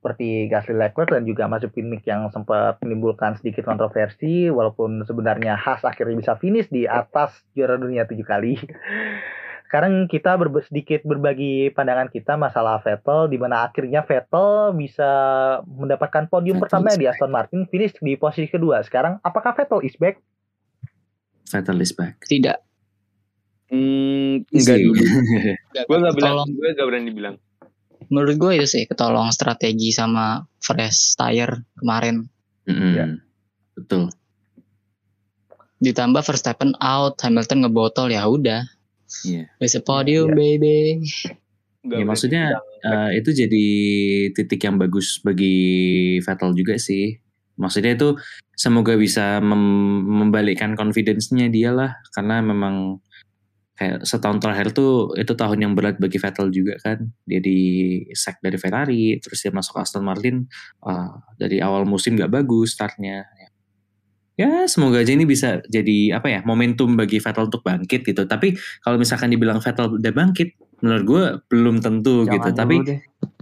seperti 0.03 0.51
Gasly 0.51 0.75
Leclerc 0.75 1.15
dan 1.15 1.23
juga 1.23 1.47
Mazepin 1.47 1.87
Mick 1.87 2.03
yang 2.11 2.27
sempat 2.35 2.83
menimbulkan 2.83 3.39
sedikit 3.39 3.63
kontroversi, 3.63 4.51
walaupun 4.51 5.07
sebenarnya 5.07 5.55
Haas 5.55 5.87
akhirnya 5.87 6.19
bisa 6.19 6.35
finish 6.35 6.67
di 6.67 6.83
atas 6.83 7.47
juara 7.55 7.79
dunia 7.79 8.03
tujuh 8.11 8.27
kali. 8.27 8.59
Sekarang 9.71 10.11
kita 10.11 10.35
berbe- 10.35 10.67
sedikit 10.67 11.07
berbagi 11.07 11.71
pandangan 11.71 12.11
kita 12.11 12.35
masalah 12.35 12.83
Vettel, 12.83 13.31
di 13.31 13.39
mana 13.39 13.71
akhirnya 13.71 14.03
Vettel 14.03 14.75
bisa 14.75 15.11
mendapatkan 15.63 16.27
podium 16.27 16.59
pertama 16.59 16.91
di. 16.91 17.07
Aston 17.07 17.31
Martin, 17.31 17.71
finish 17.71 17.95
di 18.03 18.19
posisi 18.19 18.51
kedua. 18.51 18.83
Sekarang, 18.83 19.23
apakah 19.23 19.55
Vettel 19.55 19.87
is 19.87 19.95
back? 19.95 20.19
Vettel 21.51 21.83
is 21.83 21.93
back. 21.93 22.23
Tidak. 22.25 22.57
Hmm, 23.71 24.43
enggak 24.51 24.79
dulu. 24.79 25.03
Gue 25.89 25.97
gak 25.99 26.15
bilang, 26.15 26.35
Tolong. 26.43 26.49
gue 26.51 26.69
gak 26.75 26.87
berani 26.87 27.11
bilang. 27.11 27.37
Menurut 28.11 28.37
gue 28.37 28.53
itu 28.59 28.67
sih 28.67 28.85
ketolong 28.87 29.31
strategi 29.31 29.91
sama 29.91 30.43
fresh 30.59 31.15
tire 31.15 31.63
kemarin. 31.79 32.27
Mm-mm. 32.67 32.91
Iya. 32.91 33.07
Betul. 33.75 34.11
Ditambah 35.79 36.21
Verstappen 36.21 36.75
out, 36.77 37.17
Hamilton 37.23 37.65
ngebotol 37.65 38.11
ya 38.11 38.27
udah. 38.27 38.67
Iya. 39.23 39.47
Bisa 39.57 39.79
podium 39.81 40.31
Iya. 40.31 40.37
baby. 40.37 40.79
Ya 41.81 42.05
maksudnya 42.05 42.43
eh, 42.83 43.11
itu 43.17 43.33
jadi 43.33 43.67
titik 44.35 44.61
yang 44.61 44.77
bagus 44.77 45.23
bagi 45.23 45.55
Vettel 46.21 46.53
juga 46.53 46.77
sih. 46.77 47.17
Maksudnya 47.61 47.93
itu 47.95 48.17
semoga 48.57 48.97
bisa 48.97 49.39
mem- 49.45 50.09
membalikkan 50.09 50.73
confidence-nya 50.73 51.53
dia 51.53 51.71
lah 51.71 52.01
karena 52.17 52.41
memang 52.41 52.99
kayak 53.81 54.05
setahun 54.05 54.45
terakhir 54.45 54.77
tuh 54.77 55.17
itu 55.17 55.33
tahun 55.33 55.65
yang 55.65 55.73
berat 55.73 55.97
bagi 55.97 56.21
Vettel 56.21 56.53
juga 56.53 56.77
kan. 56.81 57.01
Dia 57.25 57.41
di 57.41 57.61
sack 58.13 58.41
dari 58.45 58.57
Ferrari, 58.61 59.17
terus 59.21 59.41
dia 59.41 59.53
masuk 59.53 59.81
Aston 59.81 60.05
Martin 60.05 60.45
ah, 60.85 61.21
dari 61.41 61.61
awal 61.65 61.89
musim 61.89 62.17
gak 62.17 62.33
bagus 62.33 62.77
startnya. 62.77 63.25
Ya 64.41 64.65
semoga 64.69 65.05
aja 65.05 65.13
ini 65.13 65.29
bisa 65.29 65.61
jadi 65.69 66.17
apa 66.17 66.33
ya 66.33 66.41
momentum 66.49 66.97
bagi 66.97 67.21
Vettel 67.21 67.49
untuk 67.49 67.61
bangkit 67.61 68.05
gitu. 68.05 68.25
Tapi 68.25 68.57
kalau 68.81 68.97
misalkan 68.97 69.33
dibilang 69.33 69.61
Vettel 69.61 70.01
udah 70.01 70.13
bangkit, 70.13 70.57
menurut 70.81 71.05
gue 71.05 71.23
belum 71.53 71.85
tentu 71.85 72.25
gitu. 72.25 72.49
Jangan 72.49 72.57
Tapi 72.57 72.77
dulu 72.81 72.89
deh. 72.89 73.01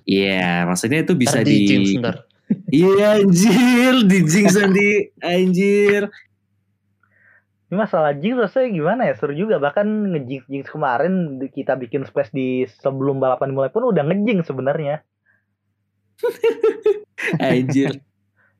Iya, 0.08 0.64
maksudnya 0.64 1.04
itu 1.04 1.12
bisa 1.18 1.44
di 1.44 1.98
ntar. 2.00 2.24
Iya 2.68 3.20
anjir, 3.20 3.94
di 4.04 4.18
jinx 4.28 4.56
nanti 4.56 5.12
anjir. 5.24 6.08
Ini 7.68 7.76
masalah 7.76 8.16
jinx 8.16 8.36
rasanya 8.40 8.68
gimana 8.72 9.02
ya? 9.08 9.14
Seru 9.16 9.36
juga. 9.36 9.60
Bahkan 9.60 10.16
ngejinx 10.16 10.48
jinx 10.48 10.66
kemarin 10.72 11.36
kita 11.52 11.76
bikin 11.76 12.08
space 12.08 12.32
di 12.32 12.64
sebelum 12.80 13.20
balapan 13.20 13.52
dimulai 13.52 13.68
pun 13.68 13.88
udah 13.92 14.04
ngejinx 14.08 14.48
sebenarnya. 14.48 15.04
Anjir. 17.44 18.00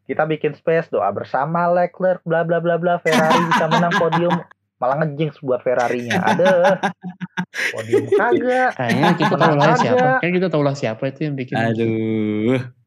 kita 0.09 0.25
bikin 0.25 0.57
space 0.57 0.89
doa 0.89 1.13
bersama 1.13 1.69
Leclerc 1.69 2.25
bla 2.25 2.45
bla 2.45 2.61
bla 2.61 2.81
bla. 2.81 2.97
Ferrari 3.01 3.45
bisa 3.49 3.65
menang 3.69 3.93
podium. 3.97 4.37
Malah 4.81 5.05
ngejinx 5.05 5.41
buat 5.45 5.61
Ferrarinya. 5.65 6.25
Ada. 6.29 6.53
Podium 7.77 8.09
kagak. 8.13 8.73
Kayaknya 8.77 9.11
kita 9.17 9.35
tahu 9.37 9.55
lah 9.57 9.77
siapa. 9.77 10.07
Kayak 10.21 10.35
kita 10.37 10.49
tahu 10.49 10.63
lah 10.65 10.75
siapa 10.77 11.03
itu 11.13 11.21
yang 11.29 11.37
bikin. 11.37 11.57
Aduh. 11.57 12.78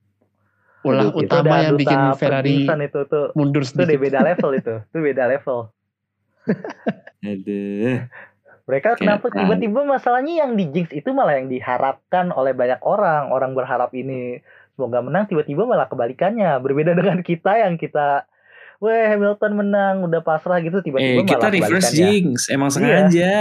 Ulah 0.81 1.07
Itu 1.07 1.21
utama 1.21 1.61
yang 1.61 1.77
bikin 1.77 1.99
Ferrari 2.15 2.65
itu 2.65 2.99
tuh 3.05 3.29
mundur 3.33 3.61
itu 3.61 3.69
sedikit. 3.71 3.99
beda 3.99 4.19
level 4.23 4.51
itu 4.53 4.73
itu 4.81 4.97
beda 4.99 5.23
level 5.27 5.59
Aduh. 7.21 8.01
mereka 8.63 8.95
kenapa 8.95 9.29
tiba-tiba 9.29 9.83
masalahnya 9.83 10.41
yang 10.41 10.51
di 10.55 10.65
jinx 10.67 10.89
itu 10.89 11.11
malah 11.11 11.37
yang 11.37 11.47
diharapkan 11.47 12.31
oleh 12.31 12.51
banyak 12.51 12.81
orang 12.81 13.29
orang 13.29 13.53
berharap 13.53 13.91
ini 13.91 14.41
semoga 14.71 14.99
menang 14.99 15.27
tiba-tiba 15.27 15.63
malah 15.63 15.85
kebalikannya 15.85 16.57
berbeda 16.57 16.95
dengan 16.99 17.21
kita 17.21 17.61
yang 17.61 17.75
kita 17.75 18.25
Weh 18.79 19.05
Hamilton 19.05 19.53
menang 19.55 19.95
udah 20.01 20.25
pasrah 20.25 20.57
gitu 20.57 20.81
Eh 20.81 20.83
tiba-tiba 20.83 21.21
kita 21.21 21.37
malah 21.37 21.53
reverse 21.53 21.93
kebalikannya. 21.93 22.09
jinx, 22.17 22.49
emang 22.49 22.69
Iya. 22.71 22.73
sengaja. 22.73 23.31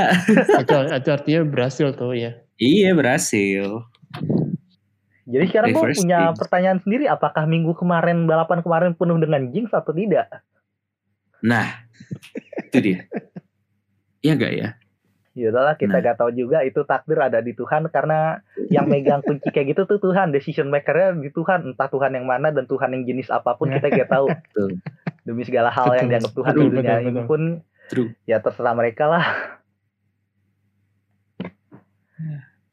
itu, 0.60 0.76
itu 0.92 1.08
artinya 1.10 1.40
berhasil 1.46 1.88
tuh 1.96 2.12
ya. 2.12 2.30
iya 2.58 2.92
berhasil. 2.92 3.88
Jadi 5.30 5.44
sekarang 5.46 5.68
gue 5.70 5.84
punya 5.94 6.20
jinx. 6.34 6.38
pertanyaan 6.42 6.78
sendiri, 6.82 7.06
apakah 7.06 7.46
minggu 7.46 7.72
kemarin 7.78 8.26
balapan 8.26 8.66
kemarin 8.66 8.92
penuh 8.98 9.18
dengan 9.22 9.46
jinx 9.54 9.70
atau 9.70 9.94
tidak? 9.94 10.26
Nah, 11.40 11.86
itu 12.66 12.78
dia. 12.82 12.98
Iya 14.20 14.32
gak 14.36 14.52
ya? 14.52 14.68
Ya 15.38 15.54
udahlah 15.54 15.78
kita 15.78 16.02
Nah. 16.02 16.04
gak 16.04 16.18
tahu 16.18 16.34
juga 16.34 16.66
itu 16.66 16.82
takdir 16.82 17.16
ada 17.22 17.38
di 17.38 17.54
Tuhan 17.54 17.86
karena 17.88 18.42
yang 18.68 18.90
megang 18.90 19.22
kunci 19.22 19.48
kayak 19.54 19.72
gitu 19.72 19.86
tuh 19.86 20.02
Tuhan, 20.02 20.34
decision 20.34 20.68
makernya 20.68 21.16
di 21.16 21.30
Tuhan, 21.30 21.72
entah 21.72 21.86
Tuhan 21.86 22.12
yang 22.18 22.26
mana 22.26 22.50
dan 22.50 22.66
Tuhan 22.66 22.90
yang 22.92 23.06
jenis 23.06 23.30
apa 23.30 23.54
pun 23.54 23.70
kita 23.70 23.86
gak 23.88 24.10
tahu. 24.10 24.26
Betul. 24.28 24.82
Demi 25.22 25.46
segala 25.46 25.70
hal 25.70 25.94
yang 25.96 26.10
dianggap 26.10 26.34
Tuhan 26.34 26.52
di 26.58 26.66
dunia 26.74 26.96
betul, 26.98 27.08
ini 27.08 27.20
pun 27.24 27.40
True. 27.88 28.10
ya 28.26 28.42
terserah 28.42 28.74
mereka 28.74 29.06
lah. 29.06 29.24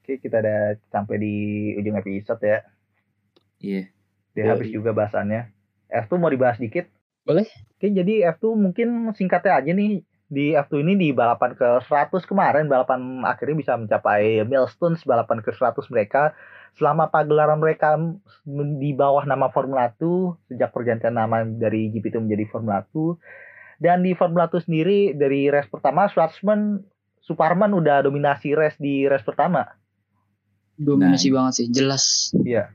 Oke 0.08 0.24
kita 0.24 0.40
udah 0.40 0.80
sampai 0.88 1.20
di 1.20 1.36
ujung 1.76 2.00
episode 2.00 2.40
ya. 2.40 2.64
Iya. 3.60 3.92
Udah 4.32 4.44
Yoi. 4.48 4.52
habis 4.56 4.70
juga 4.72 4.96
bahasannya. 4.96 5.52
F2 5.92 6.16
mau 6.16 6.32
dibahas 6.32 6.56
dikit? 6.56 6.88
Boleh. 7.28 7.44
Oke, 7.76 7.92
jadi 7.92 8.32
F2 8.32 8.56
mungkin 8.56 9.12
singkatnya 9.20 9.60
aja 9.60 9.76
nih. 9.76 10.08
Di 10.32 10.56
F2 10.56 10.80
ini 10.80 10.96
di 10.96 11.10
balapan 11.12 11.60
ke 11.60 11.84
100 11.92 12.24
kemarin, 12.24 12.72
balapan 12.72 13.20
akhirnya 13.28 13.60
bisa 13.60 13.76
mencapai 13.76 14.48
milestones 14.48 15.04
balapan 15.04 15.44
ke 15.44 15.52
100 15.52 15.76
mereka. 15.92 16.32
Selama 16.80 17.12
pagelaran 17.12 17.60
mereka 17.60 18.00
di 18.80 18.96
bawah 18.96 19.28
nama 19.28 19.52
Formula 19.52 19.92
1, 19.92 20.40
sejak 20.48 20.72
pergantian 20.72 21.20
nama 21.20 21.44
dari 21.44 21.92
GP2 21.92 22.24
menjadi 22.24 22.48
Formula 22.48 22.80
1. 22.96 23.84
Dan 23.84 24.08
di 24.08 24.16
Formula 24.16 24.48
1 24.48 24.64
sendiri, 24.64 25.12
dari 25.20 25.52
race 25.52 25.68
pertama, 25.68 26.08
Schwarzman 26.08 26.80
Suparman 27.28 27.76
udah 27.76 28.08
dominasi 28.08 28.56
race 28.56 28.80
di 28.80 29.04
race 29.04 29.28
pertama. 29.28 29.68
Dominasi 30.78 31.34
banget 31.34 31.54
sih, 31.58 31.68
jelas. 31.74 32.30
Iya. 32.46 32.70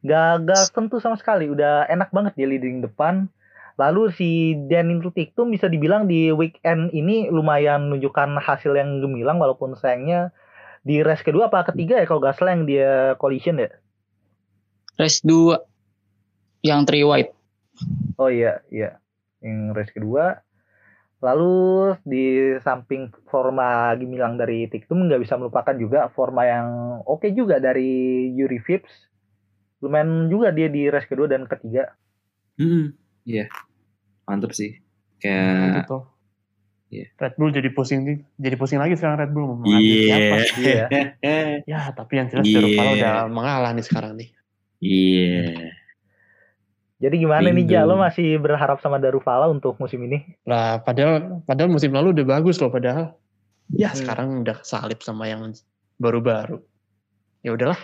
Gak, 0.00 0.48
gak 0.48 0.62
sentuh 0.72 1.00
sama 1.00 1.20
sekali. 1.20 1.52
Udah 1.52 1.84
enak 1.86 2.08
banget 2.10 2.32
dia 2.36 2.48
leading 2.48 2.80
depan. 2.80 3.28
Lalu 3.76 4.12
si 4.12 4.56
Denin 4.68 5.00
Rutiktum 5.00 5.52
bisa 5.52 5.68
dibilang 5.68 6.04
di 6.04 6.32
weekend 6.32 6.92
ini 6.92 7.32
lumayan 7.32 7.88
menunjukkan 7.88 8.36
hasil 8.40 8.76
yang 8.76 9.00
gemilang 9.00 9.40
walaupun 9.40 9.72
sayangnya 9.72 10.32
di 10.80 11.04
race 11.04 11.24
kedua 11.24 11.52
apa 11.52 11.68
ketiga 11.72 12.00
ya 12.00 12.08
kalau 12.08 12.24
gak 12.24 12.40
salah 12.40 12.56
yang 12.56 12.64
dia 12.64 13.16
collision 13.20 13.60
ya. 13.60 13.72
Race 14.96 15.24
2 15.24 16.64
yang 16.64 16.84
three 16.84 17.04
wide. 17.04 17.32
Oh 18.20 18.28
iya, 18.28 18.60
iya. 18.68 19.00
Yang 19.40 19.58
race 19.76 19.92
kedua. 19.96 20.44
Lalu 21.20 21.56
di 22.00 22.56
samping 22.64 23.12
forma 23.28 23.92
gemilang 24.00 24.40
dari 24.40 24.64
Tiktum 24.72 25.04
nggak 25.04 25.20
bisa 25.20 25.36
melupakan 25.36 25.76
juga 25.76 26.08
forma 26.08 26.48
yang 26.48 26.68
oke 27.04 27.28
juga 27.36 27.60
dari 27.60 28.32
Yuri 28.32 28.56
Vips. 28.56 28.92
Lumayan 29.84 30.32
juga 30.32 30.52
dia 30.52 30.68
di 30.72 30.88
race 30.88 31.08
kedua 31.08 31.28
dan 31.28 31.44
ketiga. 31.44 31.92
Hmm, 32.56 32.96
iya. 33.28 33.48
Mantep 34.24 34.52
sih. 34.56 34.80
Kayak 35.20 35.88
tuh. 35.88 36.08
Iya. 36.90 37.06
Red 37.22 37.34
Bull 37.38 37.54
jadi 37.54 37.70
pusing 37.70 38.26
jadi 38.34 38.56
pusing 38.58 38.82
lagi 38.82 38.98
sekarang 38.98 39.22
Red 39.22 39.30
Bull 39.30 39.46
mau 39.46 39.56
mengambil 39.62 39.94
siapa. 40.08 40.36
Iya. 40.58 40.86
Ya, 41.62 41.80
tapi 41.94 42.12
yang 42.18 42.26
jelas 42.32 42.44
Iya. 42.48 42.58
Derupala 42.58 42.90
udah 42.98 43.14
mengalah 43.30 43.70
nih 43.76 43.84
sekarang 43.86 44.12
nih. 44.18 44.28
Iya. 44.82 45.79
Jadi 47.00 47.16
gimana 47.16 47.48
nih 47.48 47.64
Ja, 47.64 47.88
lo 47.88 47.96
masih 47.96 48.36
berharap 48.36 48.84
sama 48.84 49.00
Darufala 49.00 49.48
untuk 49.48 49.72
musim 49.80 50.04
ini? 50.04 50.36
Lah, 50.44 50.84
padahal 50.84 51.40
padahal 51.48 51.72
musim 51.72 51.96
lalu 51.96 52.12
udah 52.12 52.26
bagus 52.28 52.60
loh 52.60 52.68
padahal. 52.68 53.16
Ya, 53.72 53.88
Hmm. 53.88 53.96
sekarang 53.96 54.28
udah 54.44 54.60
salip 54.60 55.00
sama 55.00 55.24
yang 55.24 55.48
baru-baru. 55.96 56.60
Ya 57.40 57.56
udahlah. 57.56 57.80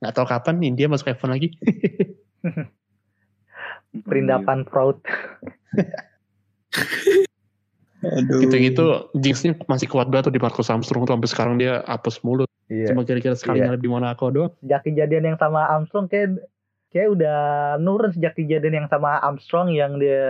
Nggak 0.00 0.14
tahu 0.14 0.26
kapan 0.26 0.56
India 0.64 0.88
masuk 0.88 1.12
F1 1.12 1.28
lagi. 1.28 1.48
Perindapan 4.08 4.64
proud. 4.64 4.96
Aduh. 7.98 8.46
Gitu-gitu 8.46 9.10
jinxnya 9.18 9.58
masih 9.66 9.90
kuat 9.90 10.06
banget 10.06 10.30
tuh 10.30 10.34
di 10.34 10.38
Marcus 10.38 10.70
Armstrong 10.70 11.02
tuh 11.02 11.18
sampai 11.18 11.28
sekarang 11.28 11.54
dia 11.58 11.82
apes 11.84 12.22
mulu. 12.22 12.46
Iya. 12.70 12.94
Cuma 12.94 13.02
kira-kira 13.02 13.34
sekali 13.34 13.58
Iya. 13.58 13.74
ngalip 13.74 13.82
di 13.82 13.90
Monaco 13.90 14.30
doang. 14.30 14.54
Sejak 14.62 14.86
kejadian 14.86 15.24
yang 15.26 15.36
sama 15.36 15.66
Armstrong 15.66 16.06
kayak 16.06 16.38
kayak 16.98 17.14
udah 17.14 17.38
nurun 17.78 18.10
sejak 18.10 18.34
kejadian 18.34 18.82
yang 18.82 18.88
sama 18.90 19.22
Armstrong 19.22 19.70
yang 19.70 20.02
dia 20.02 20.26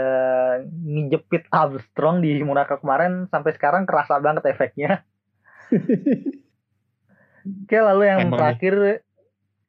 ngejepit 0.68 1.48
Armstrong 1.48 2.20
di 2.20 2.36
Monaco 2.44 2.76
kemarin 2.76 3.24
sampai 3.32 3.56
sekarang 3.56 3.88
kerasa 3.88 4.20
banget 4.20 4.44
efeknya. 4.52 5.00
Oke, 7.64 7.78
lalu 7.80 8.04
yang 8.04 8.28
Emang 8.28 8.36
terakhir 8.36 9.00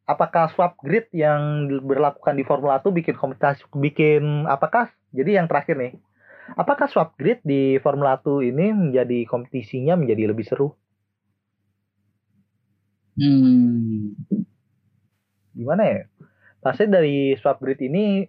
apakah 0.03 0.51
swap 0.51 0.75
grid 0.83 1.07
yang 1.15 1.71
berlakukan 1.85 2.35
di 2.35 2.43
Formula 2.43 2.83
1 2.83 2.91
bikin 2.91 3.15
kompetisi 3.15 3.63
bikin 3.77 4.49
apakah 4.49 4.89
jadi 5.13 5.39
yang 5.39 5.45
terakhir 5.45 5.77
nih 5.77 5.93
apakah 6.57 6.89
swap 6.89 7.13
grid 7.13 7.45
di 7.45 7.77
Formula 7.77 8.17
1 8.17 8.41
ini 8.41 8.73
menjadi 8.73 9.23
kompetisinya 9.29 9.93
menjadi 9.93 10.33
lebih 10.33 10.49
seru 10.49 10.73
Hmm. 13.19 14.15
gimana 15.51 15.83
ya 15.83 16.01
pasti 16.59 16.87
dari 16.87 17.33
swap 17.39 17.63
grid 17.63 17.79
ini 17.79 18.27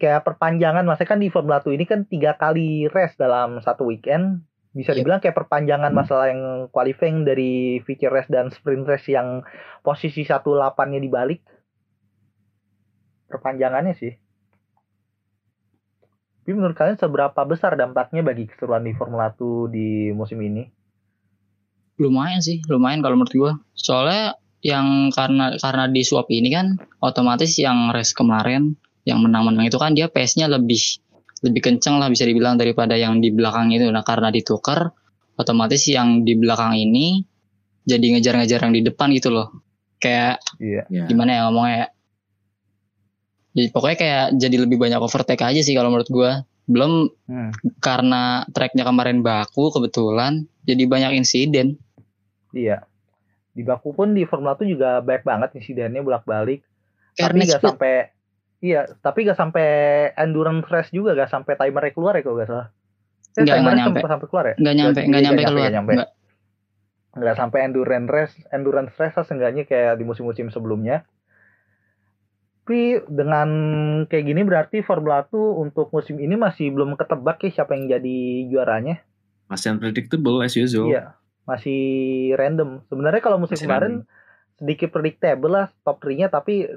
kayak 0.00 0.26
perpanjangan 0.26 0.82
maksudnya 0.82 1.10
kan 1.14 1.20
di 1.22 1.28
Formula 1.30 1.62
1 1.62 1.70
ini 1.76 1.84
kan 1.86 2.02
tiga 2.08 2.34
kali 2.34 2.90
race 2.90 3.14
dalam 3.16 3.62
satu 3.62 3.86
weekend. 3.86 4.42
Bisa 4.74 4.90
Yep. 4.90 4.98
dibilang 4.98 5.20
kayak 5.22 5.38
perpanjangan 5.38 5.94
masalah 5.94 6.34
yang 6.34 6.66
qualifying 6.74 7.22
dari 7.22 7.78
feature 7.86 8.10
race 8.10 8.26
dan 8.26 8.50
sprint 8.50 8.82
race 8.90 9.06
yang 9.06 9.46
posisi 9.86 10.26
18-nya 10.26 10.98
dibalik. 10.98 11.46
Perpanjangannya 13.30 13.94
sih. 13.94 14.12
Tapi 16.44 16.52
menurut 16.52 16.76
kalian 16.76 16.98
seberapa 16.98 17.40
besar 17.46 17.78
dampaknya 17.78 18.20
bagi 18.20 18.50
keseruan 18.50 18.84
di 18.84 18.92
Formula 18.98 19.30
1 19.30 19.70
di 19.70 20.10
musim 20.10 20.42
ini? 20.42 20.66
Lumayan 21.96 22.42
sih, 22.42 22.58
lumayan 22.66 23.00
kalau 23.00 23.14
menurut 23.16 23.32
gua. 23.32 23.52
Soalnya 23.78 24.34
yang 24.64 25.12
karena 25.12 25.60
karena 25.60 25.84
di 25.92 26.00
swap 26.00 26.32
ini 26.32 26.48
kan 26.48 26.80
otomatis 27.04 27.52
yang 27.60 27.92
race 27.92 28.16
kemarin 28.16 28.72
yang 29.04 29.20
menang-menang 29.20 29.68
itu 29.68 29.76
kan 29.76 29.92
dia 29.92 30.08
pace-nya 30.08 30.48
lebih 30.48 30.80
lebih 31.44 31.60
kenceng 31.60 32.00
lah 32.00 32.08
bisa 32.08 32.24
dibilang 32.24 32.56
daripada 32.56 32.96
yang 32.96 33.20
di 33.20 33.28
belakang 33.28 33.68
itu. 33.76 33.84
Nah, 33.92 34.00
karena 34.00 34.32
ditukar 34.32 34.88
otomatis 35.36 35.84
yang 35.92 36.24
di 36.24 36.32
belakang 36.40 36.72
ini 36.72 37.20
jadi 37.84 38.16
ngejar-ngejar 38.16 38.64
yang 38.64 38.72
di 38.72 38.80
depan 38.80 39.12
gitu 39.12 39.28
loh. 39.28 39.52
Kayak 40.00 40.40
iya 40.56 40.88
Ya. 40.88 41.04
gimana 41.04 41.30
ya 41.36 41.40
ngomongnya 41.44 41.76
ya? 41.76 41.86
Jadi 43.54 43.68
pokoknya 43.70 43.96
kayak 44.00 44.26
jadi 44.40 44.56
lebih 44.64 44.80
banyak 44.80 44.98
overtake 44.98 45.44
aja 45.44 45.60
sih 45.60 45.76
kalau 45.76 45.92
menurut 45.92 46.08
gua. 46.08 46.42
Belum 46.64 47.12
Hmm. 47.28 47.52
karena 47.84 48.48
tracknya 48.56 48.88
kemarin 48.88 49.20
baku 49.20 49.68
kebetulan 49.68 50.48
jadi 50.64 50.88
banyak 50.88 51.20
insiden. 51.20 51.76
Iya. 52.56 52.88
Di 53.54 53.62
Baku 53.62 53.94
pun 53.94 54.12
di 54.12 54.26
Formula 54.26 54.58
1 54.58 54.66
juga 54.66 54.98
banyak 54.98 55.22
banget 55.22 55.50
insidennya 55.62 56.02
bolak-balik. 56.02 56.66
Karena 57.14 57.46
tapi 57.46 57.50
gak 57.50 57.60
speed. 57.62 57.68
sampai 57.70 57.94
iya, 58.58 58.80
tapi 58.98 59.18
gak 59.22 59.38
sampai 59.38 59.66
endurance 60.18 60.66
race 60.66 60.90
juga, 60.90 61.14
gak 61.14 61.30
sampai 61.30 61.54
timernya 61.54 61.94
keluar 61.94 62.18
ya 62.18 62.22
kalau 62.26 62.36
gak 62.42 62.50
salah. 62.50 62.68
Nggak, 63.34 63.56
nggak 63.66 63.74
nyampe. 63.74 63.98
sampai, 64.06 64.26
keluar 64.30 64.44
ya? 64.46 64.54
nggak 64.54 64.74
nyampe 64.78 64.94
Berarti 64.94 65.10
nggak 65.10 65.22
nyampe 65.22 65.40
nggak 65.40 65.50
keluar 65.50 65.62
nggak 65.66 65.74
nyampe. 65.74 65.92
Nggak. 65.94 66.10
Nggak 67.14 67.36
sampai 67.38 67.58
endurance 67.62 68.08
race, 68.10 68.34
endurance 68.50 68.94
race 68.98 69.14
lah 69.14 69.24
seenggaknya 69.26 69.62
kayak 69.66 69.92
di 69.98 70.04
musim-musim 70.06 70.46
sebelumnya. 70.50 71.06
Tapi 72.64 72.96
dengan 73.12 73.50
kayak 74.08 74.24
gini 74.24 74.40
berarti 74.40 74.80
Formula 74.80 75.20
1 75.26 75.36
untuk 75.36 75.92
musim 75.92 76.16
ini 76.16 76.32
masih 76.34 76.72
belum 76.72 76.96
ketebak 76.96 77.42
ya 77.44 77.50
siapa 77.60 77.76
yang 77.76 77.92
jadi 77.92 78.18
juaranya. 78.48 79.04
Masih 79.52 79.76
unpredictable 79.76 80.40
as 80.40 80.56
usual. 80.56 80.88
Iya, 80.88 81.12
masih 81.44 81.82
random. 82.36 82.84
Sebenarnya 82.88 83.20
kalau 83.20 83.40
musim 83.40 83.56
Masih 83.56 83.68
kemarin 83.68 83.94
sedikit 84.56 84.94
predictable 84.94 85.52
lah 85.52 85.66
top 85.84 86.00
3-nya 86.04 86.30
tapi 86.30 86.68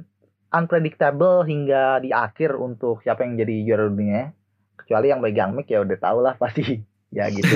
unpredictable 0.51 1.43
hingga 1.43 1.99
di 2.01 2.09
akhir 2.15 2.55
untuk 2.55 3.03
siapa 3.03 3.23
yang 3.27 3.39
jadi 3.39 3.55
juara 3.67 3.85
dunia. 3.87 4.31
Kecuali 4.77 5.11
yang 5.11 5.19
megang 5.19 5.51
mic 5.51 5.67
ya 5.67 5.83
udah 5.83 5.97
tau 5.99 6.19
lah 6.23 6.35
pasti. 6.37 6.63
Ya 7.07 7.31
gitu. 7.31 7.55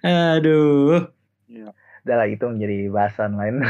Aduh. 0.00 1.12
udah 2.08 2.16
lah 2.16 2.24
itu 2.24 2.40
menjadi 2.48 2.88
bahasan 2.88 3.36
lain. 3.36 3.60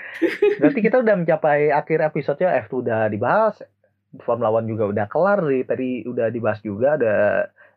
Berarti 0.62 0.78
kita 0.78 1.02
udah 1.02 1.18
mencapai 1.18 1.74
akhir 1.74 2.06
episode-nya 2.06 2.54
F2 2.70 2.86
udah 2.86 3.10
dibahas. 3.10 3.66
Formula 4.22 4.54
One 4.54 4.70
juga 4.70 4.86
udah 4.86 5.06
kelar 5.10 5.42
di 5.42 5.66
tadi 5.66 5.88
udah 6.06 6.30
dibahas 6.30 6.62
juga 6.62 6.94
ada 6.94 7.14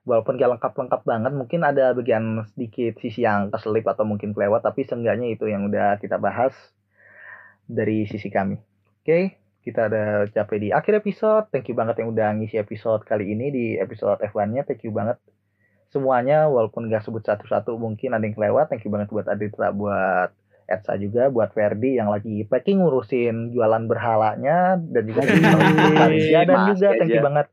walaupun 0.10 0.42
gak 0.42 0.58
lengkap-lengkap 0.58 1.02
banget 1.06 1.34
mungkin 1.38 1.62
ada 1.62 1.94
bagian 1.94 2.42
sedikit 2.50 2.98
sisi 2.98 3.22
yang 3.22 3.54
keselip 3.54 3.86
atau 3.86 4.10
mungkin 4.10 4.34
kelewat 4.34 4.66
tapi 4.66 4.82
seenggaknya 4.82 5.30
itu 5.30 5.46
yang 5.46 5.70
udah 5.70 6.02
kita 6.02 6.18
bahas 6.18 6.58
dari 7.70 8.10
sisi 8.10 8.34
kami. 8.34 8.58
Oke, 9.06 9.38
kita 9.62 9.86
udah 9.86 10.26
capai 10.34 10.58
di 10.58 10.70
akhir 10.74 11.06
episode. 11.06 11.54
Thank 11.54 11.70
you 11.70 11.78
banget 11.78 12.02
yang 12.02 12.10
udah 12.10 12.34
ngisi 12.42 12.58
episode 12.58 13.06
kali 13.06 13.30
ini 13.30 13.54
di 13.54 13.66
episode 13.78 14.18
F1-nya. 14.26 14.66
Thank 14.66 14.90
you 14.90 14.92
banget 14.92 15.22
semuanya 15.94 16.50
walaupun 16.50 16.90
gak 16.90 17.06
sebut 17.06 17.22
satu-satu 17.22 17.78
mungkin 17.78 18.18
ada 18.18 18.26
yang 18.26 18.34
kelewat. 18.34 18.74
Thank 18.74 18.90
you 18.90 18.92
banget 18.92 19.14
buat 19.14 19.30
Aditra, 19.30 19.70
buat 19.70 20.34
Edsa 20.66 20.98
juga, 20.98 21.30
buat 21.30 21.54
Ferdi 21.54 21.98
yang 21.98 22.10
lagi 22.10 22.46
packing 22.46 22.82
ngurusin 22.82 23.54
jualan 23.54 23.86
berhalanya 23.86 24.78
dan 24.78 25.04
juga 25.06 25.22
dan 25.26 26.50
Mas 26.54 26.78
juga 26.78 26.90
thank 26.98 27.10
you 27.10 27.22
aja. 27.22 27.26
banget 27.26 27.48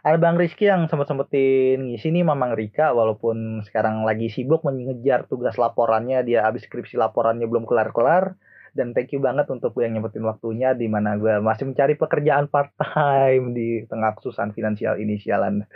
ada 0.00 0.16
Bang 0.16 0.40
Rizky 0.40 0.64
yang 0.64 0.88
sempet-sempetin 0.88 1.92
ngisi 1.92 2.08
nih 2.08 2.24
Mamang 2.24 2.56
Rika 2.56 2.96
walaupun 2.96 3.60
sekarang 3.68 4.08
lagi 4.08 4.32
sibuk 4.32 4.64
mengejar 4.64 5.28
tugas 5.28 5.60
laporannya. 5.60 6.24
Dia 6.24 6.48
habis 6.48 6.64
skripsi 6.64 6.96
laporannya 6.96 7.44
belum 7.44 7.68
kelar-kelar 7.68 8.32
dan 8.76 8.94
thank 8.94 9.10
you 9.10 9.20
banget 9.22 9.46
untuk 9.50 9.74
gue 9.74 9.86
yang 9.86 9.98
nyempetin 9.98 10.24
waktunya 10.26 10.72
di 10.74 10.86
mana 10.86 11.18
gue 11.18 11.42
masih 11.42 11.70
mencari 11.70 11.94
pekerjaan 11.98 12.46
part 12.46 12.70
time 12.78 13.52
di 13.54 13.84
tengah 13.86 14.14
kesusahan 14.18 14.54
finansial 14.54 14.96
ini 14.98 15.18
sialan. 15.18 15.66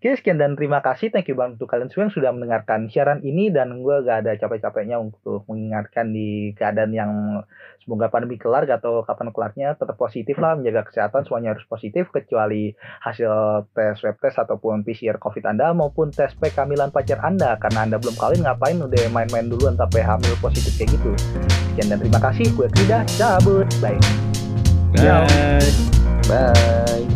Oke 0.00 0.20
sekian 0.20 0.36
dan 0.36 0.58
terima 0.58 0.84
kasih 0.84 1.08
thank 1.08 1.30
you 1.30 1.36
banget 1.38 1.60
untuk 1.60 1.70
kalian 1.70 1.88
semua 1.88 2.10
yang 2.10 2.14
sudah 2.14 2.30
mendengarkan 2.34 2.92
siaran 2.92 3.24
ini 3.24 3.48
dan 3.48 3.80
gue 3.80 3.96
gak 4.04 4.26
ada 4.26 4.32
capek-capeknya 4.36 5.00
untuk 5.00 5.46
mengingatkan 5.48 6.12
di 6.12 6.52
keadaan 6.58 6.92
yang 6.92 7.12
semoga 7.84 8.08
pandemi 8.08 8.40
kelar 8.40 8.64
gak 8.64 8.80
tahu 8.80 9.04
kapan 9.04 9.28
kelarnya 9.32 9.68
tetap 9.76 9.96
positif 10.00 10.40
lah 10.40 10.56
menjaga 10.56 10.88
kesehatan 10.88 11.28
semuanya 11.28 11.56
harus 11.56 11.64
positif 11.68 12.08
kecuali 12.12 12.72
hasil 13.04 13.64
tes 13.76 14.00
swab 14.00 14.16
test 14.20 14.40
ataupun 14.40 14.84
PCR 14.84 15.20
COVID 15.20 15.44
Anda 15.44 15.76
maupun 15.76 16.08
tes 16.12 16.32
P 16.32 16.48
kehamilan 16.48 16.92
pacar 16.92 17.20
Anda 17.20 17.60
karena 17.60 17.84
Anda 17.84 17.96
belum 18.00 18.16
kawin 18.16 18.40
ngapain 18.44 18.80
udah 18.80 19.04
main-main 19.12 19.48
duluan 19.52 19.76
sampai 19.76 20.00
hamil 20.00 20.32
positif 20.40 20.72
kayak 20.80 20.96
gitu. 20.96 21.12
Sekian 21.76 21.92
dan 21.92 22.00
terima 22.00 22.20
kasih. 22.20 22.23
Gue 22.32 22.68
Krida 22.68 23.04
cabut. 23.18 23.68
Bye. 23.80 23.98
Bye. 24.94 25.60
Bye. 26.28 27.13